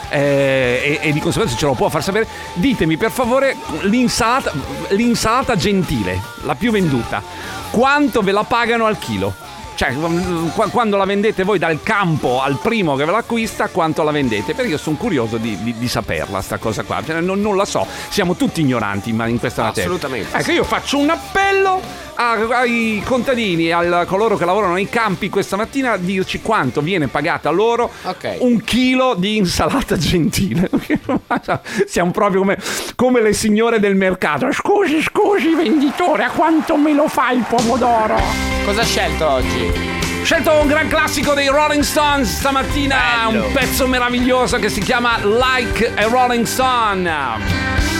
eh, 0.08 0.98
e, 1.02 1.08
e 1.08 1.12
di 1.12 1.20
conseguenza 1.20 1.56
ce 1.56 1.66
lo 1.66 1.74
può 1.74 1.88
far 1.88 2.02
sapere 2.02 2.26
ditemi 2.54 2.96
per 2.96 3.10
favore 3.10 3.56
l'insalata, 3.82 4.52
l'insalata 4.90 5.56
gentile 5.56 6.20
la 6.44 6.54
più 6.54 6.70
venduta 6.70 7.22
quanto 7.70 8.20
ve 8.22 8.32
la 8.32 8.44
pagano 8.44 8.86
al 8.86 8.98
chilo? 8.98 9.34
Cioè 9.74 9.92
qu- 9.92 10.70
quando 10.70 10.96
la 10.96 11.04
vendete 11.04 11.42
voi 11.42 11.58
dal 11.58 11.82
campo 11.82 12.40
al 12.40 12.58
primo 12.62 12.94
che 12.96 13.04
ve 13.04 13.10
l'acquista 13.10 13.68
quanto 13.68 14.02
la 14.04 14.10
vendete? 14.10 14.54
Perché 14.54 14.70
io 14.70 14.78
sono 14.78 14.96
curioso 14.96 15.36
di, 15.36 15.58
di- 15.62 15.76
di 15.76 15.86
saperla 15.88 16.40
sta 16.40 16.56
cosa 16.56 16.82
qua. 16.84 17.02
Cioè, 17.04 17.20
non, 17.20 17.42
non 17.42 17.56
la 17.56 17.66
so. 17.66 17.86
Siamo 18.08 18.36
tutti 18.36 18.62
ignoranti 18.62 19.12
ma 19.12 19.26
in 19.26 19.38
questa 19.38 19.64
materia. 19.64 19.90
Assolutamente. 19.90 20.34
ecco 20.34 20.50
io 20.52 20.64
faccio 20.64 20.96
un 20.96 21.10
appello 21.10 21.82
ai 22.16 23.02
contadini, 23.04 23.70
a 23.70 24.04
coloro 24.06 24.36
che 24.36 24.44
lavorano 24.44 24.74
nei 24.74 24.88
campi 24.88 25.28
questa 25.28 25.56
mattina, 25.56 25.92
a 25.92 25.96
dirci 25.96 26.40
quanto 26.40 26.80
viene 26.80 27.08
pagata 27.08 27.50
loro 27.50 27.90
un 28.38 28.62
chilo 28.62 29.14
di 29.14 29.36
insalata 29.36 29.96
gentile. 29.96 30.70
Siamo 31.86 32.10
proprio 32.10 32.40
come, 32.40 32.58
come 32.94 33.22
le 33.22 33.32
signore 33.32 33.80
del 33.80 33.96
mercato. 33.96 34.50
Scusi, 34.52 35.02
scusi, 35.02 35.54
venditore, 35.54 36.24
a 36.24 36.30
quanto 36.30 36.76
me 36.76 36.92
lo 36.92 37.08
fa 37.08 37.30
il 37.30 37.44
pomodoro? 37.48 38.20
Cosa 38.64 38.80
ha 38.80 38.84
scelto 38.84 39.28
oggi? 39.28 39.94
Ho 40.20 40.24
scelto 40.24 40.52
un 40.60 40.66
gran 40.66 40.88
classico 40.88 41.34
dei 41.34 41.46
Rolling 41.46 41.82
Stones 41.82 42.38
stamattina, 42.38 43.28
un 43.28 43.52
pezzo 43.52 43.86
meraviglioso 43.86 44.58
che 44.58 44.68
si 44.68 44.80
chiama 44.80 45.18
Like 45.22 45.92
a 45.94 46.08
Rolling 46.08 46.44
Stone. 46.44 47.95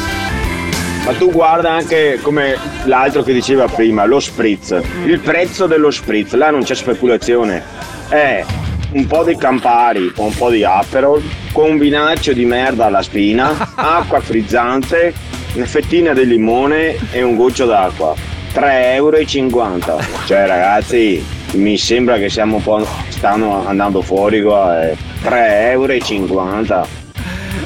Ma 1.07 1.12
tu 1.12 1.30
guarda 1.30 1.70
anche 1.70 2.18
come 2.20 2.57
l'altro 2.86 3.22
che 3.22 3.32
diceva 3.32 3.68
prima, 3.68 4.04
lo 4.07 4.18
spritz. 4.18 4.76
Il 5.04 5.20
prezzo 5.20 5.68
dello 5.68 5.92
spritz, 5.92 6.34
là 6.34 6.50
non 6.50 6.64
c'è 6.64 6.74
speculazione. 6.74 7.62
È 8.09 8.44
un 8.90 9.07
po' 9.07 9.22
di 9.22 9.36
Campari 9.36 10.12
o 10.16 10.24
un 10.24 10.34
po' 10.34 10.50
di 10.50 10.64
Aperol 10.64 11.22
con 11.52 11.70
un 11.70 11.78
vinaccio 11.78 12.32
di 12.32 12.44
merda 12.44 12.86
alla 12.86 13.02
spina, 13.02 13.70
acqua 13.76 14.18
frizzante, 14.18 15.14
una 15.54 15.64
fettina 15.66 16.12
di 16.12 16.26
limone 16.26 16.96
e 17.12 17.22
un 17.22 17.36
goccio 17.36 17.66
d'acqua. 17.66 18.12
3,50 18.52 18.64
euro. 18.96 20.00
Cioè 20.26 20.44
ragazzi, 20.44 21.24
mi 21.52 21.78
sembra 21.78 22.18
che 22.18 22.28
siamo 22.28 22.57
un 22.57 22.62
po'. 22.64 22.84
stanno 23.11 23.64
andando 23.64 24.02
fuori 24.02 24.42
qua. 24.42 24.90
eh. 24.90 24.96
3,50 25.22 25.70
euro. 25.70 27.05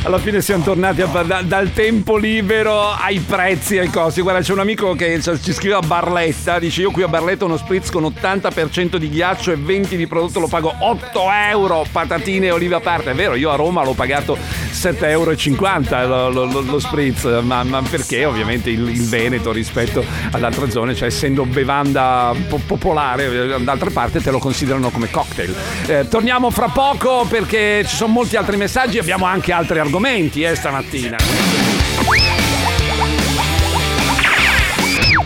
Alla 0.03 0.19
fine 0.19 0.41
siamo 0.41 0.65
tornati 0.65 1.03
a 1.03 1.07
da- 1.07 1.43
dal 1.43 1.73
tempo 1.73 2.17
libero 2.17 2.91
ai 2.91 3.19
prezzi, 3.21 3.79
ai 3.79 3.89
costi. 3.91 4.21
Guarda, 4.23 4.41
c'è 4.41 4.53
un 4.53 4.61
amico 4.61 4.95
che 4.95 5.21
ci 5.21 5.53
scrive 5.53 5.75
a 5.75 5.81
Barletta, 5.81 6.59
dice 6.59 6.81
io 6.83 6.91
qui 6.91 7.03
a 7.03 7.09
Barletta 7.09 7.45
uno 7.45 7.57
spritz 7.57 7.91
con 7.91 8.05
80% 8.05 8.97
di 8.97 9.09
ghiaccio 9.11 9.53
e 9.53 9.57
20% 9.57 9.97
di 9.97 10.07
prodotto 10.07 10.41
lo 10.41 10.47
pago 10.49 10.73
8 10.79 11.21
euro, 11.51 11.85
patatine 11.91 12.47
e 12.47 12.51
olive 12.51 12.77
a 12.77 12.81
parte. 12.81 13.11
È 13.11 13.15
vero, 13.15 13.35
io 13.35 13.51
a 13.51 13.57
Roma 13.57 13.85
l'ho 13.85 13.93
pagato 13.93 14.39
7,50 14.71 16.01
euro 16.01 16.31
lo, 16.31 16.45
lo- 16.45 16.61
lo- 16.61 16.79
spritz, 16.79 17.25
ma, 17.43 17.63
ma 17.65 17.83
perché 17.83 18.25
ovviamente 18.25 18.71
il, 18.71 18.89
il 18.89 19.07
Veneto 19.09 19.53
rispetto 19.53 20.03
ad 20.31 20.43
altre 20.43 20.71
zone, 20.71 20.95
cioè 20.95 21.09
essendo 21.09 21.45
bevanda 21.45 22.33
po- 22.49 22.61
popolare, 22.65 23.63
d'altra 23.63 23.91
parte 23.91 24.21
te 24.23 24.31
lo 24.31 24.39
considerano 24.39 24.89
come 24.91 25.11
cocktail. 25.11 25.55
Eh, 25.87 26.09
torniamo 26.09 26.51
fra 26.51 26.69
poco 26.69 27.27
perché 27.29 27.85
ci 27.87 27.97
sono 27.97 28.13
molti 28.13 28.37
altri 28.37 28.57
messaggi, 28.57 28.99
abbiamo 28.99 29.27
anche 29.27 29.53
altri 29.53 29.79
argomenti 29.81 30.43
eh, 30.43 30.55
stamattina. 30.55 31.17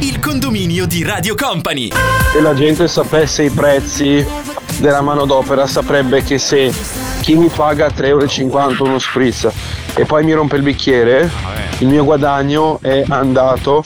Il 0.01 0.19
condominio 0.21 0.87
di 0.87 1.03
Radio 1.03 1.35
Company. 1.35 1.91
Se 2.33 2.41
la 2.41 2.55
gente 2.55 2.89
sapesse 2.89 3.45
i 3.45 3.51
prezzi 3.51 4.25
della 4.79 5.01
manodopera 5.01 5.67
saprebbe 5.67 6.23
che 6.23 6.39
se 6.39 6.73
chi 7.21 7.35
mi 7.35 7.49
paga 7.49 7.89
3,50 7.89 8.07
euro 8.07 8.85
uno 8.85 8.99
spritz 8.99 9.49
e 9.95 10.05
poi 10.05 10.25
mi 10.25 10.33
rompe 10.33 10.57
il 10.57 10.63
bicchiere, 10.63 11.31
il 11.79 11.89
mio 11.89 12.05
guadagno 12.05 12.79
è 12.83 13.05
andato 13.09 13.85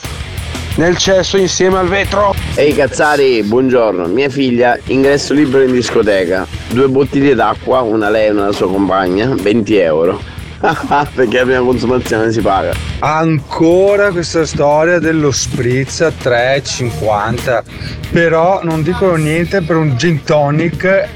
nel 0.75 0.97
cesso 0.97 1.37
insieme 1.37 1.77
al 1.77 1.87
vetro. 1.87 2.33
Ehi 2.55 2.73
cazzari, 2.73 3.43
buongiorno. 3.43 4.07
Mia 4.07 4.29
figlia, 4.29 4.77
ingresso 4.85 5.33
libero 5.33 5.63
in 5.63 5.73
discoteca. 5.73 6.47
Due 6.69 6.87
bottiglie 6.87 7.35
d'acqua, 7.35 7.81
una 7.81 8.09
lei 8.09 8.27
e 8.27 8.31
una 8.31 8.51
sua 8.51 8.69
compagna, 8.69 9.33
20 9.35 9.75
euro. 9.77 10.38
Perché 11.15 11.43
prima 11.43 11.59
consumazione 11.59 12.31
si 12.31 12.41
paga. 12.41 12.73
Ancora 12.99 14.11
questa 14.11 14.45
storia 14.45 14.99
dello 14.99 15.31
spritz 15.31 16.01
a 16.01 16.09
3,50 16.09 17.63
però 18.11 18.61
non 18.63 18.81
dicono 18.81 19.15
niente 19.15 19.61
per 19.61 19.75
un 19.75 19.95
gin 19.95 20.23
tonic 20.23 21.07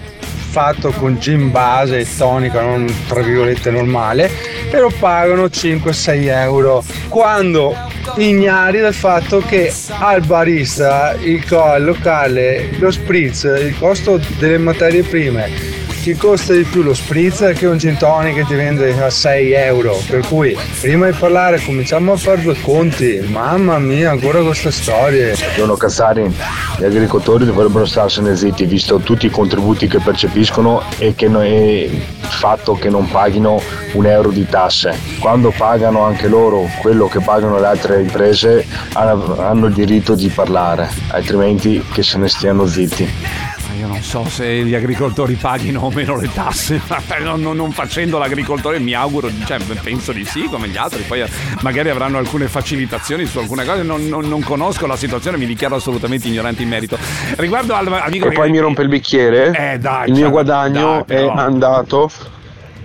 fatto 0.53 0.91
con 0.91 1.17
gin 1.19 1.49
base 1.49 1.99
e 1.99 2.07
tonica 2.15 2.61
non 2.61 2.85
tra 3.07 3.23
virgolette 3.23 3.71
normale 3.71 4.29
e 4.69 4.79
lo 4.79 4.91
pagano 4.99 5.45
5-6 5.45 6.27
euro 6.27 6.83
quando 7.07 7.75
ignari 8.17 8.79
del 8.79 8.93
fatto 8.93 9.39
che 9.39 9.73
al 9.97 10.21
barista 10.21 11.15
il, 11.19 11.43
al 11.49 11.83
locale 11.83 12.69
lo 12.77 12.91
spritz 12.91 13.43
il 13.43 13.75
costo 13.79 14.19
delle 14.37 14.59
materie 14.59 15.01
prime 15.01 15.72
ti 16.03 16.17
costa 16.17 16.51
di 16.51 16.63
più 16.63 16.81
lo 16.81 16.93
spritz 16.93 17.53
che 17.55 17.65
un 17.65 17.77
gin 17.77 17.95
tonic 17.95 18.35
che 18.35 18.43
ti 18.43 18.55
vende 18.55 18.91
a 19.01 19.09
6 19.09 19.53
euro. 19.53 19.97
Per 20.05 20.27
cui 20.27 20.53
prima 20.81 21.09
di 21.09 21.15
parlare 21.17 21.63
cominciamo 21.63 22.11
a 22.11 22.17
fare 22.17 22.41
due 22.41 22.59
conti. 22.59 23.25
Mamma 23.25 23.79
mia, 23.79 24.11
ancora 24.11 24.41
queste 24.41 24.69
storie. 24.69 25.33
Buongiorno 25.33 25.75
Cazzari, 25.77 26.35
gli 26.77 26.83
agricoltori 26.83 27.45
dovrebbero 27.45 27.85
starsene 27.85 28.35
zitti 28.35 28.65
visto 28.65 28.97
tutti 28.97 29.27
i 29.27 29.29
contributi 29.29 29.87
che 29.87 29.99
percepiscono 29.99 30.83
e 30.97 31.15
che 31.15 31.29
no- 31.29 31.41
e 31.41 31.89
il 31.89 32.27
fatto 32.27 32.73
che 32.73 32.89
non 32.89 33.09
paghino 33.09 33.61
un 33.93 34.05
euro 34.05 34.29
di 34.29 34.45
tasse. 34.45 34.97
Quando 35.19 35.53
pagano 35.55 36.01
anche 36.01 36.27
loro 36.27 36.69
quello 36.81 37.07
che 37.07 37.21
pagano 37.21 37.59
le 37.59 37.65
altre 37.67 38.01
imprese 38.01 38.65
hanno 38.91 39.67
il 39.67 39.73
diritto 39.73 40.15
di 40.15 40.27
parlare, 40.27 40.89
altrimenti 41.11 41.81
che 41.93 42.03
se 42.03 42.17
ne 42.17 42.27
stiano 42.27 42.65
zitti. 42.65 43.51
Io 43.77 43.87
non 43.87 44.01
so 44.01 44.25
se 44.27 44.63
gli 44.63 44.73
agricoltori 44.75 45.35
paghino 45.35 45.81
o 45.81 45.91
meno 45.91 46.15
le 46.17 46.31
tasse, 46.33 46.81
non, 47.21 47.41
non- 47.41 47.71
facendo 47.71 48.17
l'agricoltore 48.17 48.79
mi 48.79 48.93
auguro, 48.93 49.29
cioè, 49.45 49.57
penso 49.81 50.11
di 50.11 50.25
sì 50.25 50.43
come 50.43 50.67
gli 50.67 50.77
altri, 50.77 51.03
poi 51.03 51.21
eh, 51.21 51.29
magari 51.61 51.89
avranno 51.89 52.17
alcune 52.17 52.47
facilitazioni 52.47 53.25
su 53.25 53.39
alcune 53.39 53.65
cose, 53.65 53.83
non, 53.83 54.07
non- 54.07 54.27
non 54.27 54.41
conosco 54.43 54.85
la 54.85 54.95
situazione, 54.95 55.37
mi 55.37 55.45
dichiaro 55.45 55.75
assolutamente 55.75 56.27
ignorante 56.27 56.61
in 56.61 56.69
merito. 56.69 56.97
Riguardo 57.35 57.73
al 57.73 57.91
amico 57.91 58.27
E 58.27 58.31
poi 58.33 58.49
mi 58.49 58.59
rompe 58.59 58.81
il 58.83 58.87
bicchiere. 58.89 59.51
Eh, 59.73 59.77
dai, 59.79 60.07
il 60.07 60.13
mio 60.13 60.21
cioè, 60.23 60.31
guadagno 60.31 60.91
dai, 60.93 61.03
però. 61.05 61.35
è 61.35 61.39
andato 61.39 62.09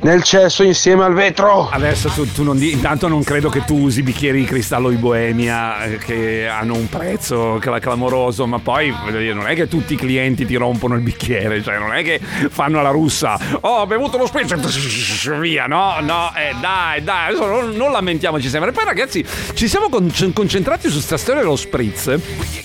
nel 0.01 0.23
cesso 0.23 0.63
insieme 0.63 1.05
al 1.05 1.15
vetro. 1.15 1.69
Adesso 1.69 2.11
tu, 2.11 2.31
tu 2.33 2.43
non 2.43 2.59
di, 2.59 2.73
intanto 2.73 3.09
non 3.09 3.23
credo 3.25 3.49
che 3.49 3.65
tu 3.65 3.79
usi 3.79 4.03
bicchieri 4.03 4.41
di 4.41 4.45
cristallo 4.45 4.91
di 4.91 4.97
Boemia 4.97 5.85
eh, 5.85 5.99
che 5.99 6.47
hanno 6.47 6.75
un 6.75 6.89
prezzo 6.89 7.59
cla- 7.61 7.79
clamoroso, 7.79 8.47
ma 8.47 8.59
poi 8.59 8.95
non 9.33 9.47
è 9.47 9.55
che 9.55 9.69
tutti 9.69 9.95
i 9.95 9.97
clienti 9.97 10.47
ti 10.47 10.57
rompono 10.57 10.95
il 10.95 11.01
bicchiere, 11.01 11.63
cioè 11.63 11.79
non 11.79 11.95
è 11.95 12.03
che 12.03 12.21
fanno 12.21 12.83
la 12.83 12.91
russa, 12.91 13.39
oh 13.61 13.79
ho 13.79 13.87
bevuto 13.87 14.19
lo 14.19 14.27
spritz, 14.27 15.29
via, 15.39 15.67
no, 15.67 15.97
no, 16.01 16.33
eh, 16.35 16.55
dai, 16.61 17.03
dai, 17.03 17.37
non, 17.37 17.71
non 17.71 17.93
lamentiamoci 17.93 18.49
sempre. 18.49 18.73
Poi 18.73 18.85
ragazzi, 18.85 19.25
ci 19.55 19.69
siamo 19.69 19.89
con- 19.89 20.13
concentrati 20.33 20.89
su 20.89 20.95
questa 20.95 21.17
storia 21.17 21.43
dello 21.43 21.57
spritz, 21.57 22.19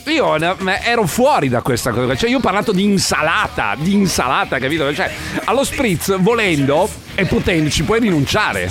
io 0.05 0.35
ero 0.35 1.05
fuori 1.05 1.49
da 1.49 1.61
questa 1.61 1.91
cosa, 1.91 2.15
cioè 2.15 2.29
io 2.29 2.37
ho 2.37 2.41
parlato 2.41 2.71
di 2.71 2.83
insalata, 2.83 3.75
di 3.77 3.93
insalata, 3.93 4.59
capito? 4.59 4.93
Cioè 4.93 5.11
allo 5.45 5.63
spritz 5.63 6.17
volendo 6.19 6.89
e 7.15 7.25
potendo 7.25 7.69
ci 7.69 7.83
puoi 7.83 7.99
rinunciare. 7.99 8.69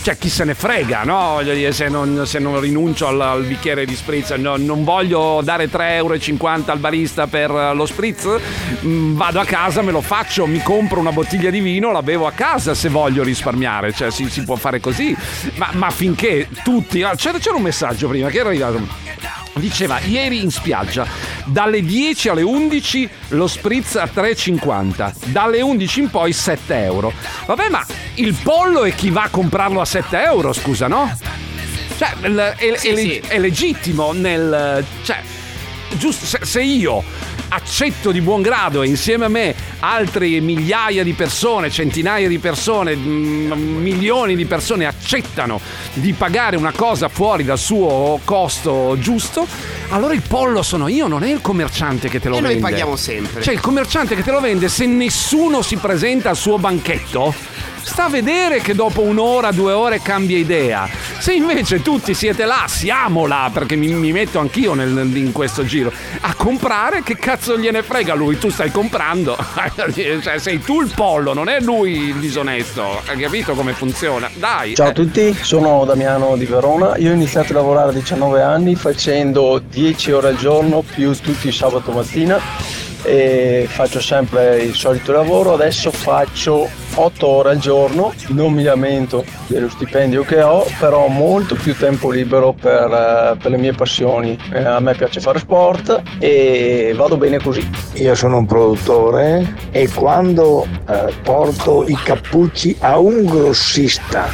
Cioè, 0.00 0.16
chi 0.16 0.30
se 0.30 0.44
ne 0.44 0.54
frega, 0.54 1.02
no? 1.02 1.34
Voglio 1.34 1.52
dire, 1.52 1.72
se 1.72 1.88
non, 1.88 2.22
se 2.24 2.38
non 2.38 2.58
rinuncio 2.60 3.08
al, 3.08 3.20
al 3.20 3.44
bicchiere 3.44 3.84
di 3.84 3.94
spritz, 3.94 4.30
no, 4.30 4.56
non 4.56 4.82
voglio 4.84 5.40
dare 5.42 5.68
3,50 5.68 5.80
euro 5.96 6.14
al 6.66 6.78
barista 6.78 7.26
per 7.26 7.50
lo 7.50 7.84
spritz, 7.84 8.26
mm, 8.84 9.16
vado 9.16 9.40
a 9.40 9.44
casa, 9.44 9.82
me 9.82 9.90
lo 9.90 10.00
faccio, 10.00 10.46
mi 10.46 10.62
compro 10.62 11.00
una 11.00 11.12
bottiglia 11.12 11.50
di 11.50 11.60
vino, 11.60 11.92
la 11.92 12.02
bevo 12.02 12.26
a 12.26 12.32
casa 12.32 12.72
se 12.72 12.88
voglio 12.88 13.22
risparmiare, 13.22 13.92
cioè 13.92 14.10
si, 14.10 14.30
si 14.30 14.44
può 14.44 14.56
fare 14.56 14.80
così. 14.80 15.14
Ma, 15.56 15.68
ma 15.72 15.90
finché 15.90 16.48
tutti... 16.62 17.04
C'era, 17.16 17.38
c'era 17.38 17.56
un 17.56 17.62
messaggio 17.62 18.08
prima 18.08 18.28
che 18.30 18.38
era 18.38 18.48
arrivato. 18.48 18.80
Diceva 19.58 19.98
ieri 20.00 20.40
in 20.42 20.50
spiaggia 20.50 21.06
dalle 21.44 21.82
10 21.82 22.28
alle 22.28 22.42
11 22.42 23.08
lo 23.28 23.46
spritz 23.48 23.96
a 23.96 24.04
3,50 24.04 25.12
dalle 25.26 25.60
11 25.60 26.00
in 26.00 26.10
poi 26.10 26.32
7 26.32 26.82
euro 26.84 27.12
vabbè 27.46 27.68
ma 27.68 27.84
il 28.14 28.34
pollo 28.42 28.84
è 28.84 28.94
chi 28.94 29.10
va 29.10 29.24
a 29.24 29.28
comprarlo 29.28 29.80
a 29.80 29.84
7 29.84 30.22
euro 30.22 30.52
scusa 30.52 30.86
no? 30.86 31.16
cioè 31.96 32.12
il- 32.22 32.54
è, 32.56 32.72
è 32.72 32.92
leg- 32.92 33.26
è 33.26 33.38
legittimo 33.38 34.12
nel 34.12 34.84
cioè 35.02 35.20
giusto 35.96 36.24
se, 36.26 36.38
se 36.42 36.62
io 36.62 37.02
accetto 37.48 38.10
di 38.12 38.20
buon 38.20 38.42
grado 38.42 38.82
e 38.82 38.88
insieme 38.88 39.24
a 39.24 39.28
me 39.28 39.54
altre 39.80 40.40
migliaia 40.40 41.02
di 41.02 41.12
persone, 41.12 41.70
centinaia 41.70 42.28
di 42.28 42.38
persone, 42.38 42.94
mm, 42.94 43.52
milioni 43.80 44.36
di 44.36 44.44
persone 44.44 44.86
accettano 44.86 45.60
di 45.94 46.12
pagare 46.12 46.56
una 46.56 46.72
cosa 46.74 47.08
fuori 47.08 47.44
dal 47.44 47.58
suo 47.58 48.20
costo 48.24 48.96
giusto, 48.98 49.46
allora 49.90 50.12
il 50.14 50.22
pollo 50.26 50.62
sono 50.62 50.88
io, 50.88 51.06
non 51.06 51.22
è 51.22 51.30
il 51.30 51.40
commerciante 51.40 52.08
che 52.08 52.20
te 52.20 52.28
lo 52.28 52.36
E 52.36 52.40
noi 52.40 52.54
vende. 52.54 52.68
paghiamo 52.68 52.96
sempre. 52.96 53.42
Cioè 53.42 53.54
il 53.54 53.60
commerciante 53.60 54.14
che 54.14 54.22
te 54.22 54.30
lo 54.30 54.40
vende, 54.40 54.68
se 54.68 54.86
nessuno 54.86 55.62
si 55.62 55.76
presenta 55.76 56.30
al 56.30 56.36
suo 56.36 56.58
banchetto, 56.58 57.34
sta 57.88 58.04
a 58.04 58.08
vedere 58.10 58.60
che 58.60 58.74
dopo 58.74 59.00
un'ora, 59.00 59.50
due 59.50 59.72
ore 59.72 60.00
cambia 60.02 60.36
idea. 60.36 60.86
Se 61.18 61.32
invece 61.32 61.80
tutti 61.80 62.12
siete 62.12 62.44
là, 62.44 62.66
siamo 62.68 63.26
là, 63.26 63.50
perché 63.50 63.76
mi, 63.76 63.88
mi 63.88 64.12
metto 64.12 64.38
anch'io 64.38 64.74
nel- 64.74 65.16
in 65.16 65.32
questo 65.32 65.64
giro, 65.64 65.90
a 66.20 66.34
comprare, 66.34 67.02
che 67.02 67.16
cazzo 67.16 67.58
gliene 67.58 67.82
frega 67.82 68.14
lui? 68.14 68.38
Tu 68.38 68.50
stai 68.50 68.70
comprando. 68.70 69.36
cioè 70.20 70.38
sei 70.38 70.60
tu 70.60 70.82
il 70.82 70.92
pollo, 70.94 71.32
non 71.32 71.48
è 71.48 71.60
lui 71.60 72.08
il 72.08 72.16
disonesto. 72.16 73.00
Hai 73.06 73.16
capito 73.16 73.54
come 73.54 73.72
funziona? 73.72 74.30
Dai. 74.34 74.74
Ciao 74.74 74.88
a 74.88 74.90
eh. 74.90 74.92
tutti, 74.92 75.34
sono 75.40 75.84
Damiano 75.86 76.36
di 76.36 76.44
Verona. 76.44 76.96
Io 76.98 77.10
ho 77.10 77.14
iniziato 77.14 77.52
a 77.52 77.56
lavorare 77.56 77.90
a 77.90 77.94
19 77.94 78.42
anni 78.42 78.74
facendo 78.74 79.60
10 79.66 80.12
ore 80.12 80.28
al 80.28 80.36
giorno 80.36 80.82
più 80.82 81.16
tutti 81.18 81.48
i 81.48 81.52
sabato 81.52 81.90
mattina 81.90 82.38
e 83.02 83.66
faccio 83.66 84.00
sempre 84.00 84.62
il 84.62 84.74
solito 84.74 85.12
lavoro. 85.12 85.54
Adesso 85.54 85.90
faccio 85.90 86.68
8 87.00 87.26
ore 87.26 87.50
al 87.50 87.58
giorno, 87.58 88.12
non 88.28 88.52
mi 88.52 88.64
lamento 88.64 89.24
dello 89.46 89.68
stipendio 89.68 90.24
che 90.24 90.42
ho, 90.42 90.66
però 90.80 91.04
ho 91.04 91.08
molto 91.08 91.54
più 91.54 91.76
tempo 91.76 92.10
libero 92.10 92.52
per, 92.52 92.90
eh, 92.90 93.36
per 93.40 93.52
le 93.52 93.56
mie 93.56 93.72
passioni. 93.72 94.36
Eh, 94.52 94.64
a 94.64 94.80
me 94.80 94.94
piace 94.94 95.20
fare 95.20 95.38
sport 95.38 96.02
e 96.18 96.92
vado 96.96 97.16
bene 97.16 97.38
così. 97.38 97.66
Io 97.94 98.14
sono 98.16 98.38
un 98.38 98.46
produttore 98.46 99.54
e 99.70 99.88
quando 99.88 100.66
eh, 100.88 101.14
porto 101.22 101.84
i 101.86 101.96
cappucci 102.02 102.76
a 102.80 102.98
un 102.98 103.24
grossista 103.26 104.26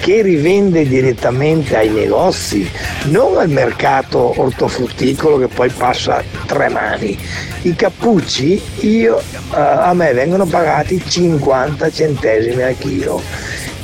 che 0.00 0.22
rivende 0.22 0.86
direttamente 0.86 1.76
ai 1.76 1.90
negozi, 1.90 2.70
non 3.06 3.36
al 3.36 3.48
mercato 3.48 4.40
ortofrutticolo 4.40 5.38
che 5.38 5.48
poi 5.48 5.70
passa 5.70 6.22
tre 6.46 6.68
mani. 6.68 7.18
I 7.62 7.76
cappucci 7.76 8.60
io, 8.80 9.18
eh, 9.18 9.56
a 9.56 9.92
me 9.94 10.12
vengono 10.12 10.46
pagati 10.46 11.00
50 11.00 11.90
centesimi 11.90 12.10
al 12.64 12.76
chilo 12.78 13.20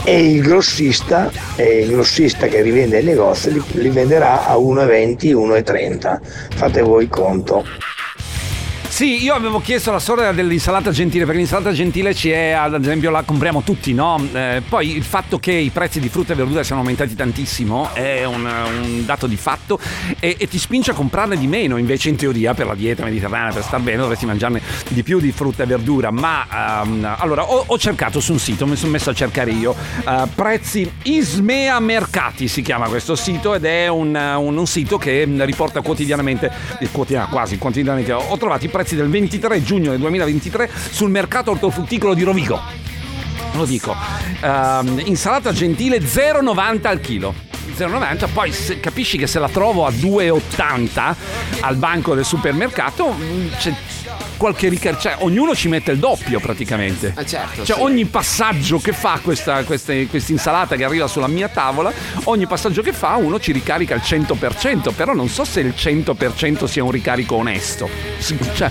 e 0.05 0.33
il 0.33 0.43
grossista, 0.43 1.31
e 1.57 1.81
il 1.81 1.91
grossista 1.91 2.47
che 2.47 2.63
rivende 2.63 2.99
ai 2.99 3.05
negozi 3.05 3.53
li, 3.53 3.63
li 3.73 3.91
venderà 3.91 4.47
a 4.47 4.55
1,20, 4.55 5.33
1,30. 5.35 6.21
Fate 6.55 6.81
voi 6.81 7.09
conto. 7.09 7.65
Sì, 8.99 9.23
io 9.23 9.33
avevo 9.35 9.61
chiesto 9.61 9.93
la 9.93 10.01
storia 10.01 10.33
dell'insalata 10.33 10.91
gentile, 10.91 11.25
perché 11.25 11.39
l'insalata 11.39 11.71
gentile 11.71 12.13
ci 12.17 12.31
è, 12.31 12.51
ad 12.51 12.75
esempio, 12.83 13.11
la 13.11 13.23
compriamo 13.23 13.63
tutti, 13.63 13.95
no? 13.95 14.21
Eh, 14.33 14.61
poi 14.69 14.97
il 14.97 15.05
fatto 15.05 15.39
che 15.39 15.53
i 15.53 15.71
prezzi 15.71 16.01
di 16.01 16.09
frutta 16.09 16.33
e 16.33 16.35
verdura 16.35 16.65
siano 16.65 16.81
aumentati 16.81 17.15
tantissimo 17.15 17.91
è 17.93 18.25
un, 18.25 18.45
un 18.45 19.05
dato 19.07 19.29
di 19.29 19.37
fatto 19.37 19.79
e, 20.19 20.35
e 20.37 20.49
ti 20.49 20.59
spinge 20.59 20.91
a 20.91 20.95
comprarne 20.95 21.37
di 21.39 21.47
meno, 21.47 21.77
invece 21.77 22.09
in 22.09 22.17
teoria 22.17 22.55
per 22.55 22.67
la 22.67 22.75
dieta 22.75 23.05
mediterranea, 23.05 23.53
per 23.53 23.63
star 23.63 23.79
bene, 23.79 23.99
dovresti 23.99 24.27
mangiarne 24.27 24.61
di 24.89 25.05
più 25.05 25.21
di 25.21 25.31
frutta 25.31 25.63
e 25.63 25.67
verdura. 25.67 26.11
Ma 26.11 26.83
ehm, 26.83 27.15
allora 27.19 27.45
ho, 27.45 27.63
ho 27.69 27.79
cercato 27.79 28.19
su 28.19 28.33
un 28.33 28.41
sito, 28.41 28.67
mi 28.67 28.75
sono 28.75 28.91
messo 28.91 29.11
a 29.11 29.15
cercare 29.15 29.53
io, 29.53 29.77
eh, 30.09 30.25
prezzi 30.35 30.91
Ismea 31.05 31.79
Mercati 31.79 32.49
si 32.49 32.63
chiama 32.63 32.89
questo 32.89 33.15
sito 33.15 33.55
ed 33.55 33.65
è 33.65 33.87
un, 33.87 34.13
un- 34.17 34.57
un 34.57 34.67
sito 34.67 34.99
che 34.99 35.25
riporta 35.45 35.83
quotidianamente, 35.83 36.51
eh, 36.81 36.89
quotidiana- 36.91 37.29
quasi 37.29 37.59
quotidianamente, 37.59 38.13
ho 38.13 38.37
trovato 38.37 38.65
i 38.65 38.69
prezzi 38.69 38.87
del 38.97 39.09
23 39.09 39.63
giugno 39.63 39.91
del 39.91 40.01
2023 40.01 40.71
sul 40.91 41.11
mercato 41.11 41.51
ortofrutticolo 41.51 42.15
di 42.15 42.23
Rovigo. 42.23 42.61
Lo 43.55 43.65
dico, 43.65 43.95
Ehm, 44.41 45.03
insalata 45.07 45.53
gentile 45.53 46.01
0,90 46.01 46.89
al 46.89 47.01
chilo. 47.01 47.35
0,90, 47.77 48.29
poi 48.33 48.53
capisci 48.81 49.19
che 49.19 49.27
se 49.27 49.39
la 49.39 49.49
trovo 49.49 49.87
a 49.87 49.91
2,80 49.91 51.15
al 51.61 51.77
banco 51.77 52.15
del 52.15 52.25
supermercato 52.25 53.15
c'è 53.57 53.73
qualche 54.39 54.69
ricerca, 54.71 54.99
cioè 54.99 55.17
ognuno 55.19 55.55
ci 55.55 55.69
mette 55.69 55.91
il 55.91 55.99
doppio 55.99 56.41
praticamente. 56.41 57.13
Ah, 57.15 57.27
certo. 57.27 57.65
Cioè 57.65 57.77
sì. 57.77 57.83
ogni 57.83 58.07
passaggio 58.07 58.79
che 58.79 58.93
fa 58.93 59.21
questa 59.23 59.63
insalata 60.29 60.77
che 60.77 60.85
arriva 60.85 61.07
sulla 61.07 61.27
mia 61.27 61.49
tavola, 61.49 61.93
ogni 62.25 62.47
passaggio 62.47 62.81
che 62.81 62.95
fa 62.95 63.17
uno 63.17 63.39
ci 63.39 63.53
ricarica 63.53 63.95
il 63.95 64.01
100%, 64.03 64.95
però 64.95 65.13
non 65.13 65.29
so 65.29 65.45
se 65.45 65.61
il 65.61 65.75
100% 65.77 66.65
sia 66.65 66.83
un 66.83 66.91
ricarico 66.91 67.35
onesto. 67.35 67.91
Cioè, 68.55 68.71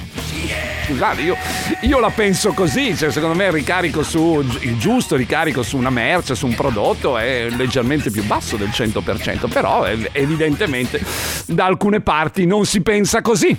scusate, 0.87 1.21
io, 1.21 1.35
io 1.81 1.99
la 1.99 2.09
penso 2.09 2.53
così, 2.53 2.95
cioè, 2.95 3.11
secondo 3.11 3.35
me 3.35 3.45
il 3.45 3.51
ricarico 3.51 4.03
su 4.03 4.43
il 4.61 4.77
giusto 4.77 5.15
ricarico 5.15 5.61
su 5.63 5.77
una 5.77 5.89
merce, 5.89 6.33
su 6.33 6.47
un 6.47 6.55
prodotto 6.55 7.17
è 7.17 7.49
leggermente 7.49 8.09
più 8.09 8.23
basso 8.23 8.55
del 8.55 8.69
100%, 8.69 9.49
però 9.49 9.85
evidentemente 9.85 11.03
da 11.45 11.65
alcune 11.65 11.99
parti 11.99 12.45
non 12.45 12.65
si 12.65 12.81
pensa 12.81 13.21
così. 13.21 13.55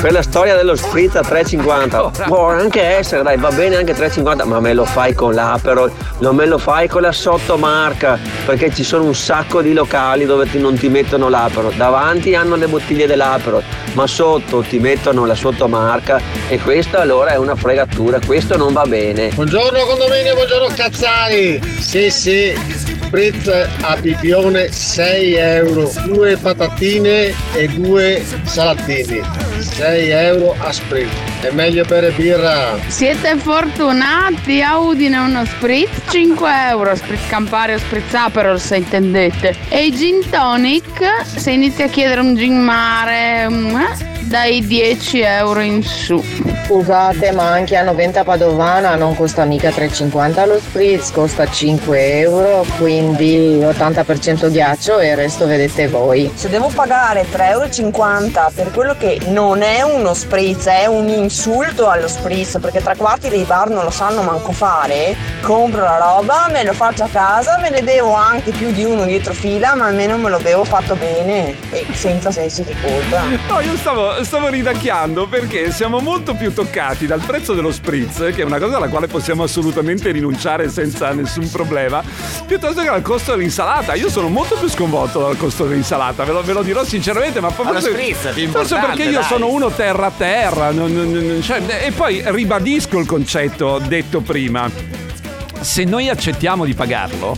Per 0.00 0.12
la 0.12 0.22
storia 0.22 0.54
dello 0.54 0.76
spritz 0.76 1.16
a 1.16 1.22
3,50 1.22 2.26
può 2.26 2.48
anche 2.48 2.80
essere, 2.80 3.24
dai, 3.24 3.36
va 3.36 3.50
bene 3.50 3.74
anche 3.74 3.92
3,50, 3.92 4.44
ma 4.46 4.60
me 4.60 4.72
lo 4.72 4.84
fai 4.84 5.14
con 5.14 5.34
l'Aperol, 5.34 5.90
non 6.18 6.36
me 6.36 6.46
lo 6.46 6.58
fai 6.58 6.86
con 6.86 7.02
la 7.02 7.10
sottomarca, 7.10 8.16
perché 8.46 8.72
ci 8.72 8.84
sono 8.84 9.02
un 9.04 9.16
sacco 9.16 9.62
di 9.62 9.72
locali 9.72 10.26
dove 10.26 10.48
ti- 10.48 10.60
non 10.60 10.78
ti 10.78 10.88
mettono 10.88 11.28
l'Aperol. 11.28 11.74
Davanti 11.74 12.36
hanno 12.36 12.54
le 12.54 12.68
bottiglie 12.68 13.06
dell'Aperol, 13.06 13.64
ma 13.94 14.06
sotto 14.06 14.60
ti 14.60 14.78
mettono 14.78 15.26
la 15.26 15.34
sottomarca 15.34 16.20
e 16.48 16.60
questa 16.60 17.00
allora 17.00 17.32
è 17.32 17.36
una 17.36 17.56
fregatura, 17.56 18.20
questo 18.24 18.56
non 18.56 18.72
va 18.72 18.84
bene. 18.84 19.30
Buongiorno 19.34 19.84
condominio, 19.86 20.34
buongiorno 20.34 20.68
Cazzari. 20.76 21.60
Sì, 21.80 22.10
sì, 22.10 22.54
spritz 23.08 23.48
a 23.80 23.96
pipione 24.00 24.70
6 24.70 25.34
euro, 25.34 25.90
due 26.04 26.36
patatine 26.36 27.34
e 27.54 27.68
due 27.68 28.22
salatini. 28.68 29.22
6 29.60 30.10
euro 30.10 30.54
a 30.58 30.72
spritz. 30.72 31.10
È 31.40 31.50
meglio 31.52 31.84
bere 31.84 32.10
birra. 32.10 32.78
Siete 32.88 33.36
fortunati, 33.36 34.60
a 34.60 34.78
Udine 34.78 35.18
uno 35.18 35.44
spritz 35.44 36.10
5 36.10 36.50
euro, 36.68 36.94
spritz 36.94 37.28
Campari 37.28 37.74
o 37.74 37.78
spritz 37.78 38.12
Aperol 38.12 38.60
se 38.60 38.76
intendete. 38.76 39.56
E 39.68 39.86
i 39.86 39.96
gin 39.96 40.20
tonic, 40.28 41.24
se 41.24 41.50
inizi 41.50 41.82
a 41.82 41.88
chiedere 41.88 42.20
un 42.20 42.36
gin 42.36 42.58
mare, 42.58 43.44
eh, 43.44 44.17
dai 44.28 44.64
10 44.66 45.20
euro 45.20 45.60
in 45.60 45.82
su. 45.82 46.22
Scusate, 46.66 47.32
ma 47.32 47.50
anche 47.50 47.76
a 47.76 47.82
90 47.82 48.24
Padovana 48.24 48.94
non 48.94 49.16
costa 49.16 49.44
mica 49.44 49.70
3,50 49.70 50.46
lo 50.46 50.58
spritz, 50.58 51.10
costa 51.12 51.50
5 51.50 52.18
euro, 52.18 52.64
quindi 52.76 53.58
80% 53.62 54.50
ghiaccio 54.50 54.98
e 54.98 55.08
il 55.08 55.16
resto 55.16 55.46
vedete 55.46 55.88
voi. 55.88 56.30
Se 56.34 56.50
devo 56.50 56.68
pagare 56.68 57.24
3,50 57.32 57.92
euro 57.94 58.52
per 58.54 58.70
quello 58.72 58.94
che 58.98 59.18
non 59.28 59.62
è 59.62 59.80
uno 59.80 60.12
spritz, 60.12 60.66
è 60.66 60.84
un 60.84 61.08
insulto 61.08 61.88
allo 61.88 62.06
spritz, 62.06 62.58
perché 62.60 62.82
tre 62.82 62.96
quarti 62.96 63.30
dei 63.30 63.44
bar 63.44 63.70
non 63.70 63.84
lo 63.84 63.90
sanno 63.90 64.20
manco 64.20 64.52
fare, 64.52 65.16
compro 65.40 65.80
la 65.80 65.96
roba, 65.96 66.48
me 66.52 66.64
lo 66.64 66.74
faccio 66.74 67.04
a 67.04 67.08
casa, 67.10 67.58
me 67.60 67.70
ne 67.70 67.82
bevo 67.82 68.12
anche 68.12 68.50
più 68.50 68.72
di 68.72 68.84
uno 68.84 69.04
dietro 69.04 69.32
fila, 69.32 69.74
ma 69.74 69.86
almeno 69.86 70.18
me 70.18 70.28
lo 70.28 70.38
bevo 70.38 70.64
fatto 70.64 70.96
bene 70.96 71.56
e 71.70 71.86
senza 71.92 72.30
sensi 72.30 72.62
di 72.62 72.74
colpa. 72.82 73.22
No, 73.48 73.60
io 73.60 73.74
stavo, 73.76 74.17
stavo 74.24 74.48
ridacchiando 74.48 75.26
perché 75.26 75.70
siamo 75.70 75.98
molto 76.00 76.34
più 76.34 76.52
toccati 76.52 77.06
dal 77.06 77.20
prezzo 77.20 77.54
dello 77.54 77.72
spritz, 77.72 78.18
che 78.34 78.42
è 78.42 78.44
una 78.44 78.58
cosa 78.58 78.76
alla 78.76 78.88
quale 78.88 79.06
possiamo 79.06 79.42
assolutamente 79.42 80.10
rinunciare 80.10 80.68
senza 80.68 81.12
nessun 81.12 81.50
problema, 81.50 82.02
piuttosto 82.46 82.80
che 82.82 82.88
dal 82.88 83.02
costo 83.02 83.32
dell'insalata. 83.32 83.94
Io 83.94 84.08
sono 84.10 84.28
molto 84.28 84.56
più 84.56 84.68
sconvolto 84.68 85.20
dal 85.20 85.36
costo 85.36 85.66
dell'insalata, 85.66 86.24
ve 86.24 86.32
lo, 86.32 86.42
ve 86.42 86.52
lo 86.52 86.62
dirò 86.62 86.84
sinceramente, 86.84 87.40
ma 87.40 87.50
forse, 87.50 87.90
spritz 87.90 88.30
più 88.34 88.48
forse 88.48 88.76
perché 88.78 89.04
io 89.04 89.20
dai. 89.20 89.24
sono 89.24 89.48
uno 89.50 89.70
terra 89.70 90.06
a 90.06 90.12
terra. 90.16 90.70
non- 90.70 90.92
non- 90.92 91.10
non- 91.10 91.42
cioè, 91.42 91.62
e 91.84 91.92
poi 91.92 92.22
ribadisco 92.24 92.98
il 92.98 93.06
concetto 93.06 93.78
detto 93.86 94.20
prima. 94.20 94.70
Se 95.60 95.84
noi 95.84 96.08
accettiamo 96.08 96.64
di 96.64 96.74
pagarlo, 96.74 97.36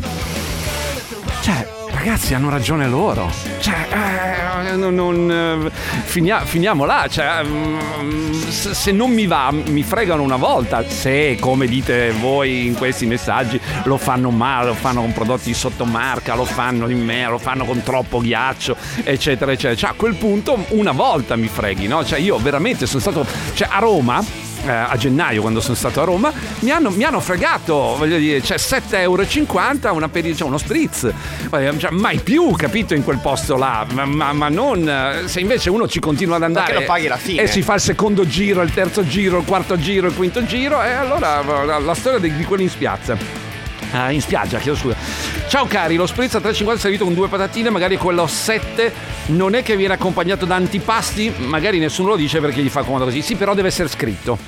cioè, 1.42 1.66
ragazzi, 2.02 2.32
hanno 2.32 2.48
ragione 2.48 2.88
loro. 2.88 3.30
Cioè, 3.58 3.86
eh, 3.92 4.74
non, 4.74 4.94
non, 4.94 5.30
eh, 5.66 5.70
finia- 6.04 6.46
finiamo 6.46 6.86
là. 6.86 7.06
Cioè, 7.06 7.44
mm, 7.44 8.48
se 8.48 8.90
non 8.90 9.10
mi 9.10 9.26
va, 9.26 9.50
mi 9.52 9.82
fregano 9.82 10.22
una 10.22 10.36
volta. 10.36 10.82
Se, 10.88 11.36
come 11.38 11.66
dite 11.66 12.12
voi 12.12 12.64
in 12.66 12.74
questi 12.74 13.04
messaggi, 13.04 13.60
lo 13.84 13.98
fanno 13.98 14.30
male, 14.30 14.68
lo 14.68 14.74
fanno 14.74 15.02
con 15.02 15.12
prodotti 15.12 15.48
di 15.48 15.54
sottomarca, 15.54 16.34
lo 16.34 16.46
fanno 16.46 16.88
in 16.88 17.04
me, 17.04 17.26
lo 17.26 17.38
fanno 17.38 17.66
con 17.66 17.82
troppo 17.82 18.20
ghiaccio, 18.20 18.76
eccetera, 19.04 19.52
eccetera. 19.52 19.74
Cioè, 19.74 19.90
a 19.90 19.94
quel 19.94 20.14
punto, 20.14 20.64
una 20.70 20.92
volta 20.92 21.36
mi 21.36 21.48
freghi, 21.48 21.86
no? 21.86 22.02
Cioè, 22.02 22.18
io 22.18 22.38
veramente 22.38 22.86
sono 22.86 23.00
stato. 23.00 23.26
Cioè, 23.52 23.68
a 23.70 23.78
Roma 23.78 24.24
eh, 24.64 24.70
a 24.70 24.96
gennaio 24.96 25.40
quando 25.40 25.60
sono 25.60 25.74
stato 25.74 26.00
a 26.00 26.04
Roma 26.04 26.32
mi 26.60 26.70
hanno, 26.70 26.90
mi 26.90 27.04
hanno 27.04 27.20
fregato 27.20 27.96
voglio 27.96 28.16
dire 28.18 28.42
cioè 28.42 28.56
7,50 28.56 28.96
euro 29.00 29.24
una 29.94 30.08
per, 30.08 30.34
cioè 30.36 30.46
uno 30.46 30.58
spritz. 30.58 31.04
Eh, 31.52 31.74
cioè, 31.78 31.90
mai 31.90 32.18
più 32.18 32.50
capito 32.52 32.94
in 32.94 33.02
quel 33.04 33.18
posto 33.18 33.56
là. 33.56 33.86
Ma, 33.92 34.04
ma- 34.04 34.32
ma 34.32 34.48
non 34.48 34.88
eh, 34.88 35.28
se 35.28 35.40
invece 35.40 35.70
uno 35.70 35.88
ci 35.88 35.98
continua 36.00 36.36
ad 36.36 36.42
andare 36.42 36.66
Perché 36.66 36.80
lo 36.80 36.86
paghi 36.86 37.06
alla 37.06 37.16
fine. 37.16 37.42
e 37.42 37.46
si 37.46 37.62
fa 37.62 37.74
il 37.74 37.80
secondo 37.80 38.26
giro 38.26 38.62
il 38.62 38.72
terzo 38.72 39.06
giro 39.06 39.38
il 39.38 39.44
quarto 39.44 39.78
giro 39.78 40.08
il 40.08 40.14
quinto 40.14 40.44
giro 40.44 40.82
e 40.82 40.90
allora 40.90 41.42
la, 41.42 41.78
la 41.78 41.94
storia 41.94 42.18
di, 42.18 42.34
di 42.34 42.44
quelli 42.44 42.64
in 42.64 42.70
spiazza 42.70 43.49
Ah, 43.92 44.12
in 44.12 44.20
spiaggia, 44.20 44.58
chiedo 44.58 44.76
scusa. 44.76 44.96
Ciao 45.48 45.66
cari, 45.66 45.96
lo 45.96 46.06
spritz 46.06 46.34
a 46.36 46.38
3,50 46.38 46.76
servito 46.76 47.04
con 47.04 47.14
due 47.14 47.28
patatine, 47.28 47.70
magari 47.70 47.96
quello 47.96 48.22
a 48.22 48.28
7 48.28 48.92
non 49.26 49.54
è 49.54 49.62
che 49.62 49.76
viene 49.76 49.94
accompagnato 49.94 50.44
da 50.46 50.54
antipasti, 50.54 51.32
magari 51.38 51.78
nessuno 51.78 52.10
lo 52.10 52.16
dice 52.16 52.40
perché 52.40 52.62
gli 52.62 52.68
fa 52.68 52.82
comodo 52.82 53.04
così. 53.04 53.20
Sì, 53.20 53.34
però 53.34 53.54
deve 53.54 53.68
essere 53.68 53.88
scritto. 53.88 54.38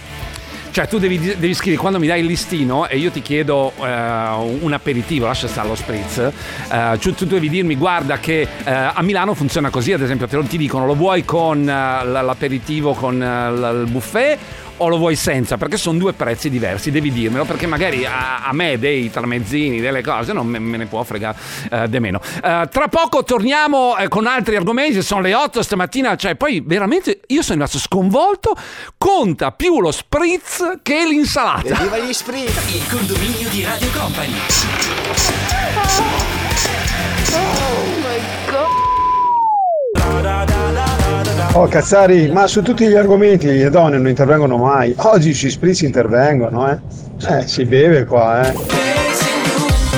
Cioè 0.73 0.89
tu 0.89 0.99
devi, 0.99 1.19
devi 1.19 1.53
scrivere 1.53 1.77
quando 1.77 1.99
mi 1.99 2.07
dai 2.07 2.21
il 2.21 2.27
listino 2.27 2.89
e 2.89 2.97
io 2.97 3.11
ti 3.11 3.21
chiedo 3.21 3.75
eh, 3.79 3.83
un 3.85 4.73
aperitivo, 4.73 5.27
lascia 5.27 5.47
stare 5.47 5.69
lo 5.69 5.75
spritz, 5.75 6.17
eh, 6.17 6.99
tu, 6.99 7.13
tu 7.13 7.27
devi 7.27 7.51
dirmi 7.51 7.77
guarda 7.77 8.19
che 8.19 8.41
eh, 8.41 8.73
a 8.73 9.03
Milano 9.03 9.35
funziona 9.35 9.69
così, 9.69 9.93
ad 9.93 10.01
esempio 10.01 10.27
te 10.27 10.37
lo 10.37 10.45
ti 10.45 10.57
dicono 10.57 10.87
lo 10.87 10.95
vuoi 10.95 11.27
con 11.27 11.67
l'aperitivo 11.67 12.95
con 12.95 13.17
il 13.17 13.91
buffet 13.91 14.39
o 14.83 14.89
lo 14.89 14.97
vuoi 14.97 15.17
senza? 15.17 15.57
Perché 15.57 15.77
sono 15.77 15.99
due 15.99 16.13
prezzi 16.13 16.51
diversi, 16.51 16.91
devi 16.91 17.13
dirmelo 17.13 17.45
perché 17.45 17.67
magari 17.67 18.05
a, 18.05 18.45
a 18.45 18.53
me 18.53 18.79
dei 18.79 19.11
tramezzini, 19.11 19.81
delle 19.81 20.03
cose 20.03 20.33
non 20.33 20.47
me, 20.47 20.59
me 20.59 20.77
ne 20.77 20.87
può 20.87 21.03
fregare 21.05 21.39
eh, 21.71 21.89
di 21.89 22.01
meno. 22.01 22.21
Eh, 22.43 22.69
tra 22.71 22.89
poco 22.89 23.23
torniamo 23.23 23.97
eh, 23.97 24.09
con 24.09 24.27
altri 24.27 24.57
argomenti, 24.57 25.03
sono 25.03 25.21
le 25.21 25.35
8 25.35 25.63
stamattina, 25.63 26.17
cioè 26.17 26.35
poi 26.35 26.61
veramente 26.65 27.21
io 27.29 27.43
sono 27.43 27.55
rimasto 27.55 27.79
sconvolto, 27.79 28.57
conta 28.99 29.53
più 29.53 29.81
lo 29.81 29.93
spritz 29.93 30.81
che 30.83 31.07
l'insalata. 31.07 31.75
Viva 31.77 31.99
gli 31.99 32.13
spritz! 32.13 32.75
Il 32.75 32.87
condominio 32.89 33.49
di 33.51 33.65
Radio 33.65 33.89
Company. 33.91 34.35
Oh 37.35 37.82
Cazzari, 41.53 42.31
ma 42.31 42.47
su 42.47 42.63
tutti 42.63 42.87
gli 42.87 42.95
argomenti 42.95 43.47
le 43.47 43.71
donne 43.71 43.97
non 43.97 44.09
intervengono 44.09 44.57
mai. 44.57 44.95
Oggi 44.97 45.35
sui 45.35 45.51
spritz 45.51 45.83
intervengono, 45.83 46.71
eh. 46.71 46.79
Eh, 47.29 47.47
si 47.47 47.65
beve 47.65 48.05
qua, 48.05 48.43
eh. 48.43 49.12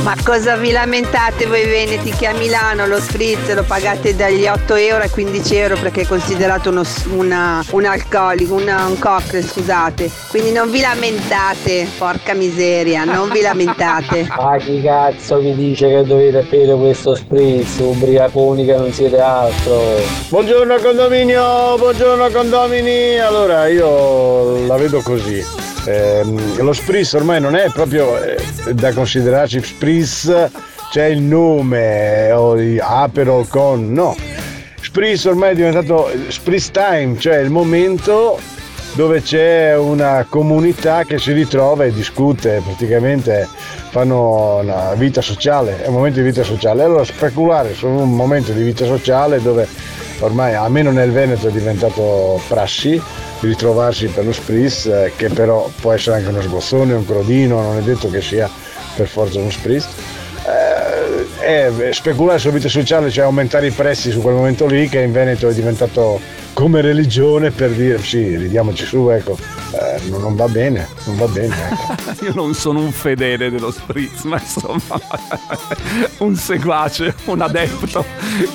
Ma 0.04 0.14
cosa 0.22 0.56
vi 0.56 0.70
lamentate 0.70 1.46
voi 1.46 1.64
veneti 1.64 2.10
che 2.10 2.26
a 2.26 2.34
Milano 2.34 2.86
lo 2.86 3.00
spritz 3.00 3.54
lo 3.54 3.62
pagate 3.62 4.14
dagli 4.14 4.46
8 4.46 4.74
euro 4.74 5.02
ai 5.02 5.08
15 5.08 5.56
euro 5.56 5.76
perché 5.80 6.02
è 6.02 6.06
considerato 6.06 6.68
uno 6.68 6.82
una- 7.12 7.64
un 7.70 7.84
alcolico, 7.86 8.52
una- 8.52 8.84
un 8.84 8.98
cocktail, 8.98 9.42
scusate. 9.48 10.10
Quindi 10.28 10.52
non 10.52 10.70
vi 10.70 10.80
lamentate, 10.82 11.88
porca 11.96 12.34
miseria, 12.34 13.04
non 13.04 13.30
vi 13.30 13.40
lamentate. 13.40 14.26
Ma 14.28 14.56
chi 14.60 14.82
cazzo 14.82 15.38
vi 15.38 15.54
dice 15.54 15.88
che 15.88 16.02
dovete 16.04 16.46
bere 16.50 16.74
questo 16.76 17.14
spritz, 17.14 17.78
ubriaconi 17.78 18.66
che 18.66 18.76
non 18.76 18.92
siete 18.92 19.18
altro? 19.18 19.80
Buongiorno 20.28 20.76
condominio, 20.82 21.76
buongiorno 21.78 22.28
condomini. 22.28 23.18
Allora 23.18 23.68
io 23.68 24.66
la 24.66 24.76
vedo 24.76 25.00
così. 25.00 25.72
Ehm, 25.86 26.62
lo 26.62 26.72
spritz 26.72 27.12
ormai 27.12 27.40
non 27.40 27.54
è 27.54 27.68
proprio 27.70 28.20
eh, 28.22 28.36
da 28.72 28.92
considerarsi 28.92 29.62
spritz, 29.62 30.50
c'è 30.90 31.06
il 31.06 31.20
nome 31.20 32.30
o 32.32 32.54
di 32.54 32.78
Aperol 32.80 33.46
con 33.48 33.92
no. 33.92 34.16
Spritz 34.80 35.24
ormai 35.24 35.52
è 35.52 35.54
diventato 35.54 36.10
spritz 36.28 36.70
time, 36.70 37.18
cioè 37.18 37.36
il 37.38 37.50
momento 37.50 38.38
dove 38.94 39.20
c'è 39.22 39.76
una 39.76 40.24
comunità 40.28 41.02
che 41.04 41.18
si 41.18 41.32
ritrova 41.32 41.84
e 41.84 41.92
discute, 41.92 42.62
praticamente 42.64 43.48
fanno 43.90 44.58
una 44.60 44.94
vita 44.94 45.20
sociale, 45.20 45.82
è 45.82 45.88
un 45.88 45.94
momento 45.94 46.20
di 46.20 46.24
vita 46.24 46.44
sociale. 46.44 46.84
Allora 46.84 47.04
speculare 47.04 47.74
su 47.74 47.86
un 47.88 48.14
momento 48.14 48.52
di 48.52 48.62
vita 48.62 48.86
sociale 48.86 49.42
dove 49.42 49.66
ormai 50.20 50.54
almeno 50.54 50.90
nel 50.92 51.10
Veneto 51.10 51.48
è 51.48 51.50
diventato 51.50 52.40
prassi 52.48 53.00
ritrovarsi 53.44 54.06
per 54.06 54.24
lo 54.24 54.32
spritz, 54.32 54.86
eh, 54.86 55.12
che 55.16 55.28
però 55.28 55.70
può 55.80 55.92
essere 55.92 56.16
anche 56.16 56.28
uno 56.28 56.42
sgozzone, 56.42 56.94
un 56.94 57.06
crodino, 57.06 57.60
non 57.60 57.78
è 57.78 57.80
detto 57.80 58.10
che 58.10 58.20
sia 58.20 58.50
per 58.96 59.06
forza 59.06 59.38
uno 59.38 59.50
spritz. 59.50 59.86
Eh, 60.46 61.66
eh, 61.66 61.92
speculare 61.92 62.38
sulla 62.38 62.54
vita 62.54 62.68
sociale, 62.68 63.10
cioè 63.10 63.24
aumentare 63.24 63.66
i 63.66 63.70
prezzi 63.70 64.10
su 64.10 64.20
quel 64.20 64.34
momento 64.34 64.66
lì, 64.66 64.88
che 64.88 65.00
in 65.00 65.12
Veneto 65.12 65.48
è 65.48 65.54
diventato 65.54 66.20
come 66.52 66.80
religione 66.80 67.50
per 67.50 67.70
dire 67.70 67.98
sì, 67.98 68.36
ridiamoci 68.36 68.84
su, 68.84 69.08
ecco, 69.10 69.36
eh, 69.96 70.08
non, 70.08 70.34
va 70.34 70.48
bene, 70.48 70.88
non 71.04 71.16
va 71.16 71.26
bene. 71.26 71.54
Io 72.22 72.32
non 72.34 72.54
sono 72.54 72.80
un 72.80 72.92
fedele 72.92 73.50
dello 73.50 73.70
spritz, 73.70 74.22
ma 74.22 74.40
insomma 74.40 75.00
un 76.18 76.34
seguace, 76.36 77.14
un 77.24 77.40
adepto, 77.40 78.04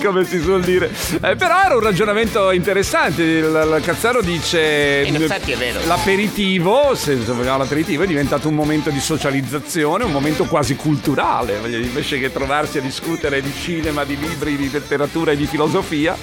come 0.03 0.25
si 0.25 0.39
suol 0.41 0.61
dire. 0.61 0.89
Eh, 1.21 1.35
però 1.35 1.61
era 1.63 1.75
un 1.75 1.81
ragionamento 1.81 2.51
interessante. 2.51 3.21
Il, 3.21 3.73
il 3.77 3.81
Cazzaro 3.83 4.21
dice: 4.21 5.03
In 5.05 5.15
effetti 5.15 5.51
è 5.51 5.57
vero. 5.57 5.79
L'aperitivo, 5.85 6.95
se 6.95 7.15
vogliamo 7.15 7.59
l'aperitivo, 7.59 8.03
è 8.03 8.07
diventato 8.07 8.47
un 8.47 8.55
momento 8.55 8.89
di 8.89 8.99
socializzazione, 8.99 10.03
un 10.03 10.11
momento 10.11 10.45
quasi 10.45 10.75
culturale. 10.75 11.59
Invece 11.65 12.19
che 12.19 12.31
trovarsi 12.31 12.77
a 12.77 12.81
discutere 12.81 13.41
di 13.41 13.53
cinema, 13.53 14.03
di 14.03 14.17
libri, 14.17 14.57
di 14.57 14.69
letteratura 14.71 15.31
e 15.31 15.35
di 15.35 15.45
filosofia, 15.45 16.15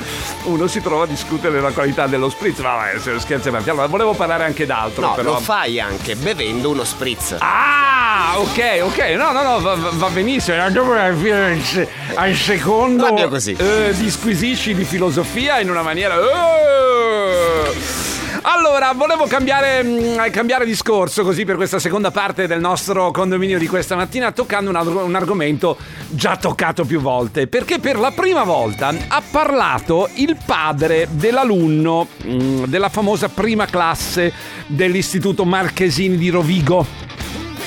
uno 0.45 0.67
si 0.67 0.81
trova 0.81 1.05
a 1.05 1.07
discutere 1.07 1.55
della 1.55 1.73
qualità 1.73 2.07
dello 2.07 2.29
spritz. 2.29 2.59
Ma 2.59 2.75
vabbè, 2.77 2.99
se- 2.99 3.19
scherzi 3.21 3.49
a 3.49 3.53
parte. 3.53 3.71
Allora, 3.71 3.87
volevo 3.87 4.15
parlare 4.15 4.45
anche 4.45 4.67
d'altro. 4.67 5.06
No, 5.09 5.15
però. 5.15 5.33
lo 5.33 5.39
fai 5.41 5.81
anche 5.81 6.17
bevendo 6.17 6.71
uno 6.71 6.85
spritz. 6.85 7.37
Ah, 7.39 8.35
ok, 8.37 8.81
ok, 8.83 8.99
no, 9.17 9.33
no, 9.33 9.43
no, 9.43 9.61
va, 9.61 9.75
va- 9.75 10.09
benissimo. 10.09 10.57
Dopo 10.71 10.93
al, 10.93 11.61
se- 11.63 11.89
al 12.15 12.35
secondo 12.35 13.29
così. 13.29 13.53
eh, 13.59 13.93
disquisisci 13.97 14.75
di 14.75 14.85
filosofia 14.85 15.61
in 15.61 15.71
una 15.71 15.83
maniera. 15.83 16.15
eh. 16.17 18.06
Allora, 18.49 18.93
volevo 18.93 19.27
cambiare, 19.27 19.83
mm, 19.83 20.31
cambiare 20.31 20.65
discorso 20.65 21.25
così 21.25 21.45
per 21.45 21.57
questa 21.57 21.81
seconda 21.81 22.13
parte 22.13 22.47
del 22.47 22.61
nostro 22.61 23.11
condominio 23.11 23.59
di 23.59 23.67
questa 23.67 23.97
mattina, 23.97 24.31
toccando 24.31 24.71
un, 24.71 24.77
un 24.77 25.15
argomento 25.17 25.77
già 26.11 26.37
toccato 26.37 26.85
più 26.85 27.01
volte. 27.01 27.49
Perché 27.49 27.81
per 27.81 27.99
la 27.99 28.13
prima 28.13 28.45
volta 28.45 28.95
ha 29.09 29.21
parlato 29.29 30.09
il 30.15 30.37
padre 30.47 31.09
dell'alunno 31.11 32.07
mm, 32.25 32.65
della 32.67 32.89
famosa 32.89 33.29
prima 33.29 33.67
classe 33.67 34.33
dell'Istituto 34.69 35.45
Marchesini 35.45 36.17
di 36.17 36.29
Rovigo. 36.29 37.16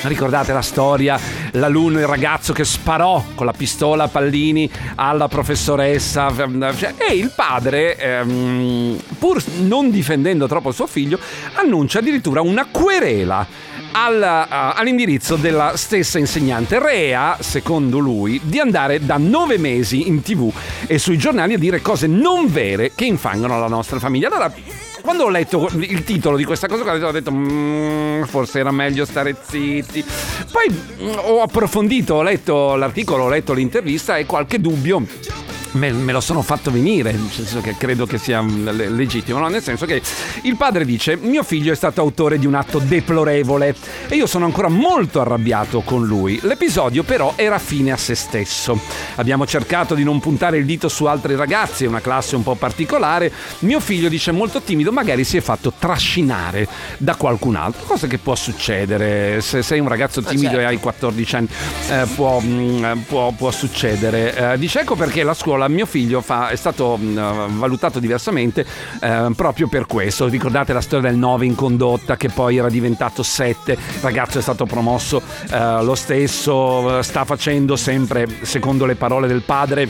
Ricordate 0.02 0.52
la 0.54 0.62
storia, 0.62 1.18
l'alunno, 1.52 1.98
il 1.98 2.06
ragazzo 2.06 2.54
che 2.54 2.64
sparò 2.64 3.22
con 3.34 3.44
la 3.44 3.52
pistola 3.52 4.04
a 4.04 4.08
pallini 4.08 4.70
alla 4.94 5.28
professoressa 5.28 6.32
cioè, 6.76 6.94
e 6.96 7.14
il 7.14 7.32
padre, 7.34 7.96
ehm, 7.96 8.98
pur 9.18 9.42
non 9.58 9.90
difendendo 9.90 10.46
troppo 10.46 10.72
suo 10.72 10.86
figlio, 10.86 11.18
annuncia 11.54 11.98
addirittura 11.98 12.40
una 12.40 12.66
querela 12.70 13.46
a- 13.92 14.72
all'indirizzo 14.72 15.36
della 15.36 15.76
stessa 15.76 16.18
insegnante. 16.18 16.78
Rea, 16.78 17.36
secondo 17.40 17.98
lui, 17.98 18.40
di 18.42 18.58
andare 18.58 19.04
da 19.04 19.16
nove 19.18 19.58
mesi 19.58 20.08
in 20.08 20.22
tv 20.22 20.50
e 20.86 20.98
sui 20.98 21.18
giornali 21.18 21.54
a 21.54 21.58
dire 21.58 21.82
cose 21.82 22.06
non 22.06 22.50
vere 22.50 22.92
che 22.94 23.04
infangano 23.04 23.58
la 23.58 23.68
nostra 23.68 23.98
famiglia. 23.98 24.28
Allora, 24.28 24.52
quando 25.10 25.26
ho 25.26 25.28
letto 25.28 25.68
il 25.80 26.04
titolo 26.04 26.36
di 26.36 26.44
questa 26.44 26.68
cosa, 26.68 27.08
ho 27.08 27.10
detto 27.10 27.32
"Mm, 27.32 28.22
forse 28.22 28.60
era 28.60 28.70
meglio 28.70 29.04
stare 29.04 29.34
zitti. 29.42 30.04
Poi 30.52 30.70
mm, 30.70 31.14
ho 31.24 31.42
approfondito, 31.42 32.14
ho 32.14 32.22
letto 32.22 32.76
l'articolo, 32.76 33.24
ho 33.24 33.28
letto 33.28 33.52
l'intervista 33.52 34.18
e 34.18 34.24
qualche 34.24 34.60
dubbio 34.60 35.04
me, 35.72 35.92
me 35.92 36.12
lo 36.12 36.20
sono 36.20 36.42
fatto 36.42 36.70
venire, 36.70 37.12
nel 37.12 37.30
senso 37.30 37.60
che 37.60 37.76
credo 37.76 38.06
che 38.06 38.18
sia 38.18 38.42
mm, 38.42 38.68
le- 38.68 38.88
legittimo, 38.88 39.38
no? 39.38 39.48
nel 39.48 39.62
senso 39.62 39.86
che 39.86 40.00
il 40.42 40.56
padre 40.56 40.84
dice 40.84 41.16
mio 41.16 41.42
figlio 41.42 41.72
è 41.72 41.76
stato 41.76 42.00
autore 42.00 42.38
di 42.38 42.46
un 42.46 42.54
atto 42.54 42.78
deplorevole 42.78 43.74
e 44.08 44.16
io 44.16 44.26
sono 44.26 44.44
ancora 44.44 44.68
molto 44.68 45.20
arrabbiato 45.20 45.80
con 45.80 46.04
lui. 46.06 46.38
L'episodio 46.42 47.02
però 47.02 47.32
era 47.36 47.58
fine 47.58 47.92
a 47.92 47.96
se 47.96 48.14
stesso. 48.14 48.78
Abbiamo 49.16 49.46
cercato 49.46 49.94
di 49.94 50.04
non 50.04 50.20
puntare 50.20 50.58
il 50.58 50.64
dito 50.64 50.88
su 50.88 51.04
altri 51.04 51.36
ragazzi, 51.36 51.84
è 51.84 51.88
una 51.88 52.00
classe 52.00 52.36
un 52.36 52.42
po' 52.42 52.54
particolare. 52.54 53.32
Mio 53.60 53.80
figlio 53.80 54.08
dice 54.08 54.32
molto 54.32 54.60
timido, 54.60 54.92
magari 54.92 55.24
si 55.24 55.36
è 55.36 55.40
fatto 55.40 55.72
trascinare 55.78 56.66
da 56.98 57.14
qualcun 57.16 57.56
altro, 57.56 57.84
cosa 57.84 58.06
che 58.06 58.18
può 58.18 58.34
succedere 58.34 59.40
se 59.40 59.62
sei 59.62 59.80
un 59.80 59.88
ragazzo 59.88 60.22
timido 60.22 60.58
e 60.58 60.64
hai 60.64 60.78
14 60.78 61.36
anni, 61.36 61.48
eh, 61.90 62.06
può, 62.14 62.40
mm, 62.40 62.98
può- 63.06 63.32
può 63.32 63.50
succedere. 63.50 64.52
Eh, 64.52 64.58
dice 64.58 64.80
ecco 64.80 64.96
perché 64.96 65.22
la 65.22 65.34
scuola 65.34 65.59
mio 65.68 65.86
figlio 65.86 66.20
fa- 66.20 66.48
è 66.48 66.56
stato 66.56 66.98
mm, 67.00 67.58
valutato 67.58 67.98
diversamente 67.98 68.64
eh, 69.00 69.30
proprio 69.36 69.68
per 69.68 69.86
questo. 69.86 70.28
Ricordate 70.28 70.72
la 70.72 70.80
storia 70.80 71.10
del 71.10 71.18
9 71.18 71.46
in 71.46 71.54
condotta 71.54 72.16
che 72.16 72.28
poi 72.28 72.56
era 72.56 72.68
diventato 72.68 73.22
7, 73.22 73.72
il 73.72 73.78
ragazzo 74.00 74.38
è 74.38 74.42
stato 74.42 74.66
promosso 74.66 75.22
eh, 75.50 75.82
lo 75.82 75.94
stesso, 75.94 77.02
sta 77.02 77.24
facendo 77.24 77.76
sempre, 77.76 78.26
secondo 78.42 78.86
le 78.86 78.94
parole 78.94 79.26
del 79.26 79.42
padre, 79.42 79.88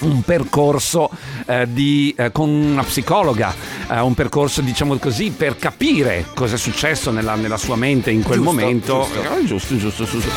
un 0.00 0.22
percorso 0.22 1.10
eh, 1.46 1.66
di, 1.68 2.14
eh, 2.16 2.30
con 2.32 2.48
una 2.48 2.82
psicologa, 2.82 3.54
eh, 3.90 4.00
un 4.00 4.14
percorso 4.14 4.60
diciamo 4.60 4.96
così 4.96 5.30
per 5.30 5.56
capire 5.56 6.26
cosa 6.34 6.54
è 6.56 6.58
successo 6.58 7.10
nella, 7.10 7.34
nella 7.34 7.56
sua 7.56 7.76
mente 7.76 8.10
in 8.10 8.22
quel 8.22 8.38
Giusto, 8.38 8.52
momento. 8.52 9.08
giusto. 9.12 9.34
Eh, 9.38 9.44
giusto, 9.44 9.76
giusto, 9.76 10.04
giusto. 10.04 10.30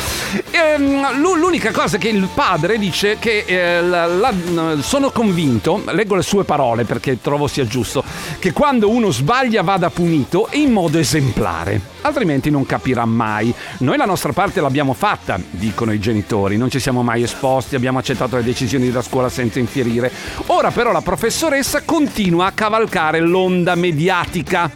Ehm, 0.50 1.18
l'u- 1.20 1.34
l'unica 1.36 1.70
cosa 1.72 1.98
che 1.98 2.08
il 2.08 2.28
padre 2.34 2.78
dice 2.78 3.16
che 3.18 3.44
eh, 3.46 3.82
la- 3.82 4.06
la- 4.06 4.32
sono 4.80 5.10
convinto, 5.10 5.82
leggo 5.90 6.14
le 6.14 6.22
sue 6.22 6.44
parole 6.44 6.84
perché 6.84 7.20
trovo 7.20 7.46
sia 7.46 7.66
giusto, 7.66 8.02
che 8.38 8.52
quando 8.52 8.88
uno 8.90 9.10
sbaglia 9.10 9.62
vada 9.62 9.90
punito 9.90 10.48
in 10.52 10.72
modo 10.72 10.98
esemplare, 10.98 11.80
altrimenti 12.02 12.50
non 12.50 12.66
capirà 12.66 13.04
mai. 13.04 13.52
Noi 13.78 13.96
la 13.96 14.04
nostra 14.04 14.32
parte 14.32 14.60
l'abbiamo 14.60 14.92
fatta, 14.92 15.40
dicono 15.50 15.92
i 15.92 15.98
genitori, 15.98 16.56
non 16.56 16.70
ci 16.70 16.80
siamo 16.80 17.02
mai 17.02 17.22
esposti, 17.22 17.74
abbiamo 17.74 17.98
accettato 17.98 18.36
le 18.36 18.44
decisioni 18.44 18.86
della 18.86 19.02
scuola 19.02 19.28
senza 19.28 19.58
infierire. 19.58 20.10
Ora 20.46 20.70
però 20.70 20.92
la 20.92 21.00
professoressa 21.00 21.82
continua 21.82 22.46
a 22.46 22.52
cavalcare 22.52 23.20
l'onda 23.20 23.74
mediatica. 23.74 24.70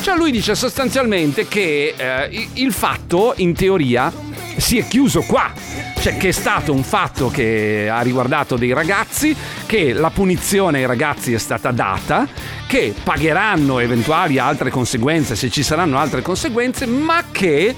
Cioè 0.00 0.16
lui 0.16 0.30
dice 0.30 0.54
sostanzialmente 0.54 1.48
che 1.48 1.94
eh, 1.96 2.48
il 2.54 2.72
fatto, 2.72 3.34
in 3.36 3.54
teoria, 3.54 4.12
si 4.58 4.78
è 4.78 4.86
chiuso 4.86 5.22
qua. 5.22 5.52
Cioè 5.98 6.16
che 6.16 6.28
è 6.28 6.32
stato 6.32 6.72
un 6.72 6.82
fatto 6.82 7.28
che 7.28 7.88
ha 7.90 8.00
riguardato 8.00 8.56
dei 8.56 8.72
ragazzi, 8.72 9.34
che 9.66 9.92
la 9.92 10.10
punizione 10.10 10.78
ai 10.78 10.86
ragazzi 10.86 11.32
è 11.32 11.38
stata 11.38 11.70
data, 11.70 12.28
che 12.66 12.94
pagheranno 13.02 13.78
eventuali 13.78 14.38
altre 14.38 14.70
conseguenze 14.70 15.34
se 15.34 15.50
ci 15.50 15.62
saranno 15.62 15.98
altre 15.98 16.22
conseguenze, 16.22 16.86
ma 16.86 17.24
che 17.30 17.74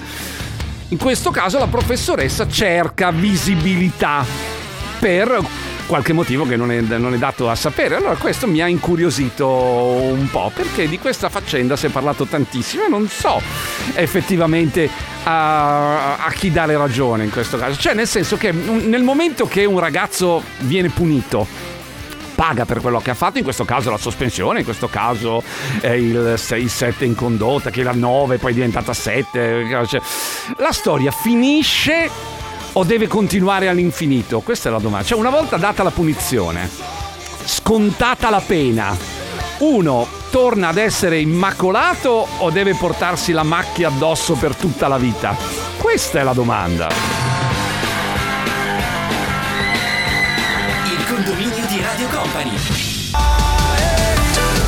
in 0.89 0.97
questo 0.97 1.31
caso 1.31 1.57
la 1.57 1.67
professoressa 1.67 2.47
cerca 2.47 3.11
visibilità 3.11 4.60
per 5.01 5.43
qualche 5.87 6.13
motivo 6.13 6.45
che 6.45 6.55
non 6.55 6.71
è, 6.71 6.79
non 6.79 7.15
è 7.15 7.17
dato 7.17 7.49
a 7.49 7.55
sapere. 7.55 7.95
Allora 7.95 8.15
questo 8.15 8.47
mi 8.47 8.61
ha 8.61 8.67
incuriosito 8.67 9.47
un 9.47 10.29
po' 10.29 10.51
perché 10.53 10.87
di 10.87 10.99
questa 10.99 11.27
faccenda 11.27 11.75
si 11.75 11.87
è 11.87 11.89
parlato 11.89 12.25
tantissimo 12.25 12.85
e 12.85 12.87
non 12.87 13.09
so 13.09 13.41
effettivamente 13.95 14.87
a, 15.23 16.17
a 16.17 16.29
chi 16.29 16.51
dare 16.51 16.77
ragione 16.77 17.23
in 17.23 17.31
questo 17.31 17.57
caso. 17.57 17.79
Cioè 17.79 17.95
nel 17.95 18.07
senso 18.07 18.37
che 18.37 18.51
nel 18.51 19.01
momento 19.01 19.47
che 19.47 19.65
un 19.65 19.79
ragazzo 19.79 20.43
viene 20.59 20.89
punito 20.89 21.47
paga 22.35 22.65
per 22.65 22.79
quello 22.79 22.99
che 22.99 23.09
ha 23.09 23.15
fatto, 23.15 23.39
in 23.39 23.43
questo 23.43 23.65
caso 23.65 23.89
la 23.89 23.97
sospensione, 23.97 24.59
in 24.59 24.65
questo 24.65 24.87
caso 24.87 25.43
eh, 25.81 25.97
il 25.97 26.33
6-7 26.37 27.03
in 27.05 27.15
condotta, 27.15 27.71
che 27.71 27.81
era 27.81 27.91
9, 27.91 28.37
poi 28.37 28.51
è 28.51 28.53
diventata 28.53 28.93
7. 28.93 29.85
cioè, 29.87 30.01
la 30.57 30.71
storia 30.71 31.11
finisce 31.11 32.39
o 32.73 32.83
deve 32.83 33.07
continuare 33.07 33.67
all'infinito? 33.67 34.39
Questa 34.41 34.69
è 34.69 34.71
la 34.71 34.79
domanda. 34.79 35.05
Cioè, 35.05 35.19
una 35.19 35.29
volta 35.29 35.57
data 35.57 35.83
la 35.83 35.91
punizione, 35.91 36.69
scontata 37.43 38.29
la 38.29 38.41
pena, 38.45 38.95
uno 39.59 40.07
torna 40.29 40.69
ad 40.69 40.77
essere 40.77 41.19
immacolato 41.19 42.27
o 42.37 42.49
deve 42.49 42.73
portarsi 42.73 43.31
la 43.31 43.43
macchia 43.43 43.89
addosso 43.89 44.35
per 44.35 44.55
tutta 44.55 44.87
la 44.87 44.97
vita? 44.97 45.35
Questa 45.77 46.19
è 46.19 46.23
la 46.23 46.33
domanda. 46.33 46.87
Il 50.85 51.05
condominio 51.07 51.65
di 51.67 51.81
Radio 51.81 52.07
Company. 52.07 52.80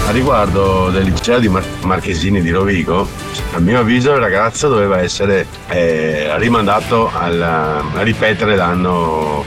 A 0.05 0.11
riguardo 0.11 0.89
del 0.89 1.05
liceo 1.05 1.39
di 1.39 1.47
Mar- 1.47 1.63
Marchesini 1.83 2.41
di 2.41 2.51
Rovigo, 2.51 3.07
a 3.53 3.59
mio 3.59 3.79
avviso 3.79 4.11
il 4.13 4.19
ragazzo 4.19 4.67
doveva 4.67 5.01
essere 5.01 5.47
eh, 5.69 6.37
rimandato 6.37 7.09
alla- 7.13 7.83
a 7.95 8.01
ripetere 8.03 8.55
l'anno 8.55 9.43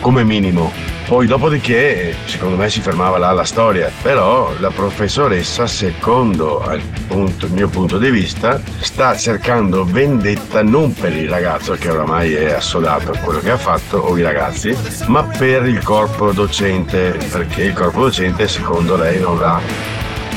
come 0.00 0.24
minimo. 0.24 0.72
Poi 1.10 1.26
dopodiché, 1.26 2.14
secondo 2.26 2.54
me, 2.54 2.70
si 2.70 2.80
fermava 2.80 3.18
là 3.18 3.32
la 3.32 3.42
storia. 3.42 3.90
Però 4.00 4.52
la 4.60 4.70
professoressa, 4.70 5.66
secondo 5.66 6.62
il, 6.72 6.84
punto- 7.08 7.48
mio 7.48 7.68
punto 7.68 7.98
di 7.98 8.12
vista, 8.12 8.62
sta 8.78 9.16
cercando 9.16 9.84
vendetta 9.84 10.62
non 10.62 10.94
per 10.94 11.12
il 11.16 11.28
ragazzo 11.28 11.72
che 11.72 11.90
oramai 11.90 12.34
è 12.34 12.52
assodato 12.52 13.10
a 13.10 13.18
quello 13.18 13.40
che 13.40 13.50
ha 13.50 13.56
fatto, 13.56 13.96
o 13.96 14.16
i 14.16 14.22
ragazzi, 14.22 14.72
ma 15.08 15.24
per 15.24 15.66
il 15.66 15.82
corpo 15.82 16.30
docente, 16.30 17.18
perché 17.28 17.64
il 17.64 17.72
corpo 17.72 18.02
docente, 18.02 18.46
secondo 18.46 18.94
lei, 18.94 19.18
non 19.18 19.36
l'ha 19.40 19.60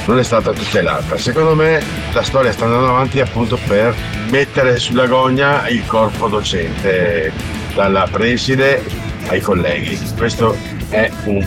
non 0.05 0.17
è 0.17 0.23
stata 0.23 0.53
tutelata. 0.53 1.19
Secondo 1.19 1.53
me 1.53 1.83
la 2.13 2.23
storia 2.23 2.51
sta 2.51 2.65
andando 2.65 2.89
avanti 2.89 3.19
appunto 3.19 3.59
per 3.67 3.93
mettere 4.31 4.79
sulla 4.79 5.05
gogna 5.05 5.67
il 5.67 5.85
corpo 5.85 6.27
docente, 6.27 7.31
dalla 7.75 8.07
preside 8.11 9.11
ai 9.27 9.41
colleghi. 9.41 9.97
Questo 10.17 10.55
è 10.89 11.09
un, 11.25 11.45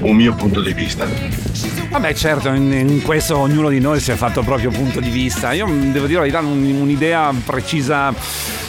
un 0.00 0.16
mio 0.16 0.34
punto 0.34 0.60
di 0.60 0.72
vista. 0.72 1.06
Vabbè, 1.96 2.12
certo, 2.12 2.48
in, 2.50 2.70
in 2.72 3.00
questo 3.00 3.38
ognuno 3.38 3.70
di 3.70 3.80
noi 3.80 4.00
si 4.00 4.10
è 4.10 4.16
fatto 4.16 4.40
il 4.40 4.44
proprio 4.44 4.68
punto 4.70 5.00
di 5.00 5.08
vista. 5.08 5.52
Io 5.52 5.66
mm, 5.66 5.92
devo 5.92 6.04
dire 6.06 6.20
verità, 6.20 6.40
un- 6.40 6.62
un'idea 6.78 7.32
precisa 7.42 8.12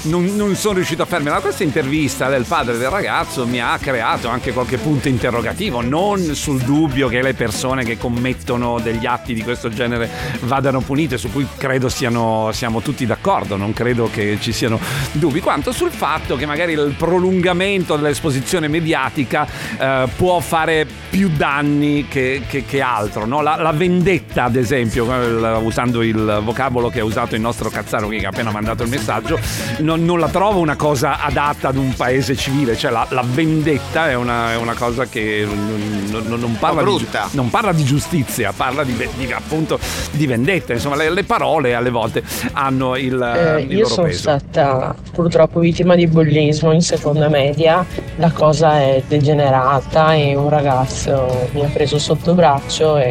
non, 0.03 0.33
non 0.37 0.55
sono 0.55 0.75
riuscito 0.75 1.01
a 1.01 1.05
farmela. 1.05 1.35
Ma 1.35 1.41
Questa 1.41 1.63
intervista 1.63 2.29
del 2.29 2.45
padre 2.47 2.77
del 2.77 2.87
ragazzo 2.89 3.45
mi 3.45 3.59
ha 3.59 3.77
creato 3.81 4.29
anche 4.29 4.53
qualche 4.53 4.77
punto 4.77 5.09
interrogativo, 5.09 5.81
non 5.81 6.19
sul 6.35 6.61
dubbio 6.61 7.09
che 7.09 7.21
le 7.21 7.33
persone 7.33 7.83
che 7.83 7.97
commettono 7.97 8.79
degli 8.79 9.05
atti 9.05 9.33
di 9.33 9.43
questo 9.43 9.67
genere 9.67 10.09
vadano 10.43 10.79
punite, 10.79 11.17
su 11.17 11.29
cui 11.29 11.45
credo 11.57 11.89
siano, 11.89 12.51
siamo 12.53 12.79
tutti 12.81 13.05
d'accordo, 13.05 13.57
non 13.57 13.73
credo 13.73 14.09
che 14.09 14.37
ci 14.39 14.53
siano 14.53 14.79
dubbi, 15.11 15.41
quanto 15.41 15.73
sul 15.73 15.91
fatto 15.91 16.37
che 16.37 16.45
magari 16.45 16.71
il 16.71 16.95
prolungamento 16.97 17.97
dell'esposizione 17.97 18.69
mediatica 18.69 19.45
eh, 19.77 20.07
può 20.15 20.39
fare 20.39 20.87
più 21.09 21.29
danni 21.35 22.07
che, 22.07 22.43
che- 22.47 22.63
che 22.65 22.79
altro. 22.79 23.16
No? 23.25 23.41
La, 23.41 23.55
la 23.55 23.71
vendetta, 23.71 24.43
ad 24.45 24.55
esempio, 24.55 25.05
il- 25.05 25.59
usando 25.63 26.01
il 26.03 26.39
vocabolo 26.43 26.89
che 26.89 26.99
ha 26.99 27.03
usato 27.03 27.35
il 27.35 27.41
nostro 27.41 27.69
Cazzaro 27.69 28.07
che 28.07 28.25
ha 28.25 28.29
appena 28.29 28.51
mandato 28.51 28.83
il 28.83 28.89
messaggio, 28.89 29.39
non, 29.79 30.03
non 30.05 30.19
la 30.19 30.27
trovo 30.29 30.59
una 30.59 30.75
cosa 30.75 31.19
adatta 31.21 31.69
ad 31.69 31.77
un 31.77 31.93
paese 31.95 32.35
civile. 32.35 32.75
Cioè, 32.75 32.91
la, 32.91 33.05
la 33.09 33.23
vendetta 33.25 34.09
è 34.09 34.15
una, 34.15 34.51
è 34.51 34.55
una 34.57 34.73
cosa 34.73 35.05
che 35.05 35.45
non, 35.47 36.25
non- 36.27 36.39
non 36.39 36.57
parla 36.59 36.81
di, 36.83 36.85
brutta. 36.89 37.27
non 37.31 37.49
parla 37.49 37.71
di 37.71 37.83
giustizia, 37.83 38.51
parla 38.55 38.83
di, 38.83 38.95
di- 39.15 39.31
appunto 39.31 39.79
di 40.11 40.25
vendetta. 40.27 40.73
Insomma, 40.73 40.95
le, 40.95 41.09
le 41.09 41.23
parole 41.23 41.73
alle 41.75 41.89
volte 41.89 42.23
hanno 42.53 42.95
il, 42.95 43.21
Eh, 43.57 43.61
il 43.63 43.71
io 43.71 43.81
loro 43.83 43.93
sono 43.93 44.07
peso. 44.07 44.19
stata 44.19 44.95
purtroppo 45.13 45.59
vittima 45.59 45.95
di 45.95 46.07
bullismo 46.07 46.71
in 46.71 46.81
seconda 46.81 47.27
media, 47.29 47.85
la 48.17 48.31
cosa 48.31 48.79
è 48.79 49.01
degenerata 49.07 50.13
e 50.13 50.35
un 50.35 50.49
ragazzo 50.49 51.49
mi 51.53 51.63
ha 51.63 51.69
preso 51.71 51.97
sotto 51.99 52.33
braccio 52.33 52.97
e 52.97 53.06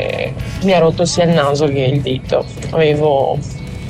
mi 0.63 0.73
ha 0.73 0.79
rotto 0.79 1.05
sia 1.05 1.25
il 1.25 1.31
naso 1.31 1.67
che 1.67 1.81
il 1.81 2.01
dito. 2.01 2.45
Avevo 2.71 3.39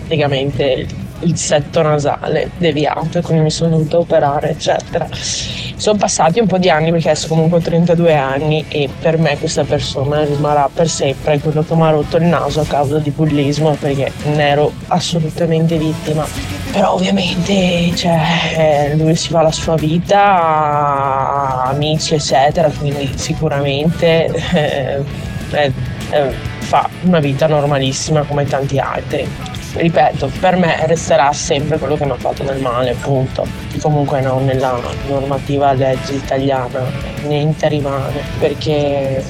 praticamente 0.01 0.87
il 1.21 1.37
setto 1.37 1.83
nasale 1.83 2.51
deviato 2.59 3.19
e 3.19 3.23
quindi 3.23 3.45
mi 3.45 3.51
sono 3.51 3.71
dovuta 3.71 3.99
operare 3.99 4.51
eccetera. 4.51 5.09
Sono 5.13 5.99
passati 5.99 6.41
un 6.41 6.47
po' 6.47 6.59
di 6.59 6.71
anni 6.71 6.91
perché 6.91 7.11
adesso 7.11 7.29
comunque 7.29 7.59
ho 7.59 7.61
32 7.61 8.15
anni 8.15 8.65
e 8.69 8.89
per 8.99 9.19
me 9.19 9.39
questa 9.39 9.65
persona 9.65 10.25
rimarrà 10.25 10.71
per 10.73 10.89
sempre 10.89 11.39
quello 11.39 11.63
che 11.63 11.75
mi 11.75 11.83
ha 11.83 11.91
rotto 11.91 12.17
il 12.17 12.25
naso 12.25 12.61
a 12.61 12.65
causa 12.65 12.99
di 12.99 13.11
bullismo 13.11 13.77
perché 13.79 14.11
ne 14.25 14.49
ero 14.49 14.73
assolutamente 14.89 15.77
vittima. 15.77 16.27
Però 16.73 16.95
ovviamente 16.95 17.95
cioè, 17.95 18.95
lui 18.97 19.15
si 19.17 19.29
fa 19.29 19.43
la 19.43 19.53
sua 19.53 19.75
vita, 19.77 21.65
amici 21.65 22.15
eccetera, 22.15 22.71
quindi 22.71 23.11
sicuramente 23.15 24.27
eh, 24.55 25.05
eh, 25.51 25.73
eh, 26.11 26.31
fa 26.59 26.89
una 27.03 27.21
vita 27.21 27.47
normalissima 27.47 28.23
come 28.23 28.45
tanti 28.45 28.79
altri. 28.79 29.29
Ripeto, 29.77 30.31
per 30.41 30.57
me 30.57 30.87
resterà 30.87 31.31
sempre 31.35 31.77
quello 31.77 31.97
che 31.97 32.07
mi 32.07 32.13
ha 32.13 32.17
fatto 32.17 32.43
del 32.43 32.59
male, 32.61 32.93
appunto. 32.93 33.47
Comunque 33.83 34.23
non 34.23 34.47
nella 34.47 34.81
normativa 35.07 35.75
legge 35.75 36.15
italiana, 36.15 36.81
niente 37.27 37.69
rimane, 37.69 38.21
perché 38.39 39.23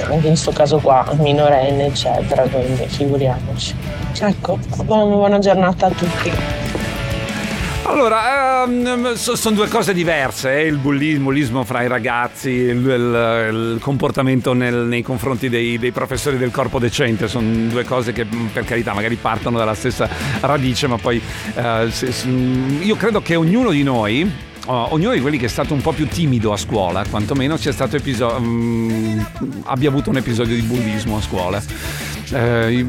anche 0.00 0.14
in 0.14 0.20
questo 0.20 0.50
caso 0.52 0.78
qua, 0.78 1.04
minorenne, 1.18 1.86
eccetera, 1.86 2.42
quindi 2.44 2.86
figuriamoci. 2.86 3.74
Ecco, 4.18 4.58
buona, 4.84 5.04
buona 5.04 5.38
giornata 5.38 5.86
a 5.86 5.90
tutti. 5.90 6.32
Allora, 7.84 8.62
ehm, 8.64 9.14
so- 9.14 9.34
sono 9.34 9.56
due 9.56 9.68
cose 9.68 9.92
diverse, 9.92 10.60
eh, 10.60 10.66
il 10.66 10.76
bullismo, 10.76 11.64
fra 11.64 11.82
i 11.82 11.88
ragazzi, 11.88 12.48
il, 12.50 12.76
il- 12.76 13.72
il 13.74 13.78
comportamento 13.80 14.52
nel- 14.52 14.86
nei 14.86 15.02
confronti 15.02 15.48
dei, 15.48 15.78
dei 15.78 15.90
professori 15.90 16.38
del 16.38 16.50
corpo 16.52 16.78
decente, 16.78 17.26
sono 17.26 17.50
due 17.68 17.84
cose 17.84 18.12
che 18.12 18.24
per 18.52 18.64
carità 18.64 18.94
magari 18.94 19.16
partono 19.16 19.58
dalla 19.58 19.74
stessa 19.74 20.08
radice, 20.40 20.86
ma 20.86 20.96
poi 20.96 21.20
eh, 21.54 21.86
se- 21.90 22.12
se- 22.12 22.28
io 22.28 22.94
credo 22.96 23.20
che 23.20 23.34
ognuno 23.34 23.70
di 23.70 23.82
noi... 23.82 24.30
ognuno 24.64 25.12
di 25.12 25.20
quelli 25.20 25.38
che 25.38 25.46
è 25.46 25.48
stato 25.48 25.74
un 25.74 25.80
po' 25.80 25.90
più 25.90 26.06
timido 26.06 26.52
a 26.52 26.56
scuola, 26.56 27.04
quantomeno 27.10 27.56
episo- 27.96 28.38
mh, 28.38 29.26
abbia 29.64 29.88
avuto 29.88 30.08
un 30.10 30.18
episodio 30.18 30.54
di 30.54 30.62
bullismo 30.62 31.16
a 31.16 31.20
scuola. 31.20 31.60
Eh, 32.32 32.86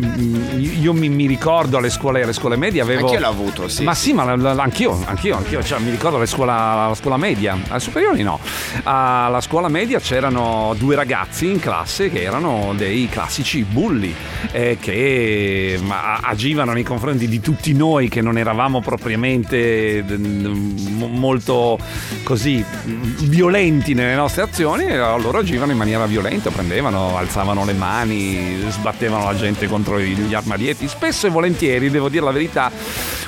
io 0.57 0.93
mi, 0.93 1.09
mi 1.09 1.25
ricordo 1.25 1.77
alle 1.77 1.89
scuole, 1.89 2.23
alle 2.23 2.33
scuole 2.33 2.55
medie 2.55 2.81
avevo. 2.81 3.05
Anch'io 3.07 3.19
l'ho 3.19 3.27
avuto, 3.27 3.67
sì. 3.67 3.83
Ma 3.83 3.93
sì, 3.93 4.13
ma 4.13 4.23
la- 4.23 4.53
la- 4.53 4.63
anch'io, 4.63 4.97
anch'io, 5.05 5.35
anch'io. 5.37 5.61
Cioè, 5.63 5.79
mi 5.79 5.91
ricordo 5.91 6.15
alla 6.17 6.25
scuola, 6.25 6.53
alla 6.85 6.95
scuola 6.95 7.17
media, 7.17 7.57
alle 7.67 7.79
superiori 7.79 8.23
no. 8.23 8.39
Alla 8.83 9.41
scuola 9.41 9.67
media 9.67 9.99
c'erano 9.99 10.73
due 10.77 10.95
ragazzi 10.95 11.49
in 11.49 11.59
classe 11.59 12.09
che 12.09 12.21
erano 12.21 12.73
dei 12.75 13.07
classici 13.09 13.63
bulli 13.63 14.13
eh, 14.51 14.77
che 14.79 15.79
ma, 15.83 16.17
agivano 16.21 16.71
nei 16.73 16.83
confronti 16.83 17.27
di 17.27 17.39
tutti 17.39 17.73
noi 17.73 18.07
che 18.09 18.21
non 18.21 18.37
eravamo 18.37 18.81
propriamente 18.81 20.03
mm, 20.09 20.95
mo- 20.97 21.07
molto 21.07 21.77
così 22.23 22.63
mm, 22.87 23.01
violenti 23.23 23.93
nelle 23.93 24.15
nostre 24.15 24.43
azioni, 24.43 24.85
e 24.85 24.97
loro 24.97 25.39
agivano 25.39 25.71
in 25.71 25.77
maniera 25.77 26.05
violenta, 26.05 26.49
prendevano, 26.49 27.17
alzavano 27.17 27.65
le 27.65 27.73
mani, 27.73 28.63
sbattevano 28.69 29.25
la 29.25 29.32
gente 29.35 29.67
contro 29.67 29.99
gli 29.99 30.33
armadietti, 30.33 30.87
spesso 30.87 31.27
e 31.27 31.29
volentieri, 31.29 31.89
devo 31.89 32.09
dire 32.09 32.23
la 32.25 32.31
verità, 32.31 32.71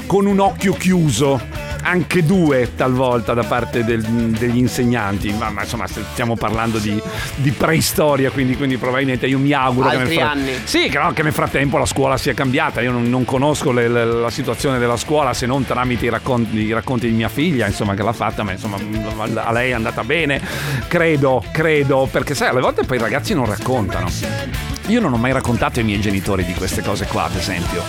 con 0.05 0.25
un 0.25 0.39
occhio 0.39 0.73
chiuso. 0.73 1.63
Anche 1.87 2.25
due 2.25 2.71
talvolta 2.75 3.35
da 3.35 3.43
parte 3.43 3.83
del- 3.85 4.01
degli 4.01 4.57
insegnanti, 4.57 5.31
ma, 5.33 5.51
ma 5.51 5.61
insomma 5.61 5.85
stiamo 5.85 6.35
parlando 6.35 6.79
di, 6.79 6.99
di 7.35 7.51
preistoria, 7.51 8.31
quindi, 8.31 8.57
quindi 8.57 8.77
probabilmente 8.77 9.27
io 9.27 9.37
mi 9.37 9.51
auguro 9.51 9.89
che 9.89 9.97
nel, 9.97 10.05
Altri 10.07 10.19
anni. 10.21 10.51
sì, 10.63 10.89
che, 10.89 10.97
no, 10.97 11.13
che 11.13 11.21
nel 11.21 11.31
frattempo 11.31 11.77
la 11.77 11.85
scuola 11.85 12.17
sia 12.17 12.33
cambiata. 12.33 12.81
Io 12.81 12.91
non, 12.91 13.07
non 13.07 13.23
conosco 13.23 13.71
le- 13.71 13.87
le- 13.87 14.03
la 14.03 14.31
situazione 14.31 14.79
della 14.79 14.97
scuola 14.97 15.35
se 15.35 15.45
non 15.45 15.63
tramite 15.63 16.05
i 16.05 16.09
racconti, 16.09 16.57
i 16.57 16.73
racconti 16.73 17.07
di 17.07 17.13
mia 17.13 17.29
figlia, 17.29 17.67
insomma, 17.67 17.93
che 17.93 18.01
l'ha 18.01 18.13
fatta, 18.13 18.41
ma 18.41 18.53
insomma 18.53 18.77
a 19.43 19.51
lei 19.51 19.69
è 19.69 19.73
andata 19.73 20.03
bene. 20.03 20.41
Credo, 20.87 21.43
credo, 21.51 22.07
perché 22.11 22.33
sai, 22.33 22.49
alle 22.49 22.61
volte 22.61 22.83
poi 22.83 22.97
i 22.97 22.99
ragazzi 22.99 23.35
non 23.35 23.45
raccontano. 23.45 24.07
Io 24.87 24.99
non 24.99 25.13
ho 25.13 25.17
mai 25.17 25.31
raccontato 25.31 25.79
ai 25.79 25.85
miei 25.85 25.99
genitori 25.99 26.45
di 26.45 26.53
queste 26.53 26.81
cose 26.83 27.05
qua, 27.05 27.23
ad 27.25 27.35
esempio. 27.35 27.83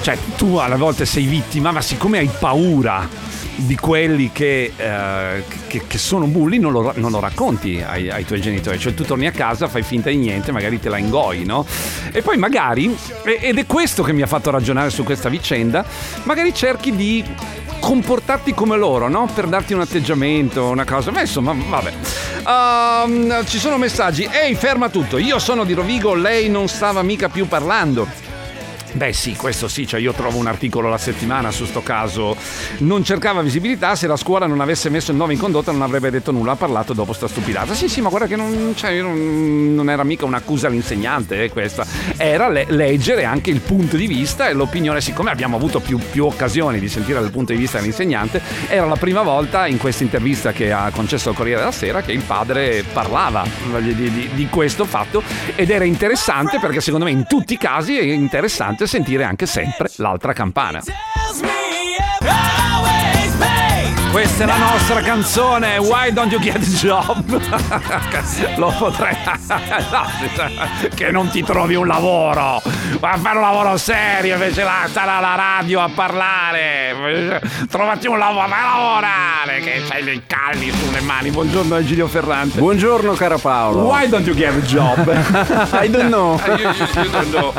Cioè, 0.00 0.16
tu 0.36 0.56
alle 0.56 0.76
volte 0.76 1.04
sei 1.04 1.24
vittima, 1.26 1.72
ma 1.72 1.80
siccome 1.80 2.18
hai 2.18 2.30
paura 2.38 3.08
di 3.56 3.74
quelli 3.76 4.30
che, 4.32 4.72
eh, 4.74 5.44
che- 5.66 5.82
che 5.86 5.98
sono 5.98 6.26
bulli, 6.26 6.58
non 6.58 6.72
lo, 6.72 6.92
non 6.96 7.10
lo 7.10 7.20
racconti 7.20 7.82
ai, 7.86 8.08
ai 8.10 8.24
tuoi 8.24 8.40
genitori. 8.40 8.78
Cioè, 8.78 8.94
tu 8.94 9.04
torni 9.04 9.26
a 9.26 9.32
casa, 9.32 9.68
fai 9.68 9.82
finta 9.82 10.08
di 10.08 10.16
niente, 10.16 10.52
magari 10.52 10.78
te 10.80 10.88
la 10.88 10.96
ingoi, 10.98 11.44
no? 11.44 11.66
E 12.12 12.22
poi 12.22 12.38
magari, 12.38 12.96
ed 13.40 13.58
è 13.58 13.66
questo 13.66 14.02
che 14.02 14.12
mi 14.12 14.22
ha 14.22 14.26
fatto 14.26 14.50
ragionare 14.50 14.88
su 14.88 15.02
questa 15.04 15.28
vicenda, 15.28 15.84
magari 16.22 16.54
cerchi 16.54 16.94
di 16.96 17.22
comportarti 17.80 18.54
come 18.54 18.76
loro, 18.76 19.08
no? 19.08 19.28
Per 19.34 19.46
darti 19.46 19.72
un 19.72 19.80
atteggiamento, 19.80 20.68
una 20.68 20.84
cosa. 20.84 21.10
Ma 21.10 21.20
insomma, 21.22 21.52
vabbè. 21.52 21.92
Ehm, 22.46 23.44
ci 23.46 23.58
sono 23.58 23.76
messaggi. 23.78 24.28
Ehi, 24.30 24.54
ferma 24.54 24.88
tutto. 24.88 25.18
Io 25.18 25.38
sono 25.40 25.64
di 25.64 25.72
Rovigo, 25.72 26.14
lei 26.14 26.48
non 26.48 26.68
stava 26.68 27.02
mica 27.02 27.28
più 27.28 27.48
parlando. 27.48 28.29
Beh 28.92 29.12
sì, 29.12 29.36
questo 29.36 29.68
sì, 29.68 29.86
cioè 29.86 30.00
io 30.00 30.12
trovo 30.12 30.38
un 30.38 30.46
articolo 30.48 30.88
alla 30.88 30.98
settimana 30.98 31.50
su 31.52 31.64
sto 31.64 31.82
caso. 31.82 32.36
Non 32.78 33.04
cercava 33.04 33.40
visibilità, 33.40 33.94
se 33.94 34.06
la 34.08 34.16
scuola 34.16 34.46
non 34.46 34.60
avesse 34.60 34.88
messo 34.88 35.12
il 35.12 35.16
9 35.16 35.32
in 35.34 35.38
condotta 35.38 35.70
non 35.70 35.82
avrebbe 35.82 36.10
detto 36.10 36.32
nulla, 36.32 36.52
ha 36.52 36.56
parlato 36.56 36.92
dopo 36.92 37.12
sta 37.12 37.28
stupidata. 37.28 37.72
Sì, 37.74 37.88
sì, 37.88 38.00
ma 38.00 38.08
guarda 38.08 38.26
che 38.26 38.34
non, 38.36 38.72
cioè, 38.74 38.90
io 38.90 39.04
non, 39.04 39.74
non 39.74 39.90
era 39.90 40.02
mica 40.02 40.24
un'accusa 40.24 40.66
all'insegnante 40.66 41.44
eh, 41.44 41.50
questa, 41.50 41.86
era 42.16 42.48
le- 42.48 42.66
leggere 42.68 43.24
anche 43.24 43.50
il 43.50 43.60
punto 43.60 43.96
di 43.96 44.06
vista 44.08 44.48
e 44.48 44.54
l'opinione, 44.54 45.00
siccome 45.00 45.30
abbiamo 45.30 45.56
avuto 45.56 45.78
più, 45.78 45.98
più 46.10 46.24
occasioni 46.24 46.80
di 46.80 46.88
sentire 46.88 47.20
dal 47.20 47.30
punto 47.30 47.52
di 47.52 47.58
vista 47.58 47.78
dell'insegnante, 47.78 48.42
era 48.68 48.86
la 48.86 48.96
prima 48.96 49.22
volta 49.22 49.66
in 49.68 49.78
questa 49.78 50.02
intervista 50.02 50.52
che 50.52 50.72
ha 50.72 50.90
concesso 50.92 51.28
al 51.28 51.36
Corriere 51.36 51.60
della 51.60 51.72
Sera 51.72 52.02
che 52.02 52.12
il 52.12 52.22
padre 52.22 52.84
parlava 52.92 53.46
di, 53.78 53.94
di- 53.94 54.30
di 54.34 54.48
questo 54.48 54.84
fatto 54.84 55.22
ed 55.54 55.70
era 55.70 55.84
interessante 55.84 56.58
perché 56.58 56.80
secondo 56.80 57.04
me 57.04 57.12
in 57.12 57.24
tutti 57.28 57.52
i 57.52 57.58
casi 57.58 57.96
è 57.96 58.02
interessante 58.02 58.79
sentire 58.86 59.24
anche 59.24 59.46
sempre 59.46 59.90
l'altra 59.96 60.32
campana. 60.32 60.80
Questa 64.10 64.42
è 64.42 64.46
la 64.46 64.56
nostra 64.56 65.00
canzone 65.02 65.76
Why 65.78 66.12
Don't 66.12 66.32
You 66.32 66.40
Get 66.40 66.56
a 66.56 66.58
Job? 66.58 67.40
Lo 68.58 68.74
potrei 68.76 69.16
Che 70.94 71.10
non 71.12 71.28
ti 71.30 71.44
trovi 71.44 71.76
un 71.76 71.86
lavoro 71.86 72.60
Va 72.98 73.10
a 73.12 73.16
fare 73.18 73.36
un 73.36 73.42
lavoro 73.42 73.76
serio 73.76 74.32
Invece 74.34 74.64
là 74.64 74.86
stare 74.88 75.10
alla 75.12 75.36
radio 75.36 75.80
a 75.80 75.90
parlare 75.94 77.40
Trovati 77.70 78.08
un 78.08 78.18
lavoro 78.18 78.48
Vai 78.48 78.58
a 78.60 78.76
lavorare 78.76 79.60
Che 79.60 79.82
c'hai 79.88 80.02
dei 80.02 80.22
calli 80.26 80.72
sulle 80.72 81.00
mani 81.00 81.30
Buongiorno 81.30 81.76
Egidio 81.76 82.08
Ferrante 82.08 82.58
Buongiorno 82.58 83.12
caro 83.12 83.38
Paolo. 83.38 83.82
Why 83.82 84.08
don't 84.08 84.26
you 84.26 84.34
get 84.34 84.52
a 84.52 84.60
job? 84.60 85.08
I 85.72 85.88
don't 85.88 86.06
know. 86.08 86.38
Eh, 86.44 86.54
io- 86.54 86.70
io- 86.72 87.02
io 87.02 87.10
don't 87.10 87.30
know. 87.30 87.52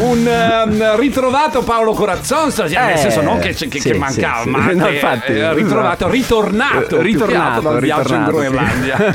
Un 0.00 0.26
ehm, 0.26 0.96
ritrovato 0.96 1.62
Paolo 1.62 1.92
Corazzon, 1.92 2.50
cioè, 2.52 2.68
nel 2.68 2.94
Eh, 2.94 2.96
senso 2.96 3.20
non 3.22 3.38
che, 3.38 3.54
che- 3.54 3.68
che 3.68 3.80
sì, 3.80 3.92
mancava, 3.92 4.38
sì, 4.38 4.42
sì. 4.44 4.48
ma 4.50 4.72
No, 4.72 4.88
infatti, 5.20 5.32
eh, 5.32 5.54
ritrovato, 5.54 5.94
esatto. 5.94 6.10
ritornato, 6.10 6.98
Eh, 6.98 7.02
ritornato, 7.02 7.50
altro 7.56 7.70
dal 7.70 7.80
viaggio 7.80 8.14
in 8.14 8.24
ritornato, 8.24 8.30
sì. 8.30 8.46
Groenlandia. 8.48 9.14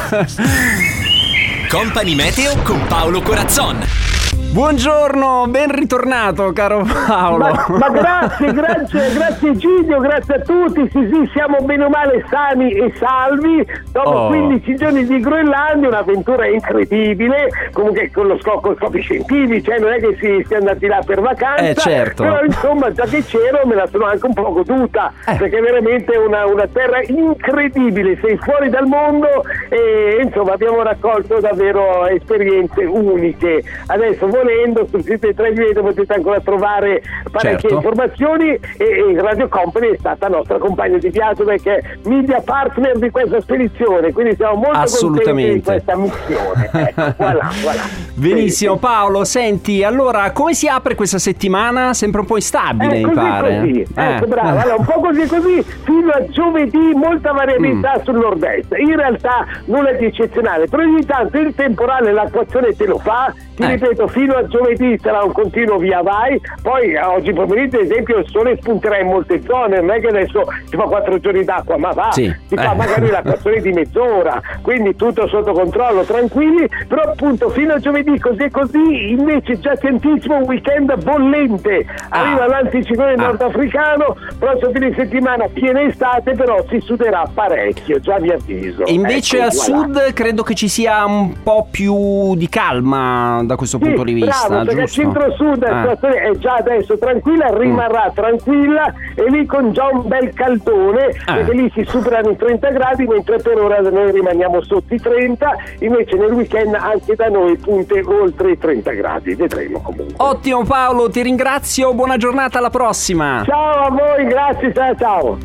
Company 1.69 2.15
Meteo 2.15 2.55
con 2.63 2.85
Paolo 2.87 3.21
Corazzon. 3.21 4.14
Buongiorno, 4.55 5.47
ben 5.49 5.69
ritornato 5.69 6.53
caro 6.53 6.85
Paolo. 7.05 7.39
Ma, 7.39 7.65
ma 7.77 7.89
grazie, 7.89 8.53
grazie, 8.53 9.13
grazie 9.13 9.57
Giglio, 9.57 9.99
grazie 9.99 10.35
a 10.35 10.39
tutti. 10.39 10.89
Sì, 10.93 11.09
sì, 11.11 11.29
siamo 11.33 11.57
bene 11.63 11.83
o 11.83 11.89
male 11.89 12.23
sani 12.29 12.71
e 12.71 12.93
salvi. 12.95 13.67
Dopo 13.91 14.13
Oh. 14.15 14.27
15 14.27 14.75
giorni 14.75 15.05
di 15.05 15.19
Groenlandia, 15.19 15.89
un'avventura 15.89 16.47
incredibile. 16.47 17.49
Comunque 17.73 18.09
con 18.13 18.27
lo 18.27 18.39
scopo, 18.39 18.73
scopi 18.77 19.01
scientifici, 19.01 19.61
cioè 19.61 19.79
non 19.79 19.91
è 19.91 19.99
che 19.99 20.15
si 20.21 20.45
sia 20.47 20.59
andati 20.59 20.87
là 20.87 21.01
per 21.05 21.19
vacanza. 21.19 21.61
Eh, 21.67 21.75
certo. 21.75 22.23
Però 22.23 22.41
insomma, 22.41 22.93
già 22.93 23.03
che 23.03 23.25
c'ero, 23.25 23.59
me 23.65 23.75
la 23.75 23.87
sono 23.91 24.05
anche 24.05 24.25
un 24.25 24.33
po' 24.33 24.53
goduta. 24.53 25.11
Eh. 25.27 25.35
Perché 25.35 25.57
è 25.57 25.61
veramente 25.61 26.15
una, 26.15 26.45
una 26.45 26.67
terra 26.71 27.01
incredibile. 27.05 28.17
Sei 28.21 28.37
fuori 28.37 28.69
dal 28.69 28.85
mondo 28.85 29.27
e 29.67 30.21
insomma 30.23 30.53
abbiamo 30.53 30.81
raccolto 30.81 31.41
davvero 31.41 32.07
esperienze 32.07 32.85
uniche. 32.85 33.61
Adesso 33.87 34.27
volendo 34.45 34.85
sul 34.89 35.03
sito 35.03 35.27
di 35.27 35.33
Treviso 35.33 35.81
potete 35.81 36.13
ancora 36.13 36.39
trovare 36.39 37.01
parecchie 37.31 37.69
Certo. 37.69 37.75
informazioni 37.75 38.49
e, 38.49 38.59
e 38.77 39.21
Radio 39.21 39.47
Company 39.47 39.91
è 39.91 39.97
stata 39.97 40.27
nostra 40.27 40.57
compagna 40.57 40.97
di 40.97 41.09
viaggio 41.09 41.43
perché 41.43 41.77
è 41.77 41.83
media 42.07 42.41
partner 42.41 42.97
di 42.97 43.09
questa 43.09 43.41
spedizione, 43.41 44.11
quindi 44.13 44.35
siamo 44.35 44.55
molto 44.55 44.97
contenti 45.07 45.53
di 45.53 45.61
questa 45.61 45.95
missione. 45.95 46.69
Ecco, 46.85 47.13
voilà, 47.17 47.49
voilà. 47.63 47.81
Benissimo 48.13 48.77
Paolo, 48.77 49.23
senti, 49.23 49.83
allora 49.83 50.31
come 50.31 50.53
si 50.53 50.67
apre 50.67 50.93
questa 50.95 51.17
settimana? 51.17 51.93
Sempre 51.93 52.19
un 52.21 52.25
po' 52.27 52.35
instabile 52.35 52.97
Eh, 52.99 53.05
mi 53.05 53.11
pare. 53.13 53.59
così, 53.59 53.79
Eh. 53.95 54.13
ecco 54.15 54.27
bravo, 54.27 54.49
allora 54.59 54.75
un 54.77 54.85
po' 54.85 54.99
così 54.99 55.27
così 55.27 55.63
fino 55.83 56.11
a 56.11 56.23
giovedì 56.29 56.91
molta 56.93 57.33
Mm. 57.33 57.35
variabilità 57.35 58.01
sul 58.03 58.15
nord-est, 58.15 58.73
in 58.77 58.95
realtà 58.95 59.45
nulla 59.65 59.93
di 59.93 60.05
eccezionale, 60.05 60.67
però 60.67 60.83
ogni 60.83 61.03
tanto 61.05 61.37
il 61.39 61.53
temporale 61.55 62.11
l'acquazione 62.11 62.75
te 62.75 62.85
lo 62.85 62.99
fa 62.99 63.33
ti 63.55 63.63
Eh. 63.63 63.67
ripeto, 63.71 64.07
fino 64.07 64.35
a 64.35 64.45
giovedì 64.47 64.97
sarà 65.01 65.23
un 65.23 65.31
continuo 65.31 65.77
via 65.77 66.01
vai, 66.01 66.39
poi 66.61 66.91
eh, 66.93 67.01
oggi 67.03 67.33
pomeriggio, 67.33 67.77
ad 67.79 67.85
esempio, 67.85 68.17
il 68.17 68.25
sole 68.29 68.57
spunterà 68.59 68.99
in 68.99 69.07
molte 69.07 69.41
zone, 69.43 69.79
non 69.79 69.91
è 69.91 69.99
che 69.99 70.07
adesso 70.07 70.43
si 70.65 70.75
fa 70.75 70.83
quattro 70.83 71.19
giorni 71.19 71.43
d'acqua, 71.43 71.77
ma 71.77 71.91
va, 71.91 72.11
Sì. 72.11 72.33
si 72.47 72.55
fa 72.55 72.71
Eh. 72.71 72.75
magari 72.75 73.09
l'acquazione 73.09 73.59
di 73.61 73.71
mezz'ora, 73.71 74.41
quindi 74.61 74.95
tutto 74.95 75.27
sotto 75.27 75.53
controllo, 75.53 76.03
tranquilli, 76.03 76.67
però 76.87 77.03
appunto 77.03 77.49
fino 77.49 77.73
a 77.73 77.79
giovedì 77.79 78.19
così 78.19 78.43
e 78.43 78.51
così, 78.51 79.09
invece 79.11 79.59
già 79.59 79.75
si 79.75 79.87
anticipa 79.87 80.35
un 80.35 80.43
weekend 80.43 81.03
bollente, 81.03 81.85
Ah. 82.09 82.19
arriva 82.21 82.47
l'anticiclone 82.47 83.15
nordafricano, 83.15 84.15
prossimo 84.39 84.71
fine 84.71 84.93
settimana 84.95 85.47
piena 85.51 85.81
estate, 85.81 86.33
però 86.33 86.63
si 86.69 86.79
suderà 86.81 87.23
parecchio, 87.33 87.99
già 87.99 88.17
vi 88.19 88.31
avviso. 88.31 88.85
E 88.85 88.93
invece 88.93 89.37
Ecco, 89.37 89.45
al 89.45 89.51
voilà. 89.53 89.83
sud 90.03 90.13
credo 90.13 90.43
che 90.43 90.53
ci 90.55 90.67
sia 90.67 91.05
un 91.05 91.33
po' 91.43 91.67
più 91.69 92.35
di 92.35 92.49
calma 92.49 93.43
da 93.45 93.55
questo 93.55 93.77
punto 93.77 94.03
di 94.03 94.13
vista, 94.13 94.47
bravo, 94.47 94.65
perché 94.65 94.81
il 94.81 94.85
giusto? 94.87 95.01
centro-sud 95.01 95.61
la 95.63 95.69
Ah. 95.69 95.81
situazione 95.81 96.15
è 96.21 96.31
già 96.37 96.53
adesso 96.55 96.97
tranquilla, 96.97 97.57
rimarrà 97.57 98.11
tranquilla 98.13 98.93
e 99.15 99.29
lì 99.29 99.45
con 99.45 99.71
già 99.73 99.87
un 99.91 100.07
bel 100.07 100.33
caldone, 100.33 101.09
Ah. 101.25 101.33
perché 101.35 101.53
lì 101.53 101.71
si 101.73 101.83
superano 101.87 102.29
i 102.31 102.35
30 102.35 102.69
gradi, 102.71 103.05
mentre 103.05 103.37
per 103.41 103.57
ora 103.59 103.79
noi 103.81 104.11
rimaniamo 104.11 104.61
sotto 104.63 104.93
i 104.93 104.99
30, 104.99 105.51
invece 105.79 106.15
nel 106.17 106.31
weekend 106.31 106.73
anche 106.75 107.15
da 107.15 107.27
noi 107.29 107.57
punte 107.57 108.01
oltre 108.05 108.51
i 108.51 108.57
30 108.57 108.91
gradi, 108.91 109.35
vedremo 109.35 109.79
comunque. 109.81 110.13
Ottimo 110.17 110.63
Paolo, 110.63 111.09
ti 111.09 111.21
ringrazio, 111.21 111.93
buona 111.93 112.17
giornata, 112.17 112.57
alla 112.59 112.69
prossima. 112.69 113.43
Ciao 113.45 113.85
a 113.85 113.89
voi, 113.89 114.25
grazie, 114.25 114.73
ciao 114.73 114.95
ciao. 114.95 115.37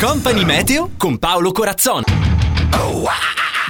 Company 0.00 0.44
Meteo 0.44 0.90
con 0.98 1.18
Paolo 1.18 1.52
Corazzoni. 1.52 2.04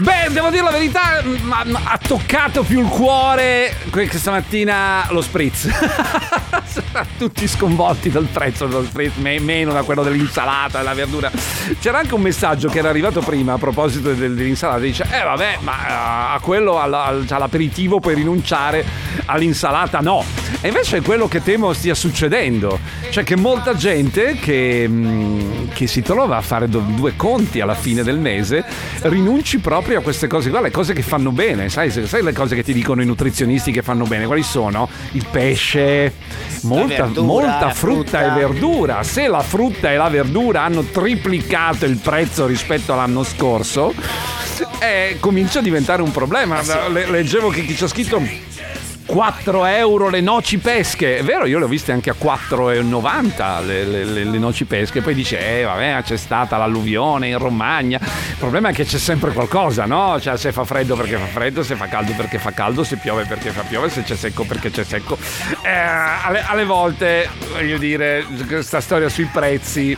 Beh, 0.02 0.30
devo 0.32 0.50
dire 0.50 0.64
la 0.64 0.70
verità, 0.72 1.22
ma 1.42 1.62
ma 1.64 1.80
ha 1.84 1.96
toccato 1.96 2.64
più 2.64 2.80
il 2.80 2.88
cuore 2.88 3.72
que- 3.90 4.08
questa 4.08 4.32
mattina 4.32 5.06
lo 5.10 5.20
spritz. 5.20 5.68
Tutti 7.18 7.46
sconvolti 7.46 8.10
dal 8.10 8.24
prezzo 8.24 8.66
dello 8.66 8.82
spritz, 8.82 9.14
me- 9.18 9.38
meno 9.38 9.72
da 9.72 9.82
quello 9.82 10.02
dell'insalata, 10.02 10.78
della 10.78 10.94
verdura. 10.94 11.30
C'era 11.78 11.98
anche 11.98 12.14
un 12.14 12.20
messaggio 12.22 12.68
che 12.68 12.78
era 12.78 12.88
arrivato 12.88 13.20
prima 13.20 13.52
a 13.52 13.58
proposito 13.58 14.12
del- 14.12 14.34
dell'insalata. 14.34 14.80
Dice, 14.80 15.04
eh 15.08 15.22
vabbè, 15.22 15.58
ma 15.60 15.72
eh, 15.72 15.92
a 16.34 16.38
quello, 16.42 16.80
alla- 16.80 17.04
al- 17.04 17.24
all'aperitivo 17.28 18.00
puoi 18.00 18.14
rinunciare, 18.16 18.84
all'insalata 19.26 20.00
no. 20.00 20.24
E 20.60 20.68
invece 20.68 20.96
è 20.98 21.02
quello 21.02 21.28
che 21.28 21.42
temo 21.44 21.72
stia 21.74 21.94
succedendo. 21.94 22.78
Cioè 23.10 23.22
che 23.22 23.36
molta 23.36 23.74
gente 23.76 24.34
che, 24.40 24.84
mm, 24.88 25.68
che 25.74 25.86
si 25.86 26.02
trova 26.02 26.38
a 26.38 26.40
fare 26.40 26.68
due 26.68 27.14
conti 27.14 27.60
alla 27.60 27.74
fine 27.74 28.02
del 28.02 28.18
mese 28.18 28.64
rinunci 29.02 29.58
proprio 29.58 29.91
a 29.98 30.00
queste 30.00 30.26
cose 30.26 30.50
qua, 30.50 30.60
le 30.60 30.70
cose 30.70 30.92
che 30.92 31.02
fanno 31.02 31.30
bene. 31.30 31.68
Sai, 31.68 31.90
sai 31.90 32.22
le 32.22 32.32
cose 32.32 32.54
che 32.54 32.62
ti 32.62 32.72
dicono 32.72 33.02
i 33.02 33.06
nutrizionisti 33.06 33.72
che 33.72 33.82
fanno 33.82 34.04
bene? 34.04 34.26
Quali 34.26 34.42
sono? 34.42 34.88
Il 35.12 35.26
pesce, 35.30 36.12
molta, 36.62 37.04
verdura, 37.04 37.26
molta 37.26 37.70
frutta, 37.70 38.18
frutta. 38.18 38.34
e 38.34 38.38
verdura. 38.38 39.02
Se 39.02 39.26
la 39.28 39.40
frutta 39.40 39.92
e 39.92 39.96
la 39.96 40.08
verdura 40.08 40.62
hanno 40.62 40.82
triplicato 40.82 41.84
il 41.84 41.96
prezzo 41.96 42.46
rispetto 42.46 42.92
all'anno 42.92 43.22
scorso, 43.22 43.94
eh, 44.80 45.16
comincia 45.20 45.60
a 45.60 45.62
diventare 45.62 46.02
un 46.02 46.10
problema. 46.10 46.60
Le- 46.90 47.10
leggevo 47.10 47.48
che 47.48 47.64
chi 47.64 47.74
c'è 47.74 47.88
scritto 47.88 48.20
4 49.12 49.66
euro 49.66 50.08
le 50.08 50.22
noci 50.22 50.56
pesche. 50.56 51.18
È 51.18 51.22
vero, 51.22 51.44
io 51.44 51.58
le 51.58 51.66
ho 51.66 51.68
viste 51.68 51.92
anche 51.92 52.08
a 52.08 52.14
4,90 52.18 53.62
le, 53.66 53.84
le, 53.84 54.04
le- 54.04 54.24
le 54.24 54.38
noci 54.38 54.64
pesche. 54.64 55.02
Poi 55.02 55.12
dice, 55.12 55.60
eh, 55.60 55.64
vabbè, 55.64 56.00
c'è 56.02 56.16
stata 56.16 56.56
l'alluvione 56.56 57.28
in 57.28 57.36
Romagna. 57.36 57.98
Il 58.00 58.36
problema 58.38 58.70
è 58.70 58.72
che 58.72 58.86
c'è 58.86 58.96
sempre 58.96 59.32
qualcosa, 59.32 59.84
no? 59.84 60.18
Cioè, 60.18 60.38
se 60.38 60.50
fa 60.50 60.64
freddo 60.64 60.96
perché 60.96 61.18
fa 61.18 61.26
freddo, 61.26 61.62
se 61.62 61.76
fa 61.76 61.88
caldo 61.88 62.14
perché 62.16 62.38
fa 62.38 62.52
caldo, 62.52 62.84
se 62.84 62.96
piove 62.96 63.26
perché 63.26 63.50
fa 63.50 63.64
piove, 63.68 63.90
se 63.90 64.02
c'è 64.02 64.16
secco 64.16 64.44
perché 64.44 64.70
c'è 64.70 64.82
secco. 64.82 65.18
Eh, 65.62 65.68
alle, 65.68 66.42
alle 66.46 66.64
volte, 66.64 67.28
voglio 67.52 67.76
dire, 67.76 68.24
questa 68.48 68.80
storia 68.80 69.10
sui 69.10 69.26
prezzi. 69.26 69.94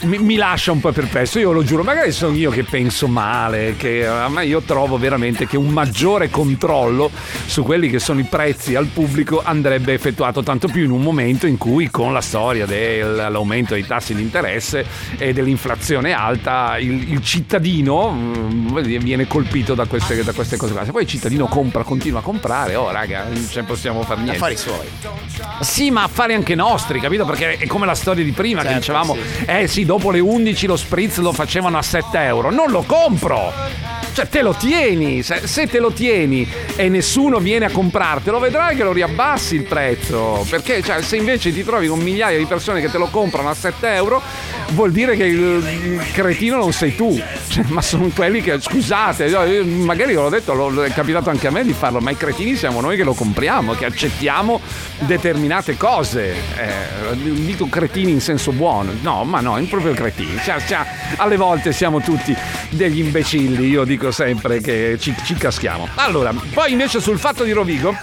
Mi, 0.00 0.18
mi 0.18 0.36
lascia 0.36 0.70
un 0.70 0.78
po' 0.78 0.92
perplesso, 0.92 1.40
io 1.40 1.50
lo 1.50 1.64
giuro, 1.64 1.82
magari 1.82 2.12
sono 2.12 2.36
io 2.36 2.50
che 2.50 2.62
penso 2.62 3.08
male, 3.08 3.74
che 3.76 4.06
a 4.06 4.28
me 4.28 4.46
io 4.46 4.60
trovo 4.60 4.96
veramente 4.96 5.46
che 5.46 5.56
un 5.56 5.68
maggiore 5.68 6.30
controllo 6.30 7.10
su 7.46 7.64
quelli 7.64 7.90
che 7.90 7.98
sono 7.98 8.20
i 8.20 8.24
prezzi 8.24 8.76
al 8.76 8.86
pubblico 8.86 9.42
andrebbe 9.42 9.92
effettuato 9.92 10.42
tanto 10.44 10.68
più 10.68 10.84
in 10.84 10.92
un 10.92 11.02
momento 11.02 11.46
in 11.48 11.58
cui 11.58 11.90
con 11.90 12.12
la 12.12 12.20
storia 12.20 12.64
dell'aumento 12.64 13.74
dei 13.74 13.86
tassi 13.86 14.14
di 14.14 14.22
interesse 14.22 14.86
e 15.18 15.32
dell'inflazione 15.32 16.12
alta 16.12 16.78
il, 16.78 17.10
il 17.10 17.22
cittadino 17.22 18.12
mm, 18.12 18.78
viene 18.78 19.26
colpito 19.26 19.74
da 19.74 19.86
queste, 19.86 20.22
da 20.22 20.32
queste 20.32 20.56
cose 20.56 20.74
qua. 20.74 20.84
Se 20.84 20.92
poi 20.92 21.02
il 21.02 21.08
cittadino 21.08 21.46
compra, 21.46 21.82
continua 21.82 22.20
a 22.20 22.22
comprare, 22.22 22.76
oh 22.76 22.90
raga, 22.92 23.24
non 23.24 23.46
ce 23.48 23.62
ne 23.62 23.66
possiamo 23.66 24.02
fare 24.02 24.20
niente. 24.20 24.36
Affari 24.36 24.56
suoi. 24.56 24.86
Sì, 25.60 25.90
ma 25.90 26.04
affari 26.04 26.34
anche 26.34 26.54
nostri, 26.54 27.00
capito? 27.00 27.24
Perché 27.24 27.56
è 27.56 27.66
come 27.66 27.84
la 27.84 27.96
storia 27.96 28.22
di 28.22 28.30
prima 28.32 28.60
che 28.60 28.68
Certo, 28.68 28.80
dicevamo, 28.80 29.14
sì. 29.14 29.44
eh 29.46 29.66
sì, 29.66 29.84
dopo 29.88 30.10
le 30.10 30.20
11 30.20 30.66
lo 30.66 30.76
spritz 30.76 31.16
lo 31.16 31.32
facevano 31.32 31.78
a 31.78 31.82
7 31.82 32.18
euro. 32.18 32.50
Non 32.50 32.70
lo 32.70 32.82
compro! 32.82 33.97
Cioè, 34.18 34.26
te 34.26 34.42
lo 34.42 34.52
tieni, 34.52 35.22
se, 35.22 35.46
se 35.46 35.68
te 35.68 35.78
lo 35.78 35.92
tieni 35.92 36.44
e 36.74 36.88
nessuno 36.88 37.38
viene 37.38 37.66
a 37.66 37.70
comprartelo, 37.70 38.40
vedrai 38.40 38.74
che 38.74 38.82
lo 38.82 38.90
riabbassi 38.90 39.54
il 39.54 39.62
prezzo. 39.62 40.44
Perché 40.50 40.82
cioè, 40.82 41.02
se 41.02 41.14
invece 41.14 41.52
ti 41.52 41.62
trovi 41.62 41.86
con 41.86 42.00
migliaia 42.00 42.36
di 42.36 42.44
persone 42.44 42.80
che 42.80 42.90
te 42.90 42.98
lo 42.98 43.06
comprano 43.06 43.48
a 43.48 43.54
7 43.54 43.94
euro, 43.94 44.20
vuol 44.72 44.90
dire 44.90 45.14
che 45.14 45.24
il, 45.24 46.02
cretino 46.12 46.56
non 46.56 46.72
sei 46.72 46.96
tu. 46.96 47.16
Cioè, 47.48 47.64
ma 47.68 47.80
sono 47.80 48.10
quelli 48.12 48.40
che, 48.40 48.60
scusate, 48.60 49.28
magari 49.64 50.14
l'ho 50.14 50.28
detto, 50.28 50.52
lo- 50.52 50.82
è 50.82 50.92
capitato 50.92 51.30
anche 51.30 51.46
a 51.46 51.50
me 51.52 51.62
di 51.62 51.72
farlo, 51.72 52.00
ma 52.00 52.10
i 52.10 52.16
cretini 52.16 52.56
siamo 52.56 52.80
noi 52.80 52.96
che 52.96 53.04
lo 53.04 53.14
compriamo, 53.14 53.74
che 53.74 53.84
accettiamo 53.84 54.60
determinate 54.98 55.76
cose. 55.76 56.34
Eh, 56.56 57.16
dico 57.16 57.68
cretini 57.68 58.10
in 58.10 58.20
senso 58.20 58.50
buono, 58.50 58.90
no, 59.00 59.22
ma 59.22 59.40
no, 59.40 59.64
proprio 59.70 59.92
cretini. 59.94 60.40
Cioè, 60.42 60.60
cioè, 60.66 60.84
alle 61.16 61.36
volte 61.36 61.72
siamo 61.72 62.00
tutti 62.00 62.34
degli 62.70 62.98
imbecilli, 62.98 63.68
io 63.68 63.84
dico 63.84 64.07
sempre 64.10 64.60
che 64.60 64.96
ci, 65.00 65.14
ci 65.24 65.34
caschiamo. 65.34 65.88
Allora, 65.96 66.32
poi 66.52 66.72
invece 66.72 67.00
sul 67.00 67.18
fatto 67.18 67.44
di 67.44 67.52
Rovigo. 67.52 67.96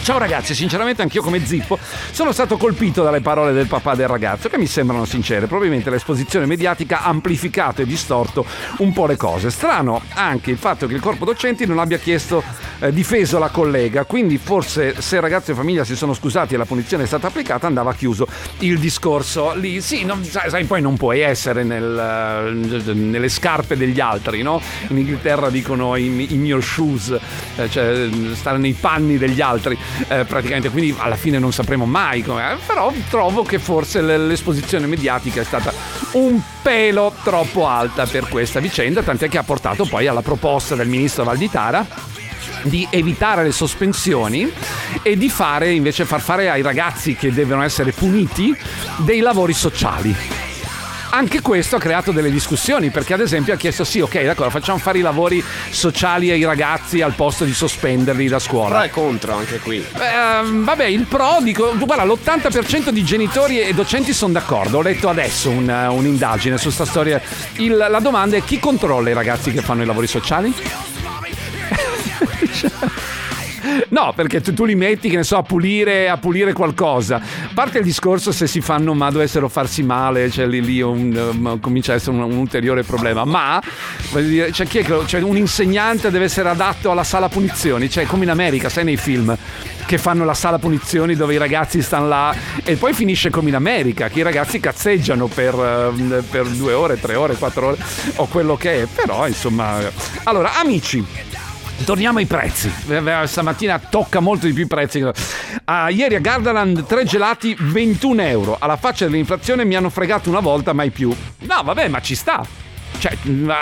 Ciao 0.00 0.18
ragazzi, 0.18 0.52
sinceramente 0.52 1.02
anch'io 1.02 1.22
come 1.22 1.44
Zippo 1.46 1.78
sono 2.10 2.32
stato 2.32 2.56
colpito 2.56 3.04
dalle 3.04 3.20
parole 3.20 3.52
del 3.52 3.68
papà 3.68 3.94
del 3.94 4.08
ragazzo 4.08 4.48
che 4.48 4.58
mi 4.58 4.66
sembrano 4.66 5.04
sincere. 5.04 5.46
Probabilmente 5.46 5.90
l'esposizione 5.90 6.44
mediatica 6.44 7.02
ha 7.02 7.06
amplificato 7.06 7.82
e 7.82 7.86
distorto 7.86 8.44
un 8.78 8.92
po' 8.92 9.06
le 9.06 9.16
cose. 9.16 9.50
Strano 9.50 10.02
anche 10.14 10.50
il 10.50 10.56
fatto 10.56 10.88
che 10.88 10.94
il 10.94 11.00
corpo 11.00 11.24
docenti 11.24 11.66
non 11.66 11.78
abbia 11.78 11.98
chiesto 11.98 12.42
eh, 12.80 12.92
difeso 12.92 13.38
la 13.38 13.50
collega, 13.50 14.04
quindi 14.04 14.38
forse 14.38 15.00
se 15.00 15.20
ragazzo 15.20 15.52
e 15.52 15.54
famiglia 15.54 15.84
si 15.84 15.94
sono 15.94 16.14
scusati 16.14 16.54
e 16.54 16.56
la 16.56 16.64
punizione 16.64 17.04
è 17.04 17.06
stata 17.06 17.28
applicata 17.28 17.68
andava 17.68 17.94
chiuso 17.94 18.26
il 18.58 18.80
discorso 18.80 19.54
lì. 19.54 19.80
Sì, 19.80 20.04
non- 20.04 20.24
sai, 20.24 20.64
poi 20.64 20.82
non 20.82 20.96
puoi 20.96 21.20
essere 21.20 21.62
nel, 21.62 22.82
eh, 22.84 22.92
nelle 22.92 23.28
scarpe 23.28 23.76
degli 23.76 24.00
altri, 24.00 24.42
no? 24.42 24.60
In 24.88 24.98
Inghilterra 24.98 25.48
dicono 25.48 25.94
in, 25.94 26.18
in 26.28 26.44
your 26.44 26.62
shoes, 26.62 27.16
eh, 27.56 27.70
cioè 27.70 28.08
stare 28.32 28.58
nei 28.58 28.72
panni 28.72 29.16
degli 29.16 29.40
altri 29.40 29.78
eh, 30.08 30.24
praticamente, 30.24 30.70
quindi 30.70 30.94
alla 30.96 31.16
fine 31.16 31.38
non 31.38 31.52
sapremo 31.52 31.86
mai 31.86 32.22
come, 32.22 32.58
però 32.66 32.92
trovo 33.08 33.42
che 33.42 33.58
forse 33.58 34.00
l'esposizione 34.00 34.86
mediatica 34.86 35.40
è 35.40 35.44
stata 35.44 35.72
un 36.12 36.40
pelo 36.62 37.14
troppo 37.22 37.66
alta 37.66 38.06
per 38.06 38.28
questa 38.28 38.60
vicenda, 38.60 39.02
tant'è 39.02 39.28
che 39.28 39.38
ha 39.38 39.42
portato 39.42 39.84
poi 39.84 40.06
alla 40.06 40.22
proposta 40.22 40.74
del 40.74 40.88
ministro 40.88 41.24
Valditara 41.24 42.10
di 42.62 42.86
evitare 42.90 43.42
le 43.42 43.52
sospensioni 43.52 44.50
e 45.02 45.16
di 45.16 45.28
fare 45.28 45.72
invece 45.72 46.04
far 46.04 46.20
fare 46.20 46.48
ai 46.48 46.62
ragazzi 46.62 47.14
che 47.14 47.32
devono 47.32 47.62
essere 47.62 47.92
puniti 47.92 48.54
dei 48.98 49.20
lavori 49.20 49.52
sociali. 49.52 50.31
Anche 51.14 51.42
questo 51.42 51.76
ha 51.76 51.78
creato 51.78 52.10
delle 52.10 52.30
discussioni 52.30 52.88
perché 52.88 53.12
ad 53.12 53.20
esempio 53.20 53.52
ha 53.52 53.56
chiesto 53.58 53.84
sì 53.84 54.00
ok 54.00 54.22
d'accordo 54.24 54.50
facciamo 54.50 54.78
fare 54.78 54.96
i 54.98 55.02
lavori 55.02 55.44
sociali 55.68 56.30
ai 56.30 56.42
ragazzi 56.42 57.02
al 57.02 57.12
posto 57.12 57.44
di 57.44 57.52
sospenderli 57.52 58.28
da 58.28 58.38
scuola. 58.38 58.76
Pro 58.76 58.82
e 58.84 58.90
contro 58.90 59.34
anche 59.36 59.58
qui. 59.58 59.84
Ehm, 60.00 60.64
vabbè, 60.64 60.86
il 60.86 61.04
pro, 61.04 61.36
dico, 61.42 61.74
guarda, 61.76 62.04
l'80% 62.04 62.88
di 62.88 63.04
genitori 63.04 63.60
e 63.60 63.74
docenti 63.74 64.14
sono 64.14 64.32
d'accordo. 64.32 64.78
Ho 64.78 64.82
letto 64.82 65.10
adesso 65.10 65.50
un- 65.50 65.68
un'indagine 65.90 66.56
su 66.56 66.70
sta 66.70 66.86
storia. 66.86 67.20
Il- 67.56 67.76
la 67.76 68.00
domanda 68.00 68.38
è 68.38 68.42
chi 68.42 68.58
controlla 68.58 69.10
i 69.10 69.14
ragazzi 69.14 69.52
che 69.52 69.60
fanno 69.60 69.82
i 69.82 69.86
lavori 69.86 70.06
sociali? 70.06 70.50
No, 73.92 74.12
perché 74.14 74.40
tu, 74.40 74.52
tu 74.54 74.64
li 74.64 74.74
metti, 74.74 75.08
che 75.08 75.16
ne 75.16 75.22
so, 75.22 75.36
a 75.36 75.42
pulire, 75.42 76.08
a 76.08 76.16
pulire 76.16 76.52
qualcosa. 76.52 77.16
A 77.16 77.50
parte 77.54 77.78
il 77.78 77.84
discorso 77.84 78.32
se 78.32 78.46
si 78.46 78.60
fanno 78.60 78.94
ma 78.94 79.10
dovessero 79.10 79.48
farsi 79.48 79.82
male, 79.82 80.30
cioè 80.30 80.46
lì, 80.46 80.62
lì 80.64 80.80
un- 80.80 81.30
um, 81.32 81.60
comincia 81.60 81.92
a 81.92 81.96
essere 81.96 82.16
un, 82.16 82.22
un 82.22 82.36
ulteriore 82.36 82.82
problema. 82.82 83.24
Ma 83.24 83.60
dire, 84.12 84.50
cioè, 84.52 84.66
che- 84.66 84.84
cioè, 85.06 85.20
un 85.20 85.36
insegnante 85.36 86.10
deve 86.10 86.24
essere 86.24 86.48
adatto 86.48 86.90
alla 86.90 87.04
sala 87.04 87.28
punizioni, 87.28 87.88
cioè 87.90 88.06
come 88.06 88.24
in 88.24 88.30
America, 88.30 88.68
sai 88.68 88.84
nei 88.84 88.96
film 88.96 89.36
che 89.84 89.98
fanno 89.98 90.24
la 90.24 90.34
sala 90.34 90.58
punizioni 90.58 91.14
dove 91.16 91.34
i 91.34 91.38
ragazzi 91.38 91.82
stanno 91.82 92.08
là 92.08 92.34
e 92.64 92.76
poi 92.76 92.94
finisce 92.94 93.30
come 93.30 93.48
in 93.50 93.56
America, 93.56 94.08
che 94.08 94.20
i 94.20 94.22
ragazzi 94.22 94.58
cazzeggiano 94.60 95.26
per, 95.26 95.54
ehm, 95.54 96.24
per 96.30 96.46
due 96.46 96.72
ore, 96.72 96.98
tre 97.00 97.14
ore, 97.14 97.34
quattro 97.34 97.66
ore 97.68 97.76
o 98.16 98.26
quello 98.26 98.56
che 98.56 98.82
è. 98.82 98.86
Però 98.86 99.26
insomma, 99.26 99.78
allora 100.24 100.54
amici. 100.58 101.04
Torniamo 101.84 102.18
ai 102.18 102.26
prezzi. 102.26 102.72
Stamattina 103.24 103.78
tocca 103.78 104.20
molto 104.20 104.46
di 104.46 104.52
più 104.52 104.64
i 104.64 104.68
prezzi. 104.68 105.04
Ah, 105.64 105.90
ieri 105.90 106.14
a 106.14 106.20
Gardaland 106.20 106.86
tre 106.86 107.04
gelati 107.04 107.56
21 107.58 108.22
euro. 108.22 108.56
Alla 108.58 108.76
faccia 108.76 109.06
dell'inflazione 109.06 109.64
mi 109.64 109.74
hanno 109.74 109.90
fregato 109.90 110.28
una 110.28 110.40
volta, 110.40 110.72
mai 110.72 110.90
più. 110.90 111.12
No, 111.40 111.62
vabbè, 111.64 111.88
ma 111.88 112.00
ci 112.00 112.14
sta. 112.14 112.46
Cioè, 112.98 113.16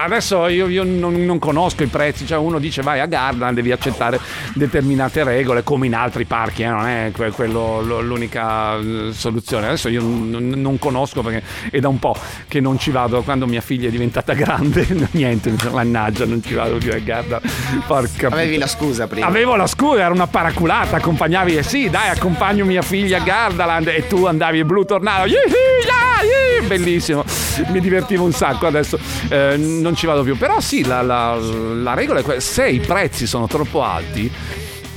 adesso 0.05 0.49
io, 0.49 0.69
io 0.69 0.85
non, 0.85 1.25
non 1.25 1.39
conosco 1.39 1.83
i 1.83 1.87
prezzi, 1.87 2.27
cioè 2.27 2.37
uno 2.39 2.59
dice 2.59 2.83
vai 2.83 3.01
a 3.01 3.07
Gardaland, 3.07 3.55
devi 3.55 3.73
accettare 3.73 4.21
determinate 4.55 5.25
regole, 5.25 5.63
come 5.63 5.87
in 5.87 5.95
altri 5.95 6.25
parchi, 6.25 6.63
eh, 6.63 6.69
non 6.69 6.87
è 6.87 7.11
que- 7.13 7.31
quello 7.31 7.81
lo- 7.81 8.01
l'unica 8.03 8.77
eh, 8.77 9.11
soluzione. 9.13 9.67
Adesso 9.69 9.89
io 9.89 10.03
non, 10.03 10.49
non 10.57 10.79
conosco 10.79 11.23
perché 11.23 11.43
è 11.71 11.79
da 11.81 11.89
un 11.89 11.99
po' 11.99 12.15
che 12.49 12.61
non 12.61 12.79
ci 12.79 12.91
vado, 12.91 13.23
quando 13.23 13.47
mia 13.47 13.61
figlia 13.63 13.89
è 13.89 13.91
diventata 13.91 14.35
grande, 14.35 14.87
niente, 15.13 15.55
mannaggia, 15.71 16.27
non 16.27 16.43
ci 16.43 16.55
vado 16.55 16.77
più 16.77 16.93
a 16.93 16.99
Gardaland. 16.99 17.51
Porca 17.87 18.29
Avevi 18.29 18.59
la 18.59 18.67
scusa 18.67 19.07
prima. 19.07 19.27
Avevo 19.27 19.57
la 19.57 19.67
scusa, 19.67 20.01
era 20.01 20.13
una 20.13 20.27
paraculata, 20.27 20.97
accompagnavi 20.97 21.57
e 21.57 21.63
sì, 21.63 21.89
dai, 21.89 22.11
accompagno 22.11 22.65
mia 22.65 22.83
figlia 22.83 23.19
a 23.19 23.23
Gardaland 23.23 23.89
e 23.89 24.07
tu 24.07 24.27
andavi 24.27 24.65
blu. 24.65 24.79
Yihi, 24.91 25.27
ya, 25.27 26.61
yi, 26.61 26.67
Bellissimo, 26.67 27.25
mi 27.69 27.81
divertivo 27.81 28.25
un 28.25 28.33
sacco, 28.33 28.67
adesso 28.67 28.99
eh, 29.29 29.57
non 29.57 29.95
ci 29.95 30.07
vado 30.07 30.23
più. 30.23 30.37
Però 30.37 30.61
sì, 30.61 30.85
la, 30.85 31.03
la- 31.03 31.35
la 31.37 31.95
regola 31.95 32.21
è 32.21 32.23
quella, 32.23 32.41
se 32.41 32.69
i 32.69 32.81
prezzi 32.81 33.27
sono 33.27 33.47
troppo 33.47 33.83
alti, 33.83 34.31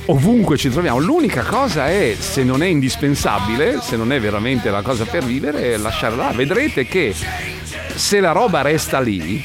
ovunque 0.06 0.56
ci 0.56 0.70
troviamo, 0.70 0.98
l'unica 0.98 1.42
cosa 1.42 1.88
è, 1.88 2.14
se 2.18 2.44
non 2.44 2.62
è 2.62 2.66
indispensabile, 2.66 3.78
se 3.80 3.96
non 3.96 4.12
è 4.12 4.20
veramente 4.20 4.70
la 4.70 4.82
cosa 4.82 5.04
per 5.04 5.24
vivere, 5.24 5.76
lasciarla. 5.76 6.32
Vedrete 6.32 6.86
che 6.86 7.14
se 7.94 8.20
la 8.20 8.32
roba 8.32 8.60
resta 8.60 9.00
lì, 9.00 9.42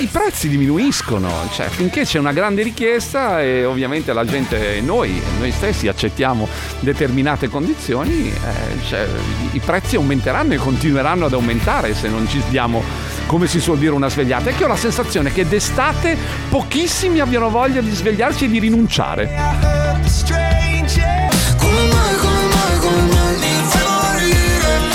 i 0.00 0.08
prezzi 0.10 0.48
diminuiscono, 0.48 1.30
cioè 1.52 1.68
finché 1.68 2.04
c'è 2.04 2.18
una 2.18 2.32
grande 2.32 2.62
richiesta 2.62 3.40
e 3.40 3.64
ovviamente 3.64 4.12
la 4.12 4.24
gente, 4.24 4.80
noi, 4.80 5.20
noi 5.38 5.52
stessi 5.52 5.86
accettiamo 5.88 6.48
determinate 6.80 7.48
condizioni, 7.48 8.30
eh, 8.32 8.86
cioè, 8.88 9.06
i 9.52 9.60
prezzi 9.60 9.96
aumenteranno 9.96 10.54
e 10.54 10.56
continueranno 10.56 11.26
ad 11.26 11.32
aumentare 11.34 11.94
se 11.94 12.08
non 12.08 12.26
ci 12.28 12.42
diamo, 12.48 12.82
come 13.26 13.46
si 13.46 13.60
suol 13.60 13.78
dire, 13.78 13.92
una 13.92 14.08
svegliata. 14.08 14.50
E 14.50 14.54
che 14.54 14.64
ho 14.64 14.68
la 14.68 14.76
sensazione 14.76 15.32
che 15.32 15.46
d'estate 15.46 16.16
pochissimi 16.48 17.20
abbiano 17.20 17.50
voglia 17.50 17.80
di 17.80 17.90
svegliarsi 17.90 18.44
e 18.44 18.48
di 18.48 18.58
rinunciare. 18.58 19.74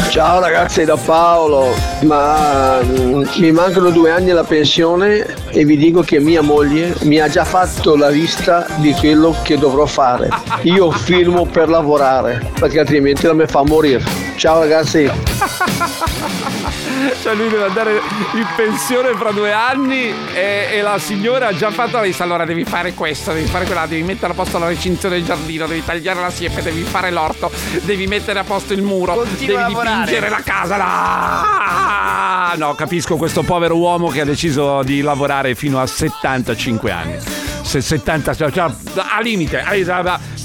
Ciao 0.10 0.40
ragazzi 0.40 0.84
da 0.86 0.98
Paolo, 0.98 1.74
ma 2.02 2.82
mm, 2.84 3.24
mi 3.38 3.52
mancano 3.52 3.92
due 3.92 4.10
anni 4.10 4.32
alla 4.32 4.44
pensione 4.44 5.24
e 5.50 5.64
vi 5.66 5.78
dico 5.78 6.02
che 6.02 6.20
mia 6.20 6.42
moglie 6.42 6.96
mi 7.04 7.20
ha 7.20 7.30
già 7.30 7.46
fatto 7.46 7.96
la 7.96 8.10
lista 8.10 8.66
di 8.78 8.92
quello 8.94 9.36
che 9.44 9.58
dovrò 9.58 9.86
fare. 9.86 10.30
Io 10.64 10.90
firmo 10.92 11.46
per 11.46 11.70
lavorare 11.70 12.52
perché 12.60 12.80
altrimenti 12.80 13.28
la 13.28 13.34
mi 13.34 13.46
fa 13.46 13.64
morire. 13.64 14.04
Ciao 14.36 14.60
ragazzi. 14.60 15.10
Cioè 17.22 17.34
lui 17.34 17.50
deve 17.50 17.66
andare 17.66 18.02
in 18.34 18.47
pensione 18.56 19.14
fra 19.16 19.32
due 19.32 19.52
anni 19.52 20.14
e, 20.34 20.68
e 20.72 20.82
la 20.82 20.97
signora 21.00 21.47
ha 21.47 21.56
già 21.56 21.72
fatto 21.72 21.97
la 21.97 22.04
lista. 22.04 22.24
Allora 22.24 22.45
devi 22.45 22.66
fare 22.66 22.93
questo, 22.93 23.32
devi 23.32 23.47
fare 23.47 23.66
quella, 23.66 23.86
devi 23.86 24.04
mettere 24.04 24.34
a 24.34 24.36
posto 24.36 24.58
la 24.58 24.68
recinzione 24.68 25.16
del 25.16 25.26
giardino, 25.26 25.68
devi 25.68 25.84
tagliare 25.84 26.20
la 26.20 26.30
siepe, 26.30 26.62
devi 26.62 26.84
fare 26.84 27.12
l'orto, 27.12 27.52
devi 27.82 28.08
mettere 28.08 28.39
a 28.39 28.43
posto 28.43 28.74
il 28.74 28.82
muro, 28.82 29.16
Continua 29.16 29.62
devi 29.64 29.74
dipingere 29.74 30.30
la 30.30 30.41
casa. 30.43 30.78
Ah, 30.80 32.54
no, 32.58 32.74
capisco 32.76 33.16
questo 33.16 33.43
povero 33.43 33.78
uomo 33.78 34.10
che 34.10 34.22
ha 34.22 34.26
deciso 34.26 34.84
di 34.84 35.02
lavorare 35.02 35.56
fino 35.56 35.80
a 35.80 35.86
75 35.86 36.91
anni. 36.91 37.18
Se 37.62 37.82
70, 37.82 38.36
cioè, 38.36 38.52
cioè, 38.52 38.72
a 38.95 39.22
limite, 39.22 39.64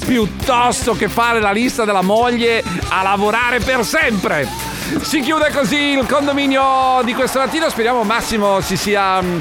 piuttosto 0.05 0.95
che 0.95 1.09
fare 1.09 1.41
la 1.41 1.53
lista 1.53 1.85
della 1.87 2.03
moglie 2.03 2.63
a 2.89 3.03
lavorare 3.03 3.61
per 3.61 3.85
sempre. 3.85 4.74
Si 5.03 5.21
chiude 5.21 5.51
così 5.53 5.77
il 5.99 6.07
condominio 6.07 7.01
di 7.05 7.15
questa 7.15 7.41
mattina. 7.41 7.69
Speriamo 7.69 8.03
Massimo 8.05 8.61
si 8.61 8.77
sia 8.77 9.21
mm, 9.21 9.39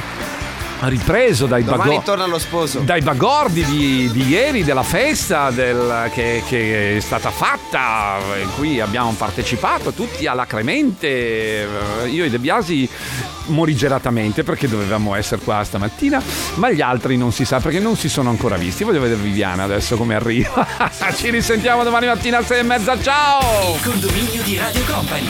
ripreso 0.81 1.45
dai 1.45 1.63
sposo. 1.63 2.79
Dai 2.79 3.01
bagordi 3.01 3.63
di, 3.63 4.09
di 4.11 4.27
ieri, 4.27 4.63
della 4.63 4.83
festa 4.83 5.49
del- 5.51 6.09
che, 6.13 6.43
che 6.47 6.97
è 6.97 6.99
stata 6.99 7.29
fatta, 7.31 8.17
in 8.41 8.49
cui 8.55 8.79
abbiamo 8.81 9.11
partecipato 9.17 9.91
tutti 9.93 10.27
alacremente. 10.27 11.07
Eh, 12.03 12.07
Io 12.09 12.25
e 12.25 12.29
De 12.29 12.39
Biasi 12.39 12.87
morigeratamente 13.47 14.43
perché 14.43 14.67
dovevamo 14.67 15.15
essere 15.15 15.41
qua 15.41 15.63
stamattina, 15.63 16.21
ma 16.55 16.71
gli 16.71 16.81
altri 16.81 17.17
non 17.17 17.31
si 17.31 17.45
sa 17.45 17.59
perché 17.59 17.79
non 17.79 17.95
si 17.95 18.09
sono 18.09 18.29
ancora 18.29 18.55
visti. 18.57 18.83
Voglio 18.83 19.01
vedere 19.01 19.21
Viviana 19.21 19.63
adesso 19.63 19.95
come 19.95 20.15
arriva. 20.15 20.65
Ci 21.15 21.29
risentiamo 21.29 21.83
domani 21.83 22.07
mattina 22.07 22.37
alle 22.37 22.45
sei 22.45 22.59
e 22.59 22.63
mezza. 22.63 22.99
Ciao! 23.01 23.75
Il 23.75 23.81
condominio 23.83 24.41
di 24.43 24.57
Radio 24.57 24.83
Company. 24.85 25.29